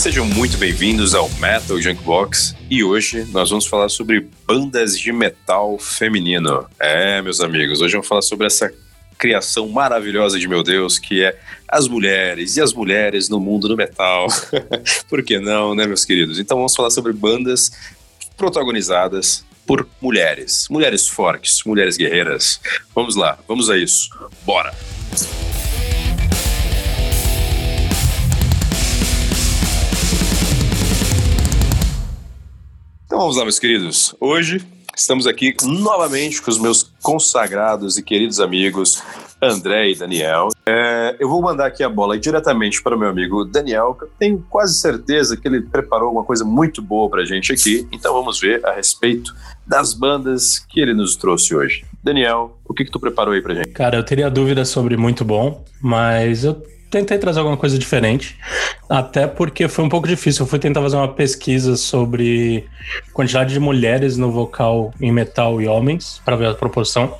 sejam 0.00 0.24
muito 0.24 0.56
bem-vindos 0.56 1.14
ao 1.14 1.28
Metal 1.32 1.78
Junkbox. 1.78 2.56
E 2.70 2.82
hoje 2.82 3.28
nós 3.32 3.50
vamos 3.50 3.66
falar 3.66 3.90
sobre 3.90 4.26
bandas 4.46 4.98
de 4.98 5.12
metal 5.12 5.78
feminino. 5.78 6.66
É, 6.80 7.20
meus 7.20 7.38
amigos, 7.42 7.82
hoje 7.82 7.92
vamos 7.92 8.08
falar 8.08 8.22
sobre 8.22 8.46
essa 8.46 8.72
criação 9.18 9.68
maravilhosa 9.68 10.38
de 10.38 10.48
meu 10.48 10.62
Deus, 10.62 10.98
que 10.98 11.22
é 11.22 11.38
as 11.68 11.86
mulheres 11.86 12.56
e 12.56 12.62
as 12.62 12.72
mulheres 12.72 13.28
no 13.28 13.38
mundo 13.38 13.68
do 13.68 13.76
metal. 13.76 14.28
Por 15.06 15.22
que 15.22 15.38
não, 15.38 15.74
né, 15.74 15.86
meus 15.86 16.06
queridos? 16.06 16.38
Então 16.38 16.56
vamos 16.56 16.74
falar 16.74 16.88
sobre 16.88 17.12
bandas 17.12 17.70
protagonizadas 18.38 19.44
por 19.66 19.86
mulheres, 20.00 20.66
mulheres 20.70 21.06
fortes, 21.08 21.62
mulheres 21.66 21.98
guerreiras. 21.98 22.58
Vamos 22.94 23.16
lá, 23.16 23.38
vamos 23.46 23.68
a 23.68 23.76
isso. 23.76 24.08
Bora! 24.46 24.74
Então 33.20 33.26
vamos 33.26 33.36
lá, 33.36 33.44
meus 33.44 33.58
queridos. 33.58 34.16
Hoje 34.18 34.62
estamos 34.96 35.26
aqui 35.26 35.54
novamente 35.62 36.40
com 36.40 36.50
os 36.50 36.58
meus 36.58 36.90
consagrados 37.02 37.98
e 37.98 38.02
queridos 38.02 38.40
amigos 38.40 39.02
André 39.42 39.90
e 39.90 39.94
Daniel. 39.94 40.48
É, 40.64 41.16
eu 41.20 41.28
vou 41.28 41.42
mandar 41.42 41.66
aqui 41.66 41.82
a 41.82 41.88
bola 41.90 42.18
diretamente 42.18 42.82
para 42.82 42.96
o 42.96 42.98
meu 42.98 43.10
amigo 43.10 43.44
Daniel, 43.44 43.94
que 43.94 44.04
eu 44.04 44.10
tenho 44.18 44.42
quase 44.48 44.80
certeza 44.80 45.36
que 45.36 45.46
ele 45.46 45.60
preparou 45.60 46.10
uma 46.10 46.24
coisa 46.24 46.46
muito 46.46 46.80
boa 46.80 47.10
para 47.10 47.20
a 47.20 47.24
gente 47.26 47.52
aqui. 47.52 47.86
Então 47.92 48.14
vamos 48.14 48.40
ver 48.40 48.64
a 48.64 48.72
respeito 48.72 49.34
das 49.66 49.92
bandas 49.92 50.58
que 50.58 50.80
ele 50.80 50.94
nos 50.94 51.14
trouxe 51.14 51.54
hoje. 51.54 51.84
Daniel, 52.02 52.58
o 52.66 52.72
que, 52.72 52.86
que 52.86 52.90
tu 52.90 52.98
preparou 52.98 53.34
aí 53.34 53.42
para 53.42 53.54
gente? 53.54 53.68
Cara, 53.72 53.98
eu 53.98 54.02
teria 54.02 54.30
dúvidas 54.30 54.70
sobre 54.70 54.96
muito 54.96 55.26
bom, 55.26 55.62
mas 55.82 56.42
eu 56.42 56.54
tentei 56.90 57.16
trazer 57.18 57.38
alguma 57.38 57.56
coisa 57.56 57.78
diferente, 57.78 58.36
até 58.88 59.26
porque 59.26 59.68
foi 59.68 59.84
um 59.84 59.88
pouco 59.88 60.08
difícil. 60.08 60.44
Eu 60.44 60.48
fui 60.48 60.58
tentar 60.58 60.82
fazer 60.82 60.96
uma 60.96 61.08
pesquisa 61.08 61.76
sobre 61.76 62.66
quantidade 63.12 63.54
de 63.54 63.60
mulheres 63.60 64.16
no 64.16 64.30
vocal 64.32 64.92
em 65.00 65.12
metal 65.12 65.62
e 65.62 65.68
homens, 65.68 66.20
para 66.24 66.34
ver 66.34 66.48
a 66.48 66.54
proporção, 66.54 67.14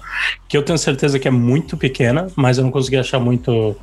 que 0.49 0.57
eu 0.57 0.62
tenho 0.62 0.79
certeza 0.79 1.19
que 1.19 1.29
é 1.29 1.31
muito 1.31 1.77
pequena, 1.77 2.27
mas 2.35 2.59
eu 2.59 2.65
não 2.65 2.71
consegui 2.71 2.97
achar 2.97 3.21
muito, 3.21 3.77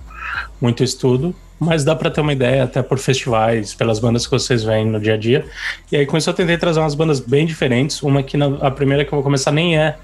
muito 0.62 0.84
estudo. 0.84 1.34
Mas 1.60 1.84
dá 1.84 1.96
para 1.96 2.12
ter 2.12 2.22
uma 2.22 2.34
ideia 2.34 2.66
até 2.66 2.84
por 2.84 3.00
festivais, 3.00 3.74
pelas 3.74 3.98
bandas 3.98 4.28
que 4.28 4.32
vocês 4.32 4.64
veem 4.64 4.86
no 4.86 5.00
dia 5.00 5.16
a 5.16 5.18
dia. 5.18 5.44
E 5.92 5.96
aí 5.98 6.06
com 6.06 6.16
isso 6.16 6.30
eu 6.30 6.34
tentei 6.36 6.56
trazer 6.56 6.80
umas 6.80 6.94
bandas 6.94 7.20
bem 7.20 7.48
diferentes. 7.48 8.04
Uma 8.04 8.22
que 8.22 8.38
na, 8.38 8.46
a 8.62 8.70
primeira 8.70 9.04
que 9.04 9.12
eu 9.12 9.16
vou 9.16 9.24
começar 9.24 9.52
nem 9.52 9.76
é 9.76 9.98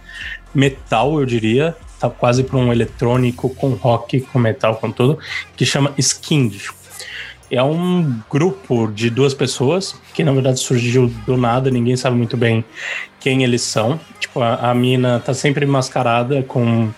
metal, 0.56 1.20
eu 1.20 1.26
diria, 1.28 1.76
tá 2.04 2.10
quase 2.10 2.44
para 2.44 2.58
um 2.58 2.72
eletrônico 2.72 3.50
com 3.50 3.70
rock, 3.70 4.22
com 4.22 4.38
metal, 4.38 4.76
com 4.76 4.92
tudo, 4.92 5.18
que 5.56 5.66
chama 5.66 5.94
Skind. 5.98 6.56
É 7.50 7.64
um 7.64 8.20
grupo 8.30 8.88
de 8.88 9.10
duas 9.10 9.34
pessoas 9.34 9.96
que 10.14 10.24
na 10.24 10.34
verdade 10.34 10.60
surgiu 10.60 11.08
do 11.26 11.38
nada, 11.38 11.70
ninguém 11.70 11.96
sabe 11.96 12.18
muito 12.18 12.36
bem 12.36 12.66
quem 13.20 13.44
eles 13.44 13.62
são. 13.62 14.00
Tipo, 14.20 14.42
a, 14.42 14.72
a 14.72 14.74
mina 14.74 15.20
tá 15.20 15.34
sempre 15.34 15.66
mascarada 15.66 16.44
com 16.44 16.92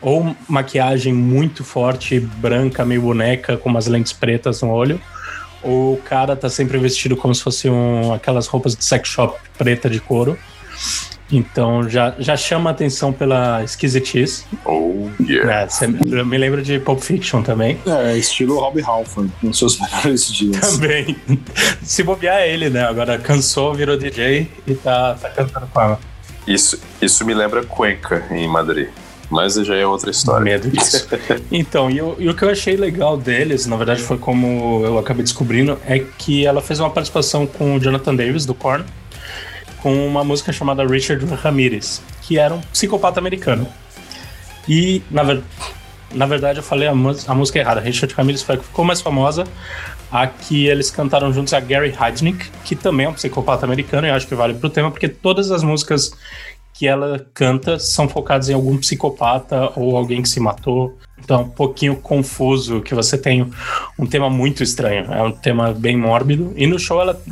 ou 0.00 0.36
maquiagem 0.48 1.12
muito 1.12 1.64
forte, 1.64 2.20
branca, 2.20 2.84
meio 2.84 3.02
boneca, 3.02 3.56
com 3.56 3.68
umas 3.68 3.86
lentes 3.86 4.12
pretas 4.12 4.62
no 4.62 4.70
olho. 4.70 5.00
Ou 5.62 5.94
o 5.94 5.96
cara 5.96 6.36
tá 6.36 6.48
sempre 6.48 6.78
vestido 6.78 7.16
como 7.16 7.34
se 7.34 7.42
fosse 7.42 7.68
um, 7.68 8.12
aquelas 8.12 8.46
roupas 8.46 8.76
de 8.76 8.84
sex 8.84 9.08
shop 9.08 9.40
preta 9.58 9.90
de 9.90 9.98
couro. 9.98 10.38
Então 11.30 11.88
já, 11.88 12.14
já 12.18 12.36
chama 12.36 12.70
a 12.70 12.72
atenção 12.72 13.12
pela 13.12 13.62
esquisitice. 13.64 14.44
Oh, 14.64 15.08
yeah. 15.20 15.68
É, 15.80 15.86
eu 16.06 16.24
me 16.24 16.38
lembro 16.38 16.62
de 16.62 16.78
Pulp 16.78 17.00
Fiction 17.00 17.42
também. 17.42 17.78
É, 17.86 18.16
estilo 18.16 18.58
Rob 18.60 18.80
Halford, 18.80 19.32
nos 19.42 19.58
seus 19.58 19.78
melhores 19.80 20.32
dias. 20.32 20.60
Também. 20.60 21.16
Se 21.82 22.02
bobear 22.02 22.38
é 22.38 22.52
ele, 22.52 22.70
né? 22.70 22.84
Agora 22.84 23.18
cansou, 23.18 23.74
virou 23.74 23.96
DJ 23.96 24.50
e 24.66 24.74
tá, 24.74 25.14
tá 25.14 25.30
cantando 25.30 25.66
com 25.66 25.80
ela. 25.80 26.00
Isso, 26.46 26.80
isso 27.02 27.24
me 27.24 27.34
lembra 27.34 27.64
Cuenca, 27.64 28.24
em 28.30 28.46
Madrid. 28.46 28.88
Mas 29.28 29.54
já 29.54 29.74
é 29.74 29.84
outra 29.84 30.10
história. 30.10 30.44
Medo 30.44 30.70
disso. 30.70 31.08
então, 31.50 31.90
e, 31.90 31.96
e, 31.96 32.28
o 32.28 32.34
que 32.34 32.44
eu 32.44 32.48
achei 32.48 32.76
legal 32.76 33.16
deles, 33.16 33.66
na 33.66 33.76
verdade 33.76 34.00
foi 34.00 34.16
como 34.18 34.82
eu 34.84 34.98
acabei 34.98 35.24
descobrindo, 35.24 35.76
é 35.84 35.98
que 35.98 36.46
ela 36.46 36.62
fez 36.62 36.78
uma 36.78 36.90
participação 36.90 37.44
com 37.44 37.74
o 37.74 37.80
Jonathan 37.80 38.14
Davis, 38.14 38.46
do 38.46 38.54
Korn 38.54 38.84
com 39.86 40.04
uma 40.04 40.24
música 40.24 40.52
chamada 40.52 40.84
Richard 40.84 41.24
Ramirez, 41.26 42.02
que 42.22 42.40
era 42.40 42.52
um 42.52 42.60
psicopata 42.60 43.20
americano. 43.20 43.68
E, 44.68 45.00
na, 45.08 45.22
ver... 45.22 45.44
na 46.12 46.26
verdade, 46.26 46.58
eu 46.58 46.62
falei 46.64 46.88
a, 46.88 46.90
a 46.90 47.34
música 47.36 47.60
errada. 47.60 47.80
Richard 47.80 48.12
Ramirez 48.12 48.42
foi 48.42 48.56
a 48.56 48.58
que 48.58 48.64
ficou 48.64 48.84
mais 48.84 49.00
famosa. 49.00 49.44
A 50.10 50.26
que 50.26 50.66
eles 50.66 50.90
cantaram 50.90 51.32
juntos 51.32 51.54
a 51.54 51.60
Gary 51.60 51.94
Heidnick, 51.96 52.50
que 52.64 52.74
também 52.74 53.06
é 53.06 53.08
um 53.08 53.12
psicopata 53.12 53.64
americano, 53.64 54.08
e 54.08 54.10
acho 54.10 54.26
que 54.26 54.34
vale 54.34 54.54
pro 54.54 54.68
tema, 54.68 54.90
porque 54.90 55.08
todas 55.08 55.52
as 55.52 55.62
músicas 55.62 56.10
que 56.74 56.88
ela 56.88 57.24
canta 57.32 57.78
são 57.78 58.08
focadas 58.08 58.48
em 58.48 58.54
algum 58.54 58.76
psicopata 58.78 59.70
ou 59.76 59.96
alguém 59.96 60.20
que 60.20 60.28
se 60.28 60.40
matou. 60.40 60.98
Então 61.16 61.38
é 61.38 61.44
um 61.44 61.48
pouquinho 61.48 61.94
confuso 61.94 62.80
que 62.80 62.92
você 62.92 63.16
tem 63.16 63.48
um 63.96 64.04
tema 64.04 64.28
muito 64.28 64.64
estranho. 64.64 65.12
É 65.12 65.22
um 65.22 65.30
tema 65.30 65.72
bem 65.72 65.96
mórbido. 65.96 66.52
E 66.56 66.66
no 66.66 66.76
show 66.76 67.00
ela 67.00 67.22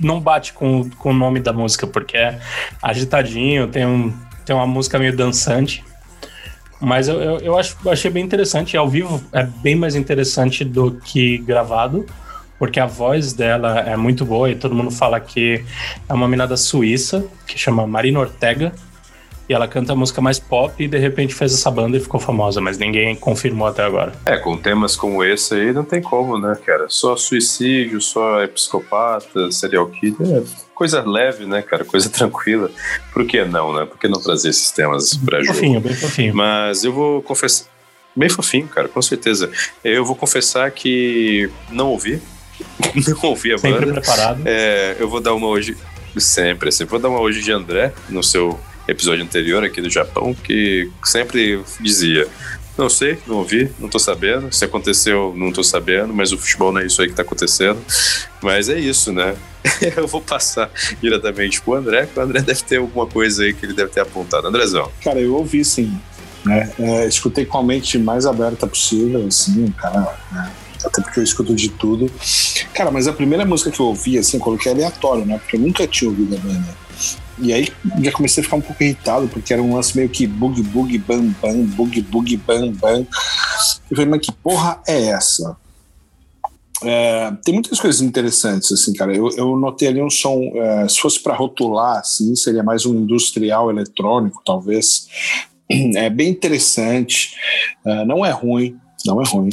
não 0.00 0.20
bate 0.20 0.52
com, 0.52 0.88
com 0.90 1.10
o 1.10 1.14
nome 1.14 1.40
da 1.40 1.52
música, 1.52 1.86
porque 1.86 2.16
é 2.16 2.38
agitadinho, 2.82 3.68
tem, 3.68 3.86
um, 3.86 4.12
tem 4.44 4.54
uma 4.54 4.66
música 4.66 4.98
meio 4.98 5.16
dançante. 5.16 5.84
Mas 6.80 7.08
eu, 7.08 7.20
eu, 7.20 7.38
eu, 7.38 7.58
acho, 7.58 7.76
eu 7.84 7.90
achei 7.90 8.10
bem 8.10 8.24
interessante. 8.24 8.76
Ao 8.76 8.88
vivo 8.88 9.22
é 9.32 9.42
bem 9.44 9.74
mais 9.74 9.94
interessante 9.94 10.64
do 10.64 10.92
que 10.92 11.38
gravado, 11.38 12.06
porque 12.58 12.78
a 12.78 12.86
voz 12.86 13.32
dela 13.32 13.80
é 13.80 13.96
muito 13.96 14.24
boa 14.24 14.50
e 14.50 14.54
todo 14.54 14.74
mundo 14.74 14.90
fala 14.90 15.18
que 15.18 15.64
é 16.08 16.14
uma 16.14 16.26
menina 16.26 16.46
da 16.46 16.56
Suíça, 16.56 17.24
que 17.46 17.58
chama 17.58 17.86
Marina 17.86 18.20
Ortega. 18.20 18.72
E 19.48 19.54
ela 19.54 19.66
canta 19.66 19.92
a 19.92 19.96
música 19.96 20.20
mais 20.20 20.38
pop 20.38 20.74
e 20.82 20.86
de 20.86 20.98
repente 20.98 21.34
fez 21.34 21.54
essa 21.54 21.70
banda 21.70 21.96
e 21.96 22.00
ficou 22.00 22.20
famosa, 22.20 22.60
mas 22.60 22.76
ninguém 22.76 23.16
confirmou 23.16 23.66
até 23.66 23.82
agora. 23.82 24.12
É, 24.26 24.36
com 24.36 24.56
temas 24.56 24.94
como 24.94 25.24
esse 25.24 25.54
aí 25.54 25.72
não 25.72 25.84
tem 25.84 26.02
como, 26.02 26.38
né, 26.38 26.56
cara? 26.66 26.86
Só 26.88 27.16
suicídio, 27.16 28.00
só 28.00 28.46
psicopata, 28.48 29.50
serial 29.50 29.86
killer. 29.88 30.42
É 30.42 30.68
coisa 30.74 31.02
leve, 31.04 31.44
né, 31.46 31.62
cara? 31.62 31.84
Coisa 31.84 32.08
tranquila. 32.10 32.70
Por 33.12 33.24
que 33.26 33.44
não, 33.44 33.74
né? 33.74 33.86
Por 33.86 33.98
que 33.98 34.06
não 34.06 34.20
trazer 34.20 34.50
esses 34.50 34.70
temas 34.70 35.16
pra 35.16 35.40
jogo? 35.40 35.54
Fofinho, 35.54 35.80
bem 35.80 35.94
fofinho. 35.94 36.34
Mas 36.36 36.84
eu 36.84 36.92
vou 36.92 37.22
confessar. 37.22 37.66
Bem 38.14 38.28
fofinho, 38.28 38.68
cara, 38.68 38.88
com 38.88 39.00
certeza. 39.00 39.50
Eu 39.82 40.04
vou 40.04 40.14
confessar 40.14 40.70
que 40.70 41.50
não 41.70 41.88
ouvi. 41.88 42.20
não 43.08 43.30
ouvi 43.30 43.52
a 43.54 43.58
Sempre 43.58 43.86
banda. 43.86 44.00
preparado. 44.00 44.42
É, 44.44 44.96
eu 44.98 45.08
vou 45.08 45.20
dar 45.20 45.34
uma 45.34 45.46
hoje. 45.46 45.76
Sempre, 46.16 46.68
assim. 46.68 46.84
Vou 46.84 46.98
dar 46.98 47.08
uma 47.08 47.20
hoje 47.20 47.42
de 47.42 47.52
André 47.52 47.92
no 48.08 48.22
seu 48.22 48.58
episódio 48.88 49.22
anterior 49.22 49.62
aqui 49.62 49.80
do 49.80 49.90
Japão, 49.90 50.34
que 50.34 50.90
sempre 51.04 51.62
dizia: 51.80 52.26
Não 52.76 52.88
sei, 52.88 53.18
não 53.26 53.36
ouvi, 53.36 53.70
não 53.78 53.88
tô 53.88 53.98
sabendo. 53.98 54.52
Se 54.52 54.64
aconteceu, 54.64 55.34
não 55.36 55.52
tô 55.52 55.62
sabendo, 55.62 56.12
mas 56.12 56.32
o 56.32 56.38
futebol 56.38 56.72
não 56.72 56.80
é 56.80 56.86
isso 56.86 57.00
aí 57.00 57.08
que 57.08 57.14
tá 57.14 57.22
acontecendo. 57.22 57.78
Mas 58.42 58.68
é 58.68 58.78
isso, 58.78 59.12
né? 59.12 59.36
Eu 59.96 60.08
vou 60.08 60.20
passar 60.22 60.70
diretamente 61.00 61.60
pro 61.60 61.74
André, 61.74 62.06
que 62.06 62.18
o 62.18 62.22
André 62.22 62.40
deve 62.40 62.62
ter 62.62 62.78
alguma 62.78 63.06
coisa 63.06 63.44
aí 63.44 63.52
que 63.52 63.66
ele 63.66 63.74
deve 63.74 63.90
ter 63.90 64.00
apontado. 64.00 64.46
Andrezão. 64.46 64.90
Cara, 65.02 65.20
eu 65.20 65.34
ouvi 65.34 65.64
sim. 65.64 66.00
Né? 66.44 66.72
É, 66.78 67.06
escutei 67.06 67.44
com 67.44 67.58
a 67.58 67.62
mente 67.62 67.98
mais 67.98 68.24
aberta 68.24 68.66
possível, 68.66 69.26
assim, 69.26 69.70
cara. 69.72 70.16
Né? 70.32 70.52
até 70.86 71.02
porque 71.02 71.18
eu 71.20 71.24
escuto 71.24 71.54
de 71.54 71.68
tudo. 71.70 72.10
Cara, 72.72 72.90
mas 72.90 73.08
a 73.08 73.12
primeira 73.12 73.44
música 73.44 73.70
que 73.70 73.80
eu 73.80 73.86
ouvi, 73.86 74.18
assim, 74.18 74.36
eu 74.36 74.42
coloquei 74.42 74.70
aleatório, 74.70 75.24
né? 75.24 75.38
Porque 75.38 75.56
eu 75.56 75.60
nunca 75.60 75.86
tinha 75.86 76.08
ouvido 76.08 76.36
a 76.36 76.38
banda. 76.38 76.87
E 77.40 77.52
aí 77.52 77.68
já 78.02 78.12
comecei 78.12 78.40
a 78.40 78.44
ficar 78.44 78.56
um 78.56 78.60
pouco 78.60 78.82
irritado, 78.82 79.28
porque 79.28 79.52
era 79.52 79.62
um 79.62 79.74
lance 79.74 79.96
meio 79.96 80.08
que 80.08 80.26
bug, 80.26 80.62
bug, 80.62 80.98
bam, 80.98 81.34
bam, 81.40 81.62
bug, 81.64 82.00
bug, 82.02 82.36
bam, 82.38 82.72
bam. 82.72 83.06
Eu 83.90 83.96
falei, 83.96 84.06
mas 84.06 84.20
que 84.20 84.32
porra 84.32 84.80
é 84.86 85.08
essa? 85.08 85.56
É, 86.82 87.32
tem 87.44 87.54
muitas 87.54 87.80
coisas 87.80 88.00
interessantes, 88.00 88.70
assim, 88.70 88.92
cara. 88.92 89.14
Eu, 89.14 89.28
eu 89.36 89.56
notei 89.56 89.88
ali 89.88 90.02
um 90.02 90.10
som, 90.10 90.40
é, 90.54 90.88
se 90.88 91.00
fosse 91.00 91.20
para 91.20 91.34
rotular, 91.34 91.98
assim, 91.98 92.34
seria 92.36 92.62
mais 92.62 92.86
um 92.86 92.94
industrial 92.94 93.70
eletrônico, 93.70 94.42
talvez. 94.44 95.06
É 95.96 96.08
bem 96.08 96.30
interessante, 96.30 97.34
é, 97.84 98.02
não 98.06 98.24
é 98.24 98.30
ruim, 98.30 98.78
não 99.04 99.20
é 99.20 99.24
ruim. 99.26 99.50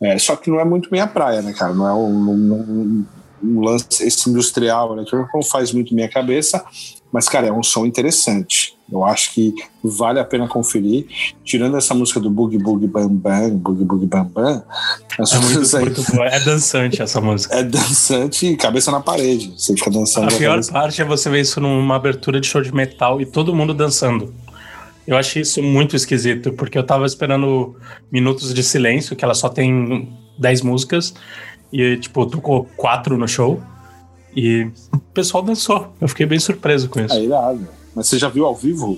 É, 0.00 0.16
só 0.16 0.36
que 0.36 0.48
não 0.48 0.60
é 0.60 0.64
muito 0.64 0.88
minha 0.88 1.06
praia, 1.06 1.42
né, 1.42 1.52
cara? 1.52 1.74
Não 1.74 1.88
é 1.88 1.92
um, 1.92 2.30
um, 2.30 3.06
um 3.42 3.60
lance, 3.60 4.04
esse 4.04 4.30
industrial 4.30 4.92
eletrônico 4.92 5.30
não 5.34 5.42
faz 5.42 5.72
muito 5.72 5.94
minha 5.96 6.08
cabeça, 6.08 6.64
mas, 7.12 7.28
cara, 7.28 7.46
é 7.46 7.52
um 7.52 7.62
som 7.62 7.86
interessante. 7.86 8.76
Eu 8.90 9.04
acho 9.04 9.34
que 9.34 9.54
vale 9.82 10.18
a 10.18 10.24
pena 10.24 10.48
conferir. 10.48 11.06
Tirando 11.44 11.76
essa 11.76 11.94
música 11.94 12.18
do 12.20 12.30
Boogie 12.30 12.58
Boogie 12.58 12.86
Bam 12.86 13.08
Bam, 13.08 13.50
Boogie 13.56 13.84
Boogie 13.84 14.06
Bam 14.06 14.24
Bam, 14.24 14.62
as 15.18 15.32
é, 15.32 15.38
muito, 15.38 15.76
aí... 15.76 15.84
muito 15.84 16.22
é 16.22 16.40
dançante 16.40 17.02
essa 17.02 17.20
música. 17.20 17.54
É 17.54 17.62
dançante 17.62 18.46
e 18.46 18.56
cabeça 18.56 18.90
na 18.90 19.00
parede. 19.00 19.52
Você 19.56 19.74
fica 19.74 19.90
dançando. 19.90 20.28
A 20.28 20.36
pior 20.36 20.52
cabeça... 20.52 20.72
parte 20.72 21.02
é 21.02 21.04
você 21.04 21.28
ver 21.28 21.40
isso 21.40 21.60
numa 21.60 21.96
abertura 21.96 22.40
de 22.40 22.46
show 22.46 22.62
de 22.62 22.74
metal 22.74 23.20
e 23.20 23.26
todo 23.26 23.54
mundo 23.54 23.74
dançando. 23.74 24.34
Eu 25.06 25.16
achei 25.16 25.40
isso 25.40 25.62
muito 25.62 25.96
esquisito, 25.96 26.52
porque 26.52 26.76
eu 26.76 26.84
tava 26.84 27.06
esperando 27.06 27.74
minutos 28.12 28.52
de 28.52 28.62
silêncio, 28.62 29.16
que 29.16 29.24
ela 29.24 29.34
só 29.34 29.48
tem 29.48 30.14
10 30.38 30.62
músicas, 30.62 31.14
E, 31.72 31.96
tipo, 31.98 32.24
tocou 32.26 32.66
quatro 32.76 33.16
no 33.18 33.28
show. 33.28 33.60
E 34.38 34.70
o 34.92 34.98
pessoal 35.12 35.42
dançou. 35.42 35.92
Eu 36.00 36.06
fiquei 36.06 36.24
bem 36.24 36.38
surpreso 36.38 36.88
com 36.88 37.00
isso. 37.00 37.12
É 37.12 37.24
irado. 37.24 37.66
Mas 37.92 38.06
você 38.06 38.20
já 38.20 38.28
viu 38.28 38.46
ao 38.46 38.54
vivo 38.54 38.96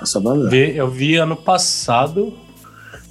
essa 0.00 0.18
banda? 0.18 0.48
Vi, 0.48 0.74
eu 0.74 0.90
vi 0.90 1.16
ano 1.16 1.36
passado. 1.36 2.32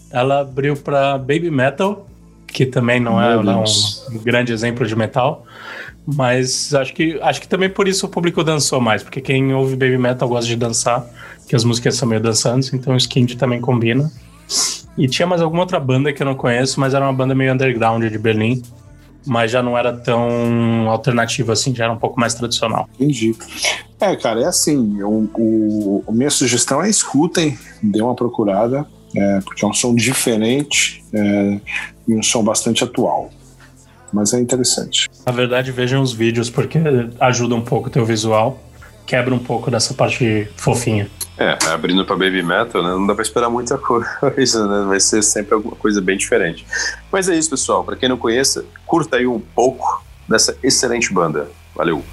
Ela 0.09 0.39
abriu 0.39 0.75
pra 0.75 1.19
Baby 1.19 1.51
Metal, 1.51 2.07
que 2.47 2.65
também 2.65 2.99
não 2.99 3.21
é, 3.21 3.43
não 3.43 3.63
é 3.63 3.65
um 4.11 4.17
grande 4.17 4.51
exemplo 4.51 4.87
de 4.87 4.95
metal. 4.95 5.45
Mas 6.03 6.73
acho 6.73 6.95
que, 6.95 7.19
acho 7.21 7.41
que 7.41 7.47
também 7.47 7.69
por 7.69 7.87
isso 7.87 8.07
o 8.07 8.09
público 8.09 8.43
dançou 8.43 8.81
mais, 8.81 9.03
porque 9.03 9.21
quem 9.21 9.53
ouve 9.53 9.75
Baby 9.75 9.99
Metal 9.99 10.27
gosta 10.27 10.47
de 10.47 10.55
dançar, 10.55 11.05
que 11.47 11.55
as 11.55 11.63
músicas 11.63 11.93
são 11.93 12.07
meio 12.07 12.21
dançantes, 12.21 12.73
então 12.73 12.95
o 12.95 12.97
Skind 12.97 13.35
também 13.35 13.61
combina. 13.61 14.11
E 14.97 15.07
tinha 15.07 15.27
mais 15.27 15.41
alguma 15.43 15.61
outra 15.61 15.79
banda 15.79 16.11
que 16.11 16.23
eu 16.23 16.25
não 16.25 16.33
conheço, 16.33 16.79
mas 16.79 16.95
era 16.95 17.05
uma 17.05 17.13
banda 17.13 17.35
meio 17.35 17.53
underground 17.53 18.03
de 18.03 18.17
Berlim. 18.17 18.63
Mas 19.25 19.51
já 19.51 19.61
não 19.61 19.77
era 19.77 19.91
tão 19.91 20.89
alternativa 20.89 21.53
assim, 21.53 21.75
já 21.75 21.85
era 21.85 21.93
um 21.93 21.97
pouco 21.97 22.19
mais 22.19 22.33
tradicional. 22.33 22.89
Entendi. 22.95 23.35
É, 23.99 24.15
cara, 24.15 24.41
é 24.41 24.45
assim. 24.45 25.01
O, 25.01 25.29
o, 25.37 26.03
a 26.07 26.11
minha 26.11 26.29
sugestão 26.29 26.81
é 26.81 26.89
escutem, 26.89 27.57
dê 27.81 28.01
uma 28.01 28.15
procurada, 28.15 28.85
é, 29.15 29.39
porque 29.41 29.65
é 29.65 29.67
um 29.67 29.73
som 29.73 29.95
diferente 29.95 31.03
é, 31.13 31.59
e 32.07 32.15
um 32.15 32.23
som 32.23 32.43
bastante 32.43 32.83
atual. 32.83 33.29
Mas 34.13 34.33
é 34.33 34.39
interessante. 34.39 35.09
Na 35.25 35.31
verdade, 35.31 35.71
vejam 35.71 36.01
os 36.01 36.13
vídeos, 36.13 36.49
porque 36.49 36.79
ajuda 37.19 37.55
um 37.55 37.61
pouco 37.61 37.87
o 37.87 37.91
teu 37.91 38.05
visual, 38.05 38.57
quebra 39.07 39.33
um 39.33 39.39
pouco 39.39 39.71
dessa 39.71 39.93
parte 39.93 40.47
fofinha. 40.57 41.09
É, 41.37 41.57
abrindo 41.69 42.05
pra 42.05 42.15
Baby 42.15 42.43
Metal, 42.43 42.83
né? 42.83 42.89
Não 42.89 43.07
dá 43.07 43.15
pra 43.15 43.23
esperar 43.23 43.49
muita 43.49 43.77
coisa, 43.79 44.67
né? 44.67 44.85
Vai 44.87 44.99
ser 44.99 45.23
sempre 45.23 45.55
alguma 45.55 45.75
coisa 45.75 46.01
bem 46.01 46.17
diferente. 46.17 46.65
Mas 47.11 47.29
é 47.29 47.35
isso, 47.35 47.49
pessoal. 47.49 47.83
Pra 47.83 47.95
quem 47.95 48.09
não 48.09 48.17
conheça, 48.17 48.65
curta 48.85 49.17
aí 49.17 49.25
um 49.25 49.39
pouco 49.39 50.03
dessa 50.27 50.57
excelente 50.61 51.13
banda. 51.13 51.49
Valeu! 51.73 52.03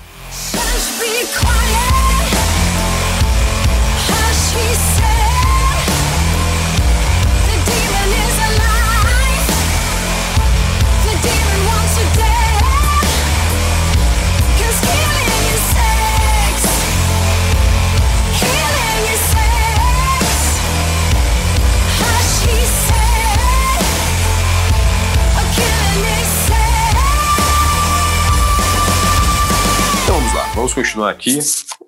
Vamos 30.75 30.89
continuar 30.89 31.11
aqui. 31.11 31.39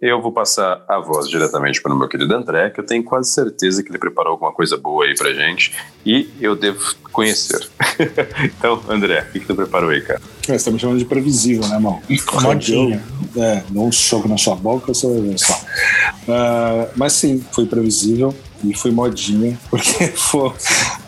Eu 0.00 0.22
vou 0.22 0.30
passar 0.30 0.84
a 0.88 1.00
voz 1.00 1.28
diretamente 1.28 1.82
para 1.82 1.92
o 1.92 1.98
meu 1.98 2.08
querido 2.08 2.32
André, 2.32 2.70
que 2.70 2.78
eu 2.78 2.86
tenho 2.86 3.02
quase 3.02 3.32
certeza 3.32 3.82
que 3.82 3.90
ele 3.90 3.98
preparou 3.98 4.32
alguma 4.32 4.52
coisa 4.52 4.76
boa 4.76 5.04
aí 5.04 5.16
pra 5.16 5.32
gente 5.32 5.72
e 6.04 6.30
eu 6.40 6.54
devo 6.54 6.94
conhecer. 7.12 7.68
então, 8.44 8.80
André, 8.88 9.26
o 9.28 9.32
que, 9.32 9.40
que 9.40 9.46
tu 9.46 9.56
preparou 9.56 9.90
aí, 9.90 10.00
cara? 10.00 10.20
Você 10.46 10.64
tá 10.64 10.70
me 10.70 10.78
chamando 10.78 10.98
de 10.98 11.04
previsível, 11.04 11.66
né, 11.66 11.74
irmão? 11.74 12.00
Modinha. 12.42 13.02
É, 13.36 13.64
dá 13.68 13.80
um 13.80 13.90
soco 13.90 14.28
na 14.28 14.38
sua 14.38 14.54
boca, 14.54 14.94
você 14.94 15.08
vai 15.08 15.20
ver 15.20 15.38
só. 15.38 15.54
Uh, 15.54 16.88
mas 16.94 17.12
sim, 17.14 17.44
foi 17.50 17.66
previsível 17.66 18.32
e 18.62 18.72
foi 18.72 18.92
modinha, 18.92 19.58
porque 19.68 20.12
vou, 20.32 20.54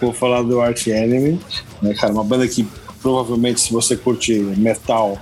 vou 0.00 0.12
falar 0.12 0.42
do 0.42 0.60
Art 0.60 0.84
Enemy, 0.84 1.40
né, 1.80 1.94
cara? 1.94 2.12
Uma 2.12 2.24
banda 2.24 2.48
que 2.48 2.66
provavelmente, 3.00 3.60
se 3.60 3.72
você 3.72 3.96
curte 3.96 4.34
metal 4.34 5.16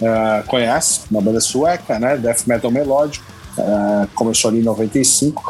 uh, 0.00 0.46
conhece, 0.46 1.00
uma 1.10 1.20
banda 1.20 1.40
sueca, 1.40 1.98
né? 1.98 2.16
Death 2.16 2.46
metal 2.46 2.70
melódico. 2.70 3.24
Uh, 3.58 4.06
começou 4.14 4.50
ali 4.50 4.60
em 4.60 4.64
95 4.64 5.42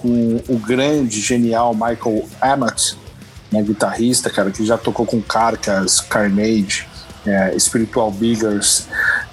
com 0.00 0.40
o 0.48 0.58
grande, 0.58 1.20
genial 1.20 1.74
Michael 1.74 2.28
Amott, 2.40 2.96
né, 3.50 3.62
guitarrista, 3.62 4.30
cara, 4.30 4.50
que 4.50 4.64
já 4.64 4.76
tocou 4.76 5.06
com 5.06 5.20
Carcass, 5.22 6.00
Carnage, 6.00 6.86
é, 7.24 7.58
Spiritual 7.58 8.10
Biggers. 8.10 8.86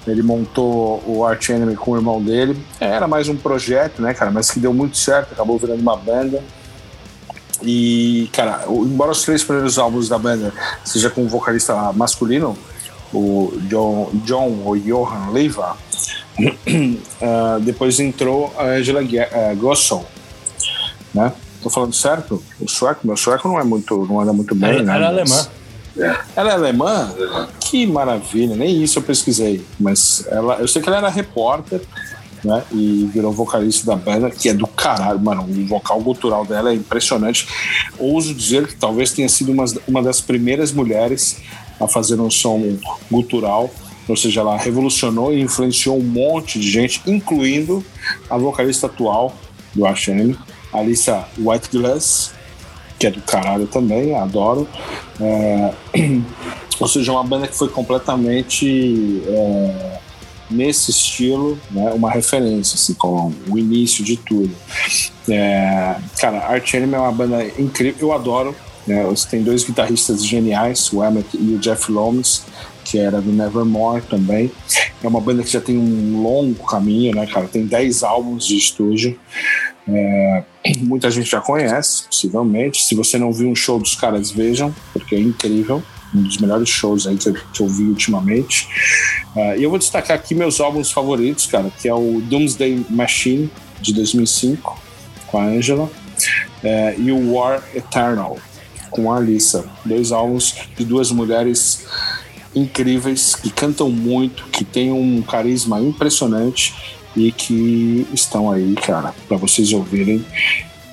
Ele 0.08 0.22
montou 0.22 1.04
o 1.06 1.26
Arch 1.26 1.50
Enemy 1.50 1.76
com 1.76 1.92
o 1.92 1.96
irmão 1.96 2.22
dele. 2.22 2.58
Era 2.80 3.08
mais 3.08 3.28
um 3.30 3.36
projeto, 3.36 4.02
né, 4.02 4.14
cara, 4.14 4.32
mas 4.32 4.50
que 4.50 4.60
deu 4.60 4.74
muito 4.74 4.98
certo, 4.98 5.34
acabou 5.34 5.58
virando 5.58 5.82
uma 5.82 5.96
banda. 5.96 6.42
E, 7.62 8.30
cara, 8.34 8.66
embora 8.68 9.12
os 9.12 9.22
três 9.24 9.44
primeiros 9.44 9.78
álbuns 9.78 10.10
da 10.10 10.18
banda 10.18 10.52
seja 10.84 11.10
com 11.10 11.22
um 11.22 11.28
vocalista 11.28 11.94
masculino, 11.94 12.58
o 13.14 13.54
John, 13.70 14.10
John 14.26 14.62
ou 14.66 14.78
Johan 14.78 15.30
Leiva, 15.32 15.78
uh, 16.40 17.60
depois 17.62 18.00
entrou 18.00 18.54
a 18.58 18.64
Angela 18.64 19.02
uh, 19.02 19.56
Gosson, 19.56 20.06
né? 21.14 21.32
Tô 21.62 21.70
falando 21.70 21.94
certo? 21.94 22.44
O 22.60 22.68
sueco, 22.68 23.08
meu 23.08 23.16
sueco 23.16 23.48
não 23.48 23.60
é 23.60 23.64
muito, 23.64 24.06
não 24.06 24.20
anda 24.20 24.34
muito 24.34 24.54
bem, 24.54 24.72
ela, 24.72 24.84
né? 24.84 24.96
Ela 24.96 25.06
é 25.06 25.08
alemã. 25.08 25.48
Ela 26.36 26.50
é 26.50 26.54
alemã? 26.54 27.14
Que 27.60 27.86
maravilha, 27.86 28.56
nem 28.56 28.84
isso 28.84 29.00
eu 29.00 29.04
pesquisei. 29.04 29.64
Mas 29.80 30.26
ela, 30.30 30.56
eu 30.56 30.68
sei 30.68 30.82
que 30.82 30.90
ela 30.90 30.98
era 30.98 31.10
repórter, 31.10 31.82
né? 32.44 32.64
E 32.72 33.10
virou 33.14 33.32
vocalista 33.32 33.86
da 33.86 33.96
banda, 33.96 34.30
que 34.30 34.50
é 34.50 34.54
do 34.54 34.68
caralho, 34.68 35.20
mano. 35.20 35.44
O 35.44 35.66
vocal 35.68 36.02
cultural 36.02 36.46
dela 36.46 36.72
é 36.72 36.74
impressionante. 36.74 37.48
Ouso 37.98 38.34
dizer 38.34 38.68
que 38.68 38.76
talvez 38.76 39.12
tenha 39.12 39.30
sido 39.30 39.52
uma, 39.52 39.66
uma 39.88 40.04
das 40.04 40.20
primeiras 40.20 40.72
mulheres 40.72 41.38
a 41.80 41.88
fazer 41.88 42.20
um 42.20 42.30
som 42.30 42.78
gutural, 43.10 43.70
ou 44.08 44.18
seja, 44.18 44.42
ela 44.42 44.58
revolucionou 44.58 45.34
e 45.34 45.42
influenciou 45.42 45.98
um 45.98 46.04
monte 46.04 46.60
de 46.60 46.70
gente, 46.70 47.02
incluindo 47.08 47.84
a 48.30 48.38
vocalista 48.38 48.88
atual 48.88 49.34
do 49.74 49.86
Arshane, 49.86 50.38
Alissa 50.72 51.26
Whiteglass, 51.38 52.34
que 53.00 53.08
é 53.08 53.12
do 53.12 53.22
caralho 53.22 53.68
também, 53.68 54.16
adoro. 54.16 54.68
É... 55.20 55.74
Ou 56.80 56.88
seja, 56.88 57.12
uma 57.12 57.24
banda 57.24 57.48
que 57.48 57.56
foi 57.56 57.70
completamente 57.70 59.22
é... 59.26 60.00
nesse 60.50 60.92
estilo, 60.92 61.58
né, 61.72 61.92
uma 61.92 62.12
referência, 62.12 62.76
assim, 62.76 62.94
com 62.94 63.32
o 63.50 63.58
início 63.58 64.04
de 64.04 64.18
tudo. 64.18 64.54
É... 65.30 65.96
Cara, 66.20 66.40
Arch 66.48 66.74
Enemy 66.74 66.96
é 66.96 67.00
uma 67.00 67.12
banda 67.12 67.46
incrível, 67.58 68.08
eu 68.08 68.14
adoro 68.14 68.56
né? 68.88 69.04
Tem 69.30 69.42
dois 69.42 69.64
guitarristas 69.64 70.26
geniais, 70.26 70.92
o 70.92 71.04
Emmett 71.04 71.28
e 71.34 71.56
o 71.56 71.60
Jeff 71.60 71.92
Lomas, 71.92 72.44
que 72.84 72.98
era 72.98 73.22
do 73.22 73.32
Nevermore 73.32 74.02
também. 74.04 74.52
É 75.02 75.08
uma 75.08 75.22
banda 75.22 75.44
que 75.44 75.52
já 75.52 75.62
tem 75.62 75.78
um 75.78 76.22
longo 76.22 76.64
caminho, 76.66 77.16
né, 77.16 77.26
cara? 77.26 77.48
Tem 77.48 77.66
10 77.66 78.04
álbuns 78.04 78.46
de 78.46 78.58
estúdio. 78.58 79.20
É, 79.88 80.44
muita 80.80 81.10
gente 81.10 81.30
já 81.30 81.42
conhece, 81.42 82.04
possivelmente. 82.06 82.84
Se 82.84 82.96
você 82.96 83.18
não 83.18 83.32
viu 83.32 83.50
um 83.50 83.56
show 83.56 83.80
dos 83.80 83.96
caras, 83.96 84.32
vejam, 84.32 84.74
porque 84.92 85.16
é 85.16 85.20
incrível. 85.20 85.82
Um 86.14 86.22
dos 86.22 86.38
melhores 86.38 86.70
shows 86.70 87.08
aí 87.08 87.18
que 87.18 87.30
eu, 87.30 87.34
que 87.34 87.62
eu 87.62 87.68
vi 87.68 87.86
ultimamente. 87.86 88.68
Uh, 89.36 89.58
e 89.58 89.64
eu 89.64 89.70
vou 89.70 89.80
destacar 89.80 90.16
aqui 90.16 90.36
meus 90.36 90.62
álbuns 90.62 90.92
favoritos, 90.92 91.48
cara, 91.48 91.72
que 91.82 91.88
é 91.88 91.94
o 91.94 92.22
Doomsday 92.22 92.86
Machine, 92.90 93.50
de 93.82 93.94
2005, 93.94 94.80
com 95.26 95.40
a 95.40 95.46
Angela, 95.46 95.86
uh, 95.86 97.02
e 97.02 97.12
o 97.12 97.34
War 97.34 97.64
Eternal, 97.74 98.38
com 98.94 99.12
a 99.12 99.18
Alissa. 99.18 99.66
Dois 99.84 100.12
álbuns 100.12 100.56
de 100.78 100.86
duas 100.86 101.12
mulheres 101.12 101.86
incríveis, 102.56 103.36
que 103.36 103.50
cantam 103.50 103.90
muito, 103.90 104.46
que 104.46 104.64
têm 104.64 104.92
um 104.92 105.22
carisma 105.22 105.82
impressionante 105.82 106.74
e 107.16 107.32
que 107.32 108.08
estão 108.14 108.52
aí, 108.52 108.76
cara, 108.76 109.14
para 109.28 109.38
vocês 109.38 109.74
ouvirem. 109.74 110.24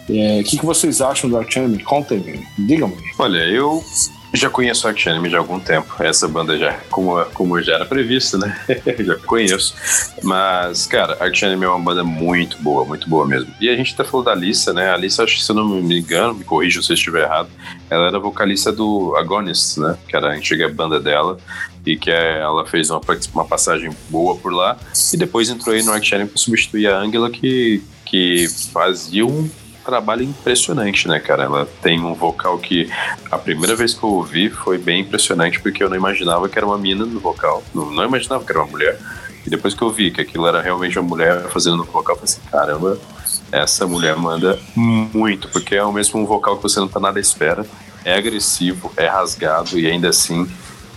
É, 0.09 0.38
o 0.38 0.40
é, 0.40 0.42
que, 0.42 0.59
que 0.59 0.66
vocês 0.66 1.00
acham 1.00 1.30
do 1.30 1.38
Enemy? 1.40 1.83
Contem-me, 1.85 2.45
digam-me. 2.59 2.97
Olha, 3.19 3.38
eu 3.47 3.85
já 4.32 4.49
conheço 4.49 4.87
Arch 4.87 5.06
Enemy 5.06 5.28
de 5.28 5.37
algum 5.37 5.58
tempo. 5.58 5.94
Essa 6.02 6.28
banda 6.28 6.56
já, 6.56 6.75
como, 6.90 7.25
como 7.34 7.60
já 7.60 7.75
era 7.75 7.84
previsto, 7.84 8.38
né? 8.38 8.56
já 9.00 9.16
conheço. 9.16 9.75
Mas, 10.22 10.87
cara, 10.87 11.18
Enemy 11.20 11.64
é 11.64 11.68
uma 11.68 11.80
banda 11.80 12.04
muito 12.04 12.56
boa, 12.62 12.84
muito 12.84 13.08
boa 13.08 13.26
mesmo. 13.26 13.52
E 13.60 13.68
a 13.68 13.76
gente 13.76 13.94
até 13.94 14.04
falou 14.04 14.25
da 14.25 14.32
Alissa, 14.32 14.72
né? 14.72 14.90
A 14.90 14.94
Alissa, 14.94 15.25
acho 15.25 15.37
que 15.37 15.44
se 15.44 15.50
eu 15.50 15.56
não 15.56 15.66
me 15.66 15.99
engano, 15.99 16.34
me 16.34 16.44
corrija 16.44 16.80
se 16.80 16.92
eu 16.92 16.94
estiver 16.94 17.25
errado, 17.25 17.49
ela 17.88 18.06
era 18.06 18.18
vocalista 18.18 18.70
do 18.70 19.16
Agonist, 19.16 19.78
né? 19.78 19.99
Que 20.06 20.16
era 20.16 20.28
a 20.28 20.34
antiga 20.34 20.68
banda 20.68 21.00
dela. 21.00 21.37
E 21.84 21.96
que 21.96 22.10
é, 22.10 22.40
ela 22.40 22.66
fez 22.66 22.90
uma, 22.90 23.00
uma 23.34 23.44
passagem 23.44 23.90
boa 24.08 24.37
por 24.37 24.52
lá. 24.52 24.78
E 25.12 25.16
depois 25.16 25.49
entrou 25.49 25.75
aí 25.75 25.82
no 25.82 25.94
Enemy 25.94 26.28
para 26.28 26.38
substituir 26.38 26.88
a 26.88 26.99
Angela, 26.99 27.30
que, 27.30 27.82
que 28.04 28.46
fazia 28.72 29.26
um 29.26 29.49
trabalho 29.90 30.23
impressionante, 30.23 31.09
né, 31.09 31.18
cara? 31.18 31.44
Ela 31.44 31.68
tem 31.82 32.00
um 32.00 32.14
vocal 32.14 32.59
que 32.59 32.88
a 33.30 33.37
primeira 33.37 33.75
vez 33.75 33.92
que 33.92 34.02
eu 34.02 34.11
ouvi 34.11 34.49
foi 34.49 34.78
bem 34.78 35.00
impressionante, 35.00 35.61
porque 35.61 35.82
eu 35.82 35.90
não 35.90 35.97
imaginava 35.97 36.49
que 36.49 36.56
era 36.56 36.66
uma 36.66 36.78
mina 36.78 37.04
no 37.04 37.18
vocal, 37.18 37.62
não, 37.75 37.90
não 37.90 38.04
imaginava 38.04 38.44
que 38.44 38.52
era 38.52 38.61
uma 38.61 38.70
mulher. 38.70 38.99
E 39.44 39.50
depois 39.50 39.75
que 39.75 39.82
eu 39.82 39.90
vi 39.90 40.11
que 40.11 40.20
aquilo 40.20 40.47
era 40.47 40.62
realmente 40.62 40.99
uma 40.99 41.09
mulher 41.09 41.49
fazendo 41.49 41.78
no 41.78 41.85
vocal, 41.85 42.14
eu 42.14 42.20
falei 42.20 42.25
assim: 42.25 42.40
caramba, 42.50 42.99
essa 43.50 43.87
mulher 43.87 44.16
manda 44.16 44.59
muito, 44.76 45.49
porque 45.49 45.75
é 45.75 45.82
o 45.82 45.92
mesmo 45.92 46.20
um 46.20 46.26
vocal 46.26 46.56
que 46.56 46.62
você 46.62 46.78
não 46.78 46.88
tá 46.88 47.00
nada 47.00 47.18
à 47.18 47.20
espera. 47.20 47.66
É 48.04 48.14
agressivo, 48.14 48.92
é 48.97 49.06
rasgado 49.06 49.78
e 49.78 49.87
ainda 49.87 50.09
assim 50.09 50.49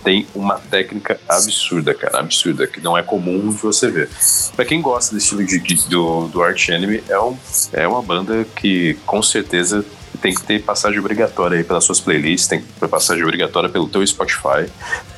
tem 0.04 0.26
uma 0.34 0.58
técnica 0.58 1.18
absurda, 1.26 1.94
cara, 1.94 2.20
absurda, 2.20 2.66
que 2.66 2.80
não 2.80 2.96
é 2.96 3.02
comum 3.02 3.48
de 3.48 3.56
você 3.56 3.90
ver. 3.90 4.10
Pra 4.54 4.64
quem 4.64 4.82
gosta 4.82 5.14
desse 5.14 5.26
estilo 5.26 5.44
de, 5.44 5.58
de, 5.58 5.88
do, 5.88 6.28
do 6.28 6.42
Arch 6.42 6.68
Enemy, 6.68 7.02
é, 7.08 7.18
um, 7.18 7.36
é 7.72 7.88
uma 7.88 8.02
banda 8.02 8.44
que 8.54 8.94
com 9.06 9.22
certeza 9.22 9.84
tem 10.24 10.32
que 10.32 10.42
ter 10.42 10.62
passagem 10.62 10.98
obrigatória 10.98 11.58
aí 11.58 11.62
pelas 11.62 11.84
suas 11.84 12.00
playlists, 12.00 12.48
tem 12.48 12.62
que 12.62 12.66
ter 12.80 12.88
passagem 12.88 13.22
obrigatória 13.22 13.68
pelo 13.68 13.86
teu 13.86 14.04
Spotify, 14.06 14.66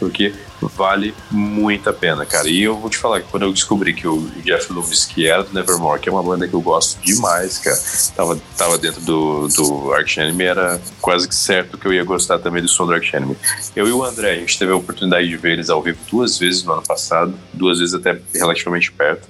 porque 0.00 0.34
vale 0.60 1.14
muito 1.30 1.88
a 1.88 1.92
pena, 1.92 2.26
cara. 2.26 2.48
E 2.48 2.64
eu 2.64 2.76
vou 2.76 2.90
te 2.90 2.98
falar 2.98 3.20
que 3.20 3.28
quando 3.30 3.44
eu 3.44 3.52
descobri 3.52 3.94
que 3.94 4.08
o 4.08 4.28
Jeff 4.42 4.72
Loomis, 4.72 5.04
que 5.04 5.25
era 5.25 5.44
do 5.44 5.54
Nevermore, 5.54 6.00
que 6.00 6.08
é 6.08 6.12
uma 6.12 6.25
banda 6.25 6.48
que 6.48 6.54
eu 6.54 6.60
gosto 6.60 7.00
demais, 7.04 7.58
cara, 7.58 7.78
tava, 8.16 8.40
tava 8.58 8.78
dentro 8.78 9.00
do, 9.02 9.46
do 9.46 9.92
Arch 9.92 10.16
Enemy, 10.16 10.42
era 10.42 10.80
quase 11.00 11.28
que 11.28 11.36
certo 11.36 11.78
que 11.78 11.86
eu 11.86 11.92
ia 11.92 12.02
gostar 12.02 12.40
também 12.40 12.60
do 12.60 12.66
som 12.66 12.84
do 12.84 12.92
Arch 12.92 13.14
Enemy. 13.14 13.36
Eu 13.76 13.86
e 13.86 13.92
o 13.92 14.02
André, 14.02 14.32
a 14.32 14.38
gente 14.40 14.58
teve 14.58 14.72
a 14.72 14.76
oportunidade 14.76 15.28
de 15.28 15.36
ver 15.36 15.52
eles 15.52 15.70
ao 15.70 15.80
vivo 15.80 16.00
duas 16.10 16.36
vezes 16.36 16.64
no 16.64 16.72
ano 16.72 16.82
passado, 16.82 17.32
duas 17.54 17.78
vezes 17.78 17.94
até 17.94 18.20
relativamente 18.34 18.90
perto. 18.90 19.28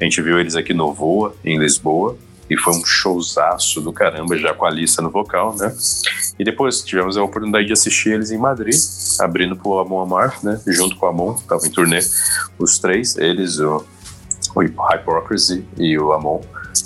A 0.00 0.04
gente 0.04 0.22
viu 0.22 0.40
eles 0.40 0.56
aqui 0.56 0.72
no 0.72 0.94
Voa, 0.94 1.34
em 1.44 1.58
Lisboa, 1.58 2.16
e 2.50 2.56
foi 2.56 2.74
um 2.74 2.84
showzaço 2.84 3.80
do 3.80 3.92
caramba, 3.92 4.36
já 4.36 4.54
com 4.54 4.64
a 4.64 4.70
lista 4.70 5.02
no 5.02 5.10
vocal, 5.10 5.54
né? 5.56 5.74
E 6.38 6.44
depois 6.44 6.82
tivemos 6.82 7.16
a 7.16 7.22
oportunidade 7.22 7.66
de 7.66 7.72
assistir 7.72 8.10
eles 8.10 8.30
em 8.30 8.38
Madrid, 8.38 8.74
abrindo 9.20 9.56
pro 9.56 9.78
Amon 9.78 10.00
Amar, 10.00 10.38
né? 10.42 10.60
Junto 10.66 10.96
com 10.96 11.06
o 11.06 11.08
Amon, 11.08 11.34
tava 11.34 11.66
em 11.66 11.70
turnê, 11.70 12.00
os 12.58 12.78
três, 12.78 13.16
eles, 13.16 13.58
o, 13.58 13.84
o 14.54 14.62
Hypocrisy 14.62 15.64
e 15.76 15.98
o 15.98 16.12
Amon. 16.12 16.40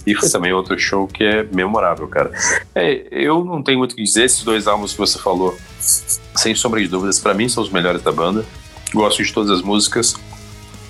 E 0.06 0.14
foi 0.14 0.28
também 0.28 0.52
outro 0.52 0.76
show 0.78 1.06
que 1.06 1.22
é 1.22 1.42
memorável, 1.44 2.08
cara. 2.08 2.32
É, 2.74 3.06
eu 3.10 3.44
não 3.44 3.62
tenho 3.62 3.78
muito 3.78 3.92
o 3.92 3.96
que 3.96 4.02
dizer, 4.02 4.24
esses 4.24 4.42
dois 4.42 4.66
álbuns 4.66 4.92
que 4.92 4.98
você 4.98 5.18
falou, 5.18 5.56
sem 5.78 6.54
sombra 6.54 6.80
de 6.80 6.88
dúvidas, 6.88 7.20
para 7.20 7.34
mim 7.34 7.48
são 7.48 7.62
os 7.62 7.70
melhores 7.70 8.02
da 8.02 8.10
banda. 8.10 8.44
Gosto 8.92 9.22
de 9.22 9.32
todas 9.32 9.50
as 9.50 9.62
músicas. 9.62 10.14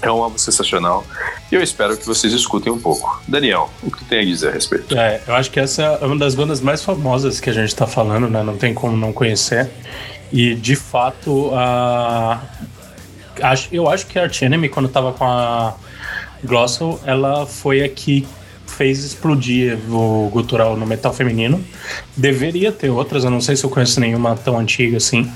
É 0.03 0.11
um 0.11 0.23
álbum 0.23 0.37
sensacional 0.37 1.07
e 1.51 1.55
eu 1.55 1.63
espero 1.63 1.97
que 1.97 2.07
vocês 2.07 2.33
escutem 2.33 2.73
um 2.73 2.79
pouco. 2.79 3.23
Daniel, 3.29 3.71
o 3.83 3.91
que 3.91 4.05
tem 4.07 4.21
a 4.21 4.25
dizer 4.25 4.49
a 4.49 4.53
respeito? 4.53 4.97
É, 4.97 5.21
eu 5.27 5.35
acho 5.35 5.51
que 5.51 5.61
essa 5.61 5.83
é 5.83 6.07
uma 6.07 6.17
das 6.17 6.35
bandas 6.35 6.61
mais 6.61 6.83
famosas 6.83 7.41
que 7.41 7.51
a 7.51 7.53
gente 7.53 7.77
tá 7.77 7.87
falando, 7.87 8.29
né? 8.29 8.43
Não 8.43 8.57
tem 8.57 8.73
como 8.73 8.97
não 8.97 9.13
conhecer. 9.13 9.71
E 10.33 10.55
de 10.55 10.75
fato, 10.75 11.51
a. 11.53 12.41
Eu 13.71 13.89
acho 13.89 14.07
que 14.07 14.19
a 14.19 14.23
Arch 14.23 14.43
Enemy, 14.43 14.71
quando 14.71 14.89
tava 14.89 15.13
com 15.13 15.25
a 15.25 15.75
Glossal, 16.43 16.99
ela 17.05 17.47
foi 17.47 17.83
a 17.83 17.89
que 17.89 18.27
fez 18.67 19.05
explodir 19.05 19.79
o 19.91 20.31
gutural 20.33 20.75
no 20.77 20.87
metal 20.87 21.13
feminino. 21.13 21.63
Deveria 22.17 22.73
ter 22.73 22.89
outras, 22.89 23.25
eu 23.25 23.31
não 23.31 23.41
sei 23.41 23.57
se 23.57 23.65
eu 23.65 23.71
conheço 23.71 24.01
nenhuma 24.01 24.35
tão 24.37 24.59
antiga 24.59 24.97
assim 24.97 25.31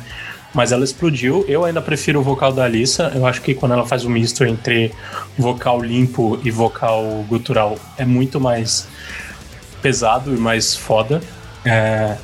mas 0.54 0.72
ela 0.72 0.84
explodiu. 0.84 1.44
Eu 1.48 1.64
ainda 1.64 1.80
prefiro 1.80 2.20
o 2.20 2.22
vocal 2.22 2.52
da 2.52 2.64
Alissa. 2.64 3.12
Eu 3.14 3.26
acho 3.26 3.42
que 3.42 3.54
quando 3.54 3.72
ela 3.72 3.86
faz 3.86 4.04
o 4.04 4.10
misto 4.10 4.44
entre 4.44 4.92
vocal 5.36 5.80
limpo 5.82 6.40
e 6.44 6.50
vocal 6.50 7.24
gutural 7.28 7.78
é 7.96 8.04
muito 8.04 8.40
mais 8.40 8.88
pesado 9.82 10.34
e 10.34 10.38
mais 10.38 10.74
foda. 10.74 11.20
É... 11.64 12.16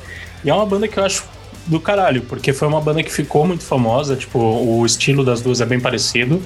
E 0.44 0.50
é 0.50 0.54
uma 0.54 0.66
banda 0.66 0.88
que 0.88 0.98
eu 0.98 1.04
acho 1.04 1.24
do 1.66 1.78
caralho, 1.78 2.22
porque 2.22 2.52
foi 2.52 2.66
uma 2.66 2.80
banda 2.80 3.02
que 3.02 3.12
ficou 3.12 3.46
muito 3.46 3.64
famosa. 3.64 4.16
Tipo, 4.16 4.38
o 4.38 4.84
estilo 4.84 5.24
das 5.24 5.40
duas 5.40 5.60
é 5.60 5.66
bem 5.66 5.78
parecido, 5.78 6.42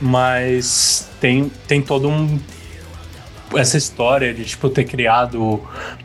mas 0.00 1.08
tem, 1.20 1.50
tem 1.66 1.80
todo 1.80 2.08
um 2.08 2.38
essa 3.56 3.76
história 3.76 4.34
de 4.34 4.44
tipo 4.44 4.68
ter 4.68 4.84
criado 4.84 5.62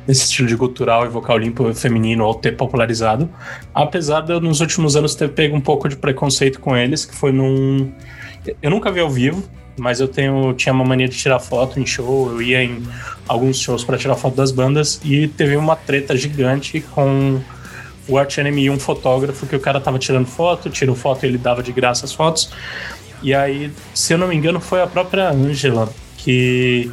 esse 0.07 0.25
estilo 0.25 0.47
de 0.47 0.55
cultural 0.55 1.05
e 1.05 1.09
vocal 1.09 1.37
limpo 1.37 1.73
feminino 1.73 2.25
ou 2.25 2.33
ter 2.33 2.53
popularizado, 2.53 3.29
apesar 3.73 4.21
de 4.21 4.31
eu 4.31 4.39
nos 4.39 4.61
últimos 4.61 4.95
anos 4.95 5.15
ter 5.15 5.29
pego 5.29 5.55
um 5.55 5.61
pouco 5.61 5.89
de 5.89 5.95
preconceito 5.95 6.59
com 6.59 6.75
eles, 6.75 7.05
que 7.05 7.15
foi 7.15 7.31
num 7.31 7.91
eu 8.61 8.69
nunca 8.69 8.91
vi 8.91 8.99
ao 8.99 9.09
vivo, 9.09 9.43
mas 9.77 9.99
eu 9.99 10.07
tenho 10.07 10.53
tinha 10.53 10.73
uma 10.73 10.85
mania 10.85 11.07
de 11.07 11.17
tirar 11.17 11.39
foto 11.39 11.79
em 11.79 11.85
show, 11.85 12.29
eu 12.31 12.41
ia 12.41 12.63
em 12.63 12.83
alguns 13.27 13.59
shows 13.59 13.83
para 13.83 13.97
tirar 13.97 14.15
foto 14.15 14.35
das 14.35 14.51
bandas 14.51 14.99
e 15.03 15.27
teve 15.27 15.55
uma 15.55 15.75
treta 15.75 16.15
gigante 16.15 16.81
com 16.93 17.41
o 18.07 18.17
Art 18.17 18.37
Enemy 18.37 18.69
um 18.69 18.79
fotógrafo 18.79 19.45
que 19.45 19.55
o 19.55 19.59
cara 19.59 19.79
tava 19.79 19.97
tirando 19.97 20.27
foto, 20.27 20.69
tirou 20.69 20.95
foto 20.95 21.23
e 21.23 21.29
ele 21.29 21.37
dava 21.37 21.63
de 21.63 21.71
graça 21.71 22.05
as 22.05 22.13
fotos. 22.13 22.49
E 23.21 23.33
aí, 23.33 23.71
se 23.93 24.13
eu 24.13 24.17
não 24.17 24.27
me 24.27 24.35
engano, 24.35 24.59
foi 24.59 24.81
a 24.81 24.87
própria 24.87 25.29
Angela 25.29 25.89
que 26.17 26.91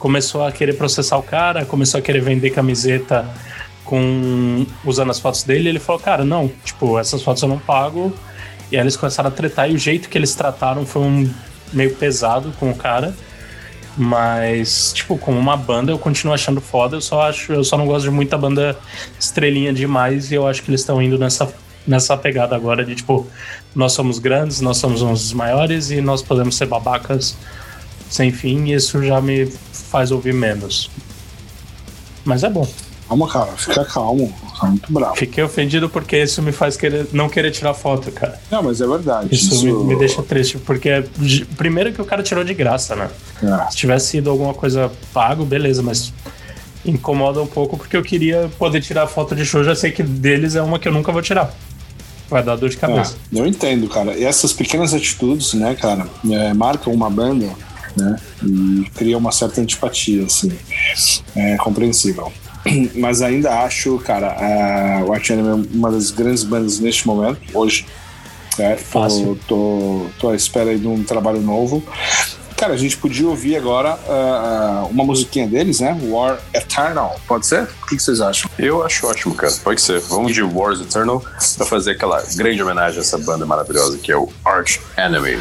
começou 0.00 0.44
a 0.44 0.50
querer 0.50 0.72
processar 0.72 1.18
o 1.18 1.22
cara, 1.22 1.64
começou 1.64 1.98
a 1.98 2.02
querer 2.02 2.22
vender 2.22 2.50
camiseta 2.50 3.28
com 3.84 4.66
usando 4.84 5.10
as 5.10 5.20
fotos 5.20 5.42
dele, 5.42 5.68
ele 5.68 5.78
falou, 5.78 6.00
cara, 6.00 6.24
não, 6.24 6.50
tipo, 6.64 6.98
essas 6.98 7.22
fotos 7.22 7.42
eu 7.42 7.48
não 7.48 7.58
pago. 7.58 8.12
E 8.72 8.76
aí 8.76 8.82
eles 8.82 8.96
começaram 8.96 9.28
a 9.28 9.32
tretar 9.32 9.70
e 9.70 9.74
o 9.74 9.78
jeito 9.78 10.08
que 10.08 10.16
eles 10.16 10.34
trataram 10.34 10.86
foi 10.86 11.02
um 11.02 11.30
meio 11.72 11.94
pesado 11.96 12.52
com 12.58 12.70
o 12.70 12.74
cara. 12.74 13.14
Mas, 13.96 14.92
tipo, 14.94 15.18
como 15.18 15.38
uma 15.38 15.56
banda 15.56 15.92
eu 15.92 15.98
continuo 15.98 16.32
achando 16.32 16.60
foda, 16.60 16.96
eu 16.96 17.00
só 17.00 17.22
acho, 17.22 17.52
eu 17.52 17.64
só 17.64 17.76
não 17.76 17.84
gosto 17.84 18.04
de 18.04 18.10
muita 18.10 18.38
banda 18.38 18.78
estrelinha 19.18 19.72
demais 19.72 20.30
e 20.30 20.36
eu 20.36 20.46
acho 20.46 20.62
que 20.62 20.70
eles 20.70 20.80
estão 20.80 21.02
indo 21.02 21.18
nessa 21.18 21.52
nessa 21.86 22.16
pegada 22.16 22.54
agora 22.54 22.84
de 22.84 22.94
tipo, 22.94 23.26
nós 23.74 23.92
somos 23.92 24.18
grandes, 24.18 24.60
nós 24.60 24.76
somos 24.76 25.02
uns 25.02 25.32
maiores 25.32 25.90
e 25.90 26.00
nós 26.00 26.22
podemos 26.22 26.54
ser 26.54 26.66
babacas 26.66 27.36
sem 28.10 28.32
fim, 28.32 28.64
e 28.66 28.74
isso 28.74 29.02
já 29.02 29.20
me 29.20 29.46
faz 29.46 30.10
ouvir 30.10 30.34
menos. 30.34 30.90
Mas 32.24 32.42
é 32.44 32.50
bom. 32.50 32.68
Calma, 33.08 33.28
cara, 33.28 33.52
fica 33.56 33.84
calmo. 33.84 34.32
Tá 34.60 34.66
muito 34.66 34.92
bravo. 34.92 35.16
Fiquei 35.16 35.42
ofendido 35.42 35.88
porque 35.88 36.16
isso 36.16 36.42
me 36.42 36.52
faz 36.52 36.76
querer, 36.76 37.06
não 37.12 37.28
querer 37.28 37.50
tirar 37.50 37.74
foto, 37.74 38.12
cara. 38.12 38.38
Não, 38.50 38.62
mas 38.62 38.80
é 38.80 38.86
verdade. 38.86 39.34
Isso, 39.34 39.54
isso... 39.54 39.64
Me, 39.64 39.94
me, 39.94 39.96
deixa 39.98 40.22
triste, 40.22 40.58
porque 40.58 41.04
primeiro 41.56 41.92
que 41.92 42.00
o 42.00 42.04
cara 42.04 42.22
tirou 42.22 42.44
de 42.44 42.54
graça, 42.54 42.94
né? 42.94 43.08
É. 43.42 43.70
Se 43.70 43.76
tivesse 43.78 44.08
sido 44.08 44.30
alguma 44.30 44.54
coisa 44.54 44.92
pago, 45.12 45.44
beleza, 45.44 45.82
mas 45.82 46.12
incomoda 46.84 47.42
um 47.42 47.46
pouco 47.46 47.76
porque 47.76 47.96
eu 47.96 48.02
queria 48.02 48.50
poder 48.58 48.80
tirar 48.80 49.06
foto 49.06 49.34
de 49.34 49.44
show, 49.44 49.62
já 49.64 49.74
sei 49.74 49.90
que 49.90 50.02
deles 50.02 50.54
é 50.54 50.62
uma 50.62 50.78
que 50.78 50.86
eu 50.86 50.92
nunca 50.92 51.10
vou 51.10 51.22
tirar. 51.22 51.52
Vai 52.28 52.44
dar 52.44 52.54
dor 52.54 52.68
de 52.68 52.76
cabeça. 52.76 53.16
É, 53.34 53.40
eu 53.40 53.44
entendo, 53.44 53.88
cara. 53.88 54.16
E 54.16 54.24
essas 54.24 54.52
pequenas 54.52 54.94
atitudes, 54.94 55.52
né, 55.54 55.74
cara, 55.74 56.06
é, 56.30 56.54
marcam 56.54 56.92
uma 56.92 57.10
banda 57.10 57.50
né? 57.96 58.16
E 58.42 58.90
cria 58.94 59.16
uma 59.16 59.32
certa 59.32 59.60
antipatia, 59.60 60.24
assim. 60.24 60.52
É 61.34 61.56
compreensível. 61.56 62.32
Mas 62.96 63.22
ainda 63.22 63.62
acho, 63.62 63.98
cara, 63.98 64.36
a 64.38 65.04
White 65.04 65.32
Enemy 65.32 65.48
é 65.48 65.76
uma 65.76 65.90
das 65.90 66.10
grandes 66.10 66.44
bandas 66.44 66.78
neste 66.78 67.06
momento, 67.06 67.40
hoje. 67.54 67.86
É, 68.58 68.76
Fácil. 68.76 69.38
Tô, 69.46 69.56
tô, 69.56 70.06
tô 70.18 70.28
à 70.30 70.34
espera 70.34 70.76
de 70.76 70.86
um 70.86 71.02
trabalho 71.02 71.40
novo. 71.40 71.82
Cara, 72.60 72.74
a 72.74 72.76
gente 72.76 72.94
podia 72.98 73.26
ouvir 73.26 73.56
agora 73.56 73.94
uh, 73.94 74.86
uma 74.90 75.02
musiquinha 75.02 75.48
deles, 75.48 75.80
né? 75.80 75.98
War 76.02 76.38
Eternal. 76.52 77.18
Pode 77.26 77.46
ser? 77.46 77.62
O 77.62 77.86
que, 77.86 77.96
que, 77.96 78.02
vocês 78.02 78.20
acham? 78.20 78.50
Eu 78.58 78.84
acho 78.84 79.06
ótimo, 79.06 79.34
cara. 79.34 79.50
Pode 79.64 79.80
ser. 79.80 79.98
Vamos 80.00 80.34
de 80.34 80.42
Wars 80.42 80.78
Eternal 80.78 81.24
pra 81.56 81.64
fazer 81.64 81.92
aquela 81.92 82.22
grande 82.36 82.62
homenagem 82.62 82.98
a 82.98 83.00
essa 83.00 83.16
banda 83.16 83.46
maravilhosa 83.46 83.96
que 83.96 84.12
é 84.12 84.16
o 84.16 84.28
Arch 84.44 84.78
Enemy. 84.98 85.38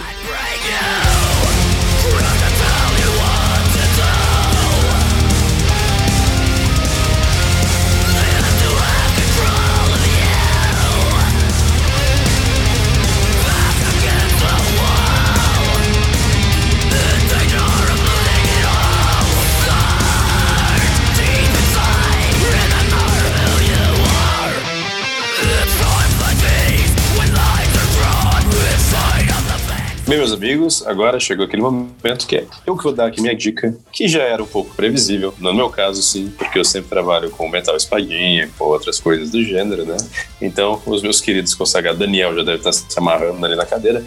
Bem, 30.09 30.17
meus 30.17 30.33
amigos, 30.33 30.87
agora 30.87 31.19
chegou 31.19 31.45
aquele 31.45 31.61
momento 31.61 32.25
que 32.25 32.37
é 32.37 32.47
eu 32.65 32.75
que 32.75 32.83
vou 32.83 32.91
dar 32.91 33.05
aqui 33.05 33.21
minha 33.21 33.35
dica, 33.35 33.77
que 33.91 34.07
já 34.07 34.23
era 34.23 34.41
um 34.41 34.47
pouco 34.47 34.73
previsível, 34.73 35.35
no 35.37 35.53
meu 35.53 35.69
caso, 35.69 36.01
sim, 36.01 36.33
porque 36.35 36.57
eu 36.57 36.65
sempre 36.65 36.89
trabalho 36.89 37.29
com 37.29 37.47
metal 37.47 37.77
espadinha, 37.77 38.49
com 38.57 38.65
outras 38.65 38.99
coisas 38.99 39.29
do 39.29 39.43
gênero, 39.43 39.85
né? 39.85 39.97
Então, 40.41 40.81
os 40.87 41.03
meus 41.03 41.21
queridos 41.21 41.53
consagrados, 41.53 41.99
Daniel 41.99 42.35
já 42.35 42.41
deve 42.41 42.57
estar 42.57 42.73
se 42.73 42.87
amarrando 42.97 43.45
ali 43.45 43.55
na 43.55 43.67
cadeira. 43.67 44.03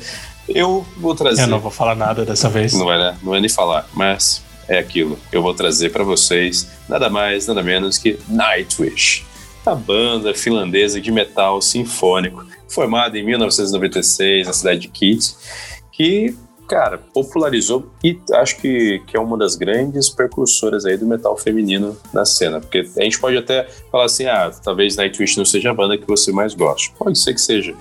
Eu 0.49 0.85
vou 0.97 1.15
trazer. 1.15 1.43
Eu 1.43 1.47
não 1.47 1.61
vou 1.61 1.71
falar 1.71 1.95
nada 1.95 2.25
dessa 2.25 2.49
vez. 2.49 2.75
Não 2.75 2.87
vai, 2.87 2.99
né? 2.99 3.17
Não 3.23 3.31
vai 3.31 3.39
nem 3.39 3.49
falar, 3.49 3.89
mas 3.95 4.43
é 4.67 4.81
aquilo. 4.81 5.17
Eu 5.31 5.41
vou 5.41 5.55
trazer 5.55 5.91
para 5.91 6.03
vocês 6.03 6.67
nada 6.89 7.09
mais, 7.09 7.47
nada 7.47 7.63
menos 7.63 7.97
que 7.97 8.19
Nightwish, 8.29 9.25
a 9.65 9.73
banda 9.77 10.35
finlandesa 10.35 11.01
de 11.01 11.13
metal 11.13 11.63
sinfônico, 11.63 12.45
formada 12.69 13.17
em 13.17 13.25
1996 13.25 14.49
na 14.49 14.53
cidade 14.53 14.81
de 14.81 14.89
Kitts 14.89 15.72
que 15.93 16.35
cara, 16.73 16.97
popularizou 16.97 17.93
e 18.03 18.19
acho 18.33 18.57
que, 18.57 19.03
que 19.07 19.15
é 19.15 19.21
uma 19.21 19.37
das 19.37 19.57
grandes 19.57 20.09
percursoras 20.09 20.87
aí 20.87 20.97
do 20.97 21.05
metal 21.05 21.37
feminino 21.37 21.95
na 22.15 22.25
cena. 22.25 22.61
Porque 22.61 22.89
a 22.97 23.03
gente 23.03 23.21
pode 23.21 23.37
até 23.37 23.69
falar 23.91 24.07
assim, 24.07 24.25
ah, 24.25 24.51
talvez 24.65 24.97
Nightwish 24.97 25.37
não 25.37 25.45
seja 25.45 25.71
a 25.71 25.75
banda 25.75 25.99
que 25.99 26.07
você 26.07 26.33
mais 26.33 26.55
gosta. 26.55 26.95
Pode 26.99 27.19
ser 27.19 27.35
que 27.35 27.41
seja. 27.43 27.75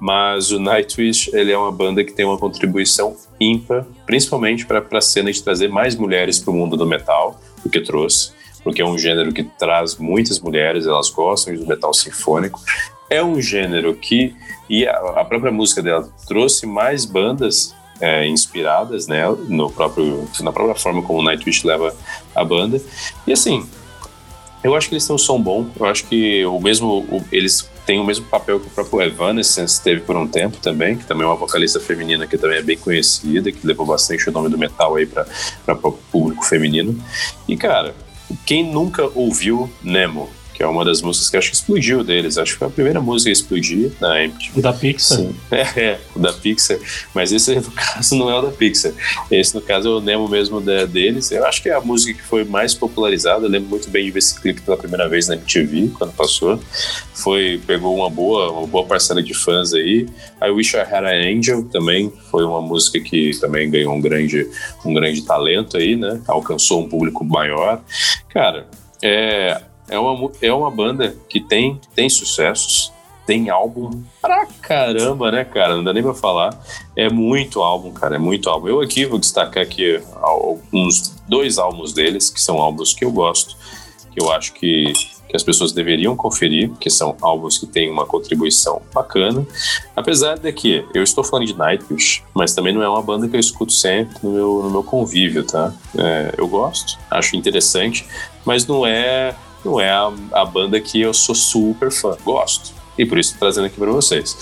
Mas 0.00 0.50
o 0.52 0.58
Nightwish, 0.58 1.30
ele 1.34 1.52
é 1.52 1.58
uma 1.58 1.70
banda 1.70 2.02
que 2.02 2.14
tem 2.14 2.24
uma 2.24 2.38
contribuição 2.38 3.14
ímpar, 3.38 3.84
principalmente 4.06 4.64
para 4.64 4.82
a 4.90 5.00
cena 5.02 5.30
de 5.30 5.42
trazer 5.42 5.68
mais 5.68 5.94
mulheres 5.94 6.38
para 6.38 6.50
o 6.50 6.54
mundo 6.54 6.78
do 6.78 6.86
metal 6.86 7.38
do 7.62 7.68
que 7.68 7.82
trouxe. 7.82 8.32
Porque 8.64 8.80
é 8.80 8.84
um 8.86 8.96
gênero 8.96 9.34
que 9.34 9.42
traz 9.42 9.96
muitas 9.96 10.40
mulheres, 10.40 10.86
elas 10.86 11.10
gostam 11.10 11.54
do 11.54 11.66
metal 11.66 11.92
sinfônico. 11.92 12.58
É 13.10 13.22
um 13.22 13.38
gênero 13.38 13.94
que, 13.94 14.34
e 14.70 14.86
a, 14.86 14.96
a 15.16 15.24
própria 15.24 15.50
música 15.50 15.82
dela 15.82 16.08
trouxe 16.28 16.64
mais 16.64 17.04
bandas 17.04 17.74
é, 18.00 18.26
inspiradas 18.28 19.08
nela, 19.08 19.36
no 19.48 19.68
próprio, 19.68 20.28
na 20.40 20.52
própria 20.52 20.76
forma 20.76 21.02
como 21.02 21.18
o 21.18 21.22
Nightwish 21.22 21.66
leva 21.66 21.94
a 22.34 22.44
banda. 22.44 22.80
E 23.26 23.32
assim, 23.32 23.68
eu 24.62 24.74
acho 24.76 24.88
que 24.88 24.94
eles 24.94 25.04
têm 25.06 25.14
um 25.14 25.18
som 25.18 25.40
bom, 25.42 25.66
eu 25.78 25.84
acho 25.86 26.06
que 26.06 26.46
o 26.46 26.60
mesmo, 26.60 27.00
o, 27.00 27.22
eles 27.32 27.68
têm 27.84 27.98
o 27.98 28.04
mesmo 28.04 28.24
papel 28.26 28.60
que 28.60 28.68
o 28.68 28.70
próprio 28.70 29.02
Evanescence 29.02 29.82
teve 29.82 30.02
por 30.02 30.16
um 30.16 30.26
tempo 30.26 30.58
também, 30.58 30.96
que 30.96 31.04
também 31.04 31.24
é 31.24 31.26
uma 31.26 31.36
vocalista 31.36 31.80
feminina 31.80 32.26
que 32.26 32.38
também 32.38 32.58
é 32.58 32.62
bem 32.62 32.78
conhecida, 32.78 33.50
que 33.50 33.66
levou 33.66 33.84
bastante 33.84 34.28
o 34.28 34.32
nome 34.32 34.48
do 34.48 34.56
metal 34.56 34.94
aí 34.94 35.04
para 35.04 35.26
o 35.82 35.92
público 35.92 36.44
feminino. 36.44 36.96
E 37.48 37.56
cara, 37.56 37.92
quem 38.46 38.64
nunca 38.64 39.10
ouviu 39.14 39.68
Nemo? 39.82 40.30
Que 40.60 40.64
é 40.64 40.66
uma 40.66 40.84
das 40.84 41.00
músicas 41.00 41.30
que 41.30 41.36
acho 41.38 41.48
que 41.48 41.56
explodiu 41.56 42.04
deles. 42.04 42.36
Acho 42.36 42.52
que 42.52 42.58
foi 42.58 42.68
a 42.68 42.70
primeira 42.70 43.00
música 43.00 43.30
a 43.30 43.32
explodir 43.32 43.92
na 43.98 44.22
MTV. 44.24 44.58
O 44.58 44.62
da 44.62 44.74
Pixar? 44.74 45.16
Sim. 45.16 45.34
É, 45.50 45.80
é, 45.80 46.00
o 46.14 46.18
da 46.18 46.34
Pixar. 46.34 46.78
Mas 47.14 47.32
esse, 47.32 47.54
no 47.54 47.70
caso, 47.70 48.14
não 48.14 48.30
é 48.30 48.38
o 48.38 48.42
da 48.42 48.50
Pixar. 48.50 48.92
Esse, 49.30 49.54
no 49.54 49.62
caso, 49.62 49.88
é 49.88 49.90
o 49.92 50.00
Nemo 50.02 50.28
mesmo 50.28 50.60
da, 50.60 50.84
deles. 50.84 51.32
Eu 51.32 51.46
acho 51.46 51.62
que 51.62 51.70
é 51.70 51.74
a 51.74 51.80
música 51.80 52.20
que 52.20 52.22
foi 52.22 52.44
mais 52.44 52.74
popularizada. 52.74 53.46
Eu 53.46 53.50
lembro 53.50 53.70
muito 53.70 53.88
bem 53.88 54.04
de 54.04 54.10
ver 54.10 54.18
esse 54.18 54.38
clipe 54.38 54.60
pela 54.60 54.76
primeira 54.76 55.08
vez 55.08 55.28
na 55.28 55.34
MTV, 55.34 55.92
quando 55.96 56.12
passou. 56.12 56.60
Foi, 57.14 57.58
pegou 57.66 57.96
uma 57.96 58.10
boa, 58.10 58.52
uma 58.52 58.66
boa 58.66 58.84
parcela 58.84 59.22
de 59.22 59.32
fãs 59.32 59.72
aí. 59.72 60.06
I 60.42 60.50
Wish 60.50 60.76
I 60.76 60.80
Had 60.80 61.06
an 61.06 61.38
Angel 61.38 61.64
também 61.70 62.12
foi 62.30 62.44
uma 62.44 62.60
música 62.60 63.00
que 63.00 63.30
também 63.40 63.70
ganhou 63.70 63.94
um 63.94 64.00
grande, 64.00 64.46
um 64.84 64.92
grande 64.92 65.22
talento 65.22 65.78
aí, 65.78 65.96
né? 65.96 66.20
Alcançou 66.28 66.82
um 66.82 66.88
público 66.88 67.24
maior. 67.24 67.82
Cara, 68.28 68.66
é, 69.02 69.62
é 69.90 69.98
uma, 69.98 70.30
é 70.40 70.52
uma 70.52 70.70
banda 70.70 71.16
que 71.28 71.40
tem, 71.40 71.80
tem 71.94 72.08
sucessos, 72.08 72.92
tem 73.26 73.50
álbum 73.50 74.02
pra 74.20 74.46
caramba, 74.60 75.30
né, 75.30 75.44
cara? 75.44 75.76
Não 75.76 75.84
dá 75.84 75.92
nem 75.92 76.02
pra 76.02 76.14
falar. 76.14 76.58
É 76.96 77.08
muito 77.08 77.60
álbum, 77.60 77.92
cara, 77.92 78.16
é 78.16 78.18
muito 78.18 78.48
álbum. 78.48 78.68
Eu 78.68 78.80
aqui 78.80 79.04
vou 79.04 79.18
destacar 79.18 79.62
aqui 79.62 80.00
alguns 80.20 81.14
dois 81.28 81.58
álbuns 81.58 81.92
deles, 81.92 82.30
que 82.30 82.40
são 82.40 82.58
álbuns 82.58 82.94
que 82.94 83.04
eu 83.04 83.12
gosto, 83.12 83.56
que 84.12 84.20
eu 84.20 84.32
acho 84.32 84.52
que, 84.54 84.92
que 85.28 85.36
as 85.36 85.42
pessoas 85.42 85.72
deveriam 85.72 86.16
conferir, 86.16 86.70
que 86.80 86.90
são 86.90 87.16
álbuns 87.20 87.58
que 87.58 87.66
têm 87.66 87.90
uma 87.90 88.04
contribuição 88.04 88.82
bacana. 88.92 89.46
Apesar 89.94 90.36
de 90.36 90.52
que 90.52 90.84
eu 90.92 91.02
estou 91.02 91.22
falando 91.22 91.46
de 91.46 91.54
Nightwish, 91.54 92.24
mas 92.34 92.52
também 92.52 92.72
não 92.72 92.82
é 92.82 92.88
uma 92.88 93.02
banda 93.02 93.28
que 93.28 93.36
eu 93.36 93.40
escuto 93.40 93.72
sempre 93.72 94.16
no 94.22 94.32
meu, 94.32 94.62
no 94.64 94.70
meu 94.70 94.82
convívio, 94.82 95.44
tá? 95.44 95.72
É, 95.96 96.34
eu 96.36 96.48
gosto, 96.48 96.98
acho 97.08 97.36
interessante, 97.36 98.04
mas 98.44 98.66
não 98.66 98.84
é 98.84 99.36
não 99.64 99.80
é 99.80 99.90
a, 99.90 100.12
a 100.32 100.44
banda 100.44 100.80
que 100.80 101.00
eu 101.00 101.12
sou 101.12 101.34
super 101.34 101.90
fã. 101.90 102.16
Gosto. 102.24 102.80
E 102.98 103.06
por 103.06 103.18
isso 103.18 103.32
tô 103.32 103.38
trazendo 103.40 103.66
aqui 103.66 103.78
para 103.78 103.90
vocês. 103.90 104.36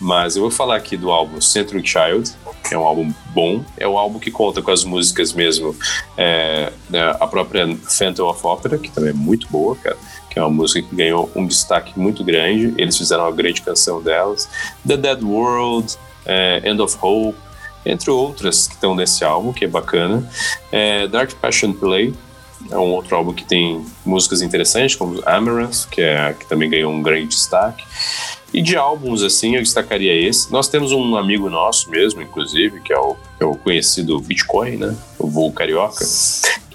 Mas 0.00 0.36
eu 0.36 0.42
vou 0.42 0.50
falar 0.50 0.76
aqui 0.76 0.96
do 0.96 1.10
álbum 1.10 1.40
Century 1.40 1.84
Child, 1.84 2.32
que 2.68 2.74
é 2.74 2.78
um 2.78 2.84
álbum 2.84 3.12
bom. 3.34 3.64
É 3.76 3.88
um 3.88 3.98
álbum 3.98 4.18
que 4.18 4.30
conta 4.30 4.62
com 4.62 4.70
as 4.70 4.84
músicas 4.84 5.32
mesmo. 5.32 5.74
É, 6.16 6.72
né, 6.88 7.16
a 7.18 7.26
própria 7.26 7.66
Phantom 7.76 8.28
of 8.28 8.46
Opera, 8.46 8.78
que 8.78 8.90
também 8.90 9.10
é 9.10 9.14
muito 9.14 9.48
boa, 9.48 9.74
cara. 9.74 9.96
Que 10.30 10.38
é 10.38 10.42
uma 10.42 10.50
música 10.50 10.86
que 10.86 10.94
ganhou 10.94 11.30
um 11.34 11.46
destaque 11.46 11.98
muito 11.98 12.22
grande. 12.22 12.72
Eles 12.78 12.96
fizeram 12.96 13.24
uma 13.24 13.32
grande 13.32 13.62
canção 13.62 14.00
delas. 14.00 14.48
The 14.86 14.96
Dead 14.96 15.22
World, 15.22 15.96
é, 16.24 16.62
End 16.64 16.80
of 16.80 16.96
Hope, 17.00 17.38
entre 17.84 18.10
outras 18.10 18.66
que 18.66 18.74
estão 18.74 18.94
nesse 18.94 19.24
álbum, 19.24 19.52
que 19.52 19.64
é 19.64 19.68
bacana. 19.68 20.28
É, 20.70 21.06
Dark 21.08 21.32
Passion 21.34 21.72
Play, 21.72 22.14
é 22.70 22.78
um 22.78 22.92
outro 22.92 23.16
álbum 23.16 23.32
que 23.32 23.44
tem 23.44 23.84
músicas 24.04 24.42
interessantes, 24.42 24.96
como 24.96 25.22
Amaranth, 25.26 25.88
que, 25.90 26.00
é, 26.00 26.34
que 26.38 26.46
também 26.46 26.70
ganhou 26.70 26.92
um 26.92 27.02
grande 27.02 27.28
destaque. 27.28 27.84
E 28.52 28.62
de 28.62 28.76
álbuns, 28.76 29.22
assim, 29.22 29.56
eu 29.56 29.62
destacaria 29.62 30.14
esse. 30.14 30.50
Nós 30.52 30.68
temos 30.68 30.92
um 30.92 31.16
amigo 31.16 31.50
nosso 31.50 31.90
mesmo, 31.90 32.22
inclusive, 32.22 32.80
que 32.80 32.92
é 32.92 32.98
o, 32.98 33.16
é 33.40 33.44
o 33.44 33.56
conhecido 33.56 34.20
Bitcoin, 34.20 34.76
né? 34.76 34.96
O 35.18 35.26
Voo 35.26 35.52
Carioca. 35.52 36.04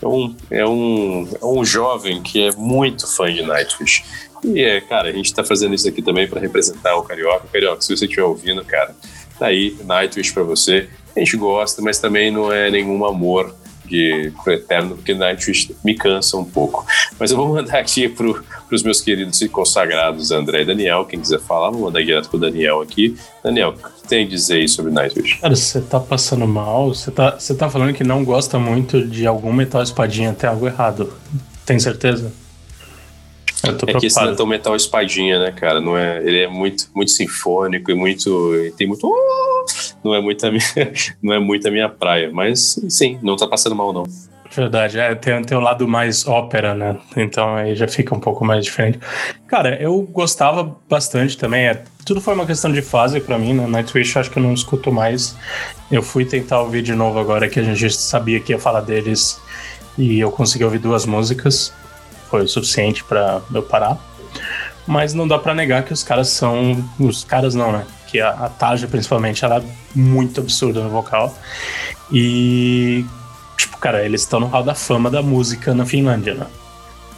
É 0.02 0.08
um, 0.08 0.36
é, 0.52 0.68
um, 0.68 1.28
é 1.42 1.46
um 1.46 1.64
jovem 1.64 2.22
que 2.22 2.42
é 2.42 2.52
muito 2.52 3.08
fã 3.08 3.34
de 3.34 3.42
Nightwish. 3.42 4.04
E, 4.44 4.62
é, 4.62 4.82
cara, 4.82 5.10
a 5.10 5.14
gente 5.14 5.34
tá 5.34 5.44
fazendo 5.44 5.74
isso 5.74 5.88
aqui 5.88 6.02
também 6.02 6.28
para 6.28 6.42
representar 6.42 6.98
o 6.98 7.04
Carioca. 7.04 7.48
Carioca, 7.52 7.82
se 7.82 7.96
você 7.96 8.06
estiver 8.06 8.24
ouvindo, 8.24 8.64
cara, 8.66 8.94
tá 9.38 9.48
aí, 9.48 9.78
Nightwish 9.86 10.34
para 10.34 10.44
você. 10.44 10.90
A 11.16 11.20
gente 11.20 11.38
gosta, 11.38 11.82
mas 11.82 11.98
também 11.98 12.30
não 12.30 12.52
é 12.52 12.70
nenhum 12.70 13.06
amor 13.06 13.56
de 13.90 14.32
pro 14.44 14.54
eterno, 14.54 14.96
porque 14.96 15.14
Nightwish 15.14 15.76
me 15.84 15.96
cansa 15.96 16.38
um 16.38 16.46
pouco. 16.46 16.86
Mas 17.20 17.32
eu 17.32 17.38
vou 17.38 17.50
mandar 17.50 17.80
aqui 17.80 18.08
pro, 18.08 18.44
pros 18.68 18.84
meus 18.84 19.02
queridos 19.02 19.42
e 19.42 19.50
consagrados 19.50 20.32
André 20.32 20.62
e 20.62 20.66
Daniel, 20.66 21.06
quem 21.06 21.20
quiser 21.20 21.40
falar, 21.40 21.72
vou 21.72 21.82
mandar 21.82 22.04
direto 22.04 22.30
pro 22.30 22.40
Daniel 22.40 22.82
aqui. 22.82 23.18
Daniel, 23.44 23.70
o 23.70 23.74
que 23.74 24.08
tem 24.08 24.26
a 24.26 24.28
dizer 24.28 24.58
aí 24.58 24.68
sobre 24.68 24.92
Nightwish? 24.92 25.40
Cara, 25.40 25.56
você 25.56 25.82
tá 25.82 26.00
passando 26.00 26.48
mal, 26.48 26.94
você 26.94 27.12
tá, 27.12 27.32
você 27.40 27.54
tá 27.56 27.70
falando 27.70 27.94
que 27.94 28.04
não 28.04 28.24
gosta 28.24 28.60
muito 28.60 29.06
de 29.06 29.26
algum 29.26 29.52
metal 29.52 29.82
espadinha, 29.82 30.34
tem 30.34 30.50
algo 30.50 30.68
errado. 30.68 31.14
Tem 31.66 31.80
certeza? 31.80 32.32
É 33.88 33.94
que 34.00 34.06
esse 34.06 34.20
é 34.20 34.36
tão 34.36 34.46
metal 34.46 34.76
espadinha, 34.76 35.40
né, 35.40 35.52
cara? 35.52 35.82
Não 35.82 35.98
é, 35.98 36.18
ele 36.24 36.40
é 36.44 36.48
muito, 36.48 36.86
muito 36.96 37.12
sinfônico 37.12 37.92
e 37.92 37.94
muito. 37.94 38.54
tem 38.78 38.88
muito. 38.88 39.08
Uh, 39.08 39.66
não 40.04 40.14
é 40.16 40.22
muito 40.22 40.46
a 40.46 40.52
minha, 40.52 40.64
não 41.22 41.34
é 41.34 41.40
muito 41.40 41.68
a 41.68 41.72
minha 41.72 41.90
praia. 41.90 42.30
Mas 42.32 42.80
sim, 42.90 43.20
não 43.22 43.36
tá 43.36 43.48
passando 43.48 43.76
mal, 43.76 43.92
não. 43.92 44.04
Verdade, 44.52 45.00
é, 45.00 45.14
tem, 45.14 45.42
tem 45.44 45.56
o 45.56 45.62
lado 45.62 45.88
mais 45.88 46.28
ópera, 46.28 46.74
né? 46.74 46.98
Então 47.16 47.56
aí 47.56 47.76
já 47.76 47.88
fica 47.88 48.16
um 48.16 48.20
pouco 48.20 48.44
mais 48.44 48.66
diferente. 48.66 49.00
Cara, 49.48 49.80
eu 49.80 50.02
gostava 50.02 50.76
bastante 50.90 51.38
também. 51.38 51.68
É, 51.68 51.84
tudo 52.04 52.20
foi 52.20 52.34
uma 52.34 52.48
questão 52.48 52.72
de 52.72 52.82
fase 52.82 53.20
para 53.20 53.38
mim, 53.38 53.54
né? 53.54 53.68
Nightwish 53.68 54.18
acho 54.18 54.32
que 54.32 54.40
eu 54.40 54.44
não 54.44 54.54
escuto 54.54 54.92
mais. 54.92 55.36
Eu 55.92 56.02
fui 56.02 56.26
tentar 56.26 56.62
ouvir 56.62 56.82
de 56.82 56.96
novo 56.96 57.20
agora 57.20 57.48
que 57.48 57.60
a 57.60 57.64
gente 57.64 57.94
sabia 57.94 58.40
que 58.40 58.52
ia 58.52 58.60
falar 58.60 58.82
deles 58.82 59.40
e 59.98 60.20
eu 60.20 60.32
consegui 60.32 60.64
ouvir 60.64 60.80
duas 60.80 61.06
músicas 61.06 61.72
foi 62.30 62.44
o 62.44 62.48
suficiente 62.48 63.04
para 63.04 63.42
eu 63.54 63.64
parar. 63.64 63.98
Mas 64.88 65.14
não 65.14 65.28
dá 65.28 65.38
para 65.38 65.54
negar 65.54 65.84
que 65.84 65.94
os 65.94 66.04
caras 66.04 66.30
são. 66.30 66.84
Os 67.00 67.24
caras 67.24 67.54
não, 67.54 67.72
né? 67.72 67.86
Que 68.08 68.20
a, 68.20 68.30
a 68.30 68.50
Taja, 68.50 68.88
principalmente, 68.88 69.46
ela 69.46 69.58
é 69.58 69.64
muito 69.96 70.42
absurda 70.42 70.82
no 70.82 70.90
vocal. 70.90 71.36
E. 72.12 73.06
Tipo, 73.56 73.78
cara, 73.78 74.04
eles 74.04 74.22
estão 74.22 74.40
no 74.40 74.48
hall 74.48 74.64
da 74.64 74.74
fama 74.74 75.12
da 75.12 75.22
música 75.22 75.74
na 75.74 75.86
Finlândia, 75.86 76.34
né? 76.34 76.48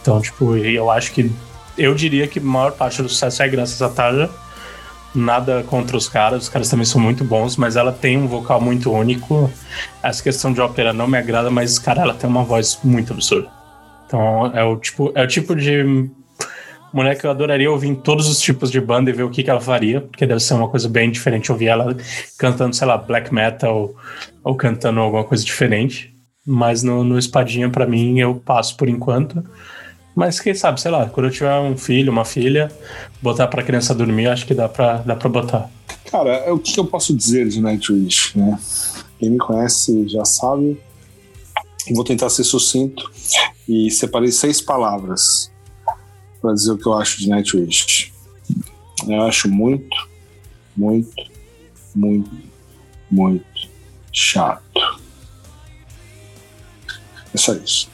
Então, 0.00 0.20
tipo, 0.20 0.56
eu 0.56 0.90
acho 0.90 1.12
que. 1.12 1.32
Eu 1.78 1.94
diria 1.94 2.28
que 2.28 2.38
a 2.38 2.42
maior 2.42 2.72
parte 2.72 3.00
do 3.00 3.08
sucesso 3.08 3.42
é 3.42 3.48
graças 3.48 3.80
a 3.80 3.88
Taja. 3.88 4.28
Nada 5.14 5.62
contra 5.62 5.96
os 5.96 6.08
caras, 6.08 6.44
os 6.44 6.48
caras 6.48 6.68
também 6.70 6.86
são 6.86 7.00
muito 7.00 7.22
bons, 7.22 7.56
mas 7.56 7.76
ela 7.76 7.92
tem 7.92 8.16
um 8.16 8.26
vocal 8.26 8.60
muito 8.60 8.90
único. 8.90 9.50
Essa 10.02 10.22
questão 10.22 10.52
de 10.52 10.60
ópera 10.60 10.92
não 10.92 11.06
me 11.06 11.18
agrada, 11.18 11.50
mas, 11.50 11.78
cara, 11.78 12.02
ela 12.02 12.14
tem 12.14 12.28
uma 12.28 12.44
voz 12.44 12.78
muito 12.82 13.12
absurda. 13.12 13.61
Então 14.12 14.54
é 14.54 14.62
o 14.62 14.76
tipo, 14.76 15.10
é 15.14 15.24
o 15.24 15.26
tipo 15.26 15.56
de 15.56 16.10
mulher 16.92 17.18
que 17.18 17.26
eu 17.26 17.30
adoraria 17.30 17.70
ouvir 17.70 17.88
em 17.88 17.94
todos 17.94 18.28
os 18.28 18.38
tipos 18.38 18.70
de 18.70 18.78
banda 18.78 19.08
e 19.08 19.12
ver 19.14 19.22
o 19.22 19.30
que, 19.30 19.42
que 19.42 19.48
ela 19.48 19.58
faria, 19.58 20.02
porque 20.02 20.26
deve 20.26 20.40
ser 20.40 20.52
uma 20.52 20.68
coisa 20.68 20.86
bem 20.86 21.10
diferente 21.10 21.50
ouvir 21.50 21.68
ela 21.68 21.96
cantando, 22.38 22.76
sei 22.76 22.86
lá, 22.86 22.98
black 22.98 23.32
metal 23.32 23.94
ou, 24.44 24.54
cantando 24.54 25.00
alguma 25.00 25.24
coisa 25.24 25.42
diferente. 25.42 26.14
Mas 26.46 26.82
no, 26.82 27.02
no 27.02 27.18
Espadinha, 27.18 27.70
para 27.70 27.86
mim, 27.86 28.20
eu 28.20 28.34
passo 28.34 28.76
por 28.76 28.86
enquanto. 28.86 29.42
Mas 30.14 30.38
quem 30.38 30.52
sabe, 30.52 30.78
sei 30.78 30.90
lá, 30.90 31.08
quando 31.08 31.28
eu 31.28 31.32
tiver 31.32 31.58
um 31.60 31.78
filho, 31.78 32.12
uma 32.12 32.26
filha, 32.26 32.70
botar 33.22 33.46
pra 33.46 33.62
criança 33.62 33.94
dormir, 33.94 34.26
acho 34.26 34.44
que 34.44 34.52
dá 34.52 34.68
pra, 34.68 34.98
dá 34.98 35.16
pra 35.16 35.30
botar. 35.30 35.70
Cara, 36.10 36.52
o 36.52 36.58
que 36.58 36.78
eu 36.78 36.84
posso 36.84 37.16
dizer 37.16 37.48
de 37.48 37.62
Nightwish, 37.62 38.36
né? 38.38 38.58
Quem 39.18 39.30
me 39.30 39.38
conhece 39.38 40.06
já 40.06 40.26
sabe. 40.26 40.78
Vou 41.90 42.04
tentar 42.04 42.30
ser 42.30 42.44
sucinto 42.44 43.10
e 43.68 43.90
separei 43.90 44.30
seis 44.30 44.60
palavras 44.60 45.50
para 46.40 46.52
dizer 46.54 46.72
o 46.72 46.78
que 46.78 46.86
eu 46.86 46.94
acho 46.94 47.18
de 47.18 47.28
Nightwish. 47.28 48.12
Eu 49.08 49.22
acho 49.22 49.48
muito, 49.48 49.96
muito, 50.76 51.14
muito, 51.94 52.30
muito 53.10 53.44
chato. 54.12 55.00
É 57.34 57.38
só 57.38 57.54
isso. 57.54 57.90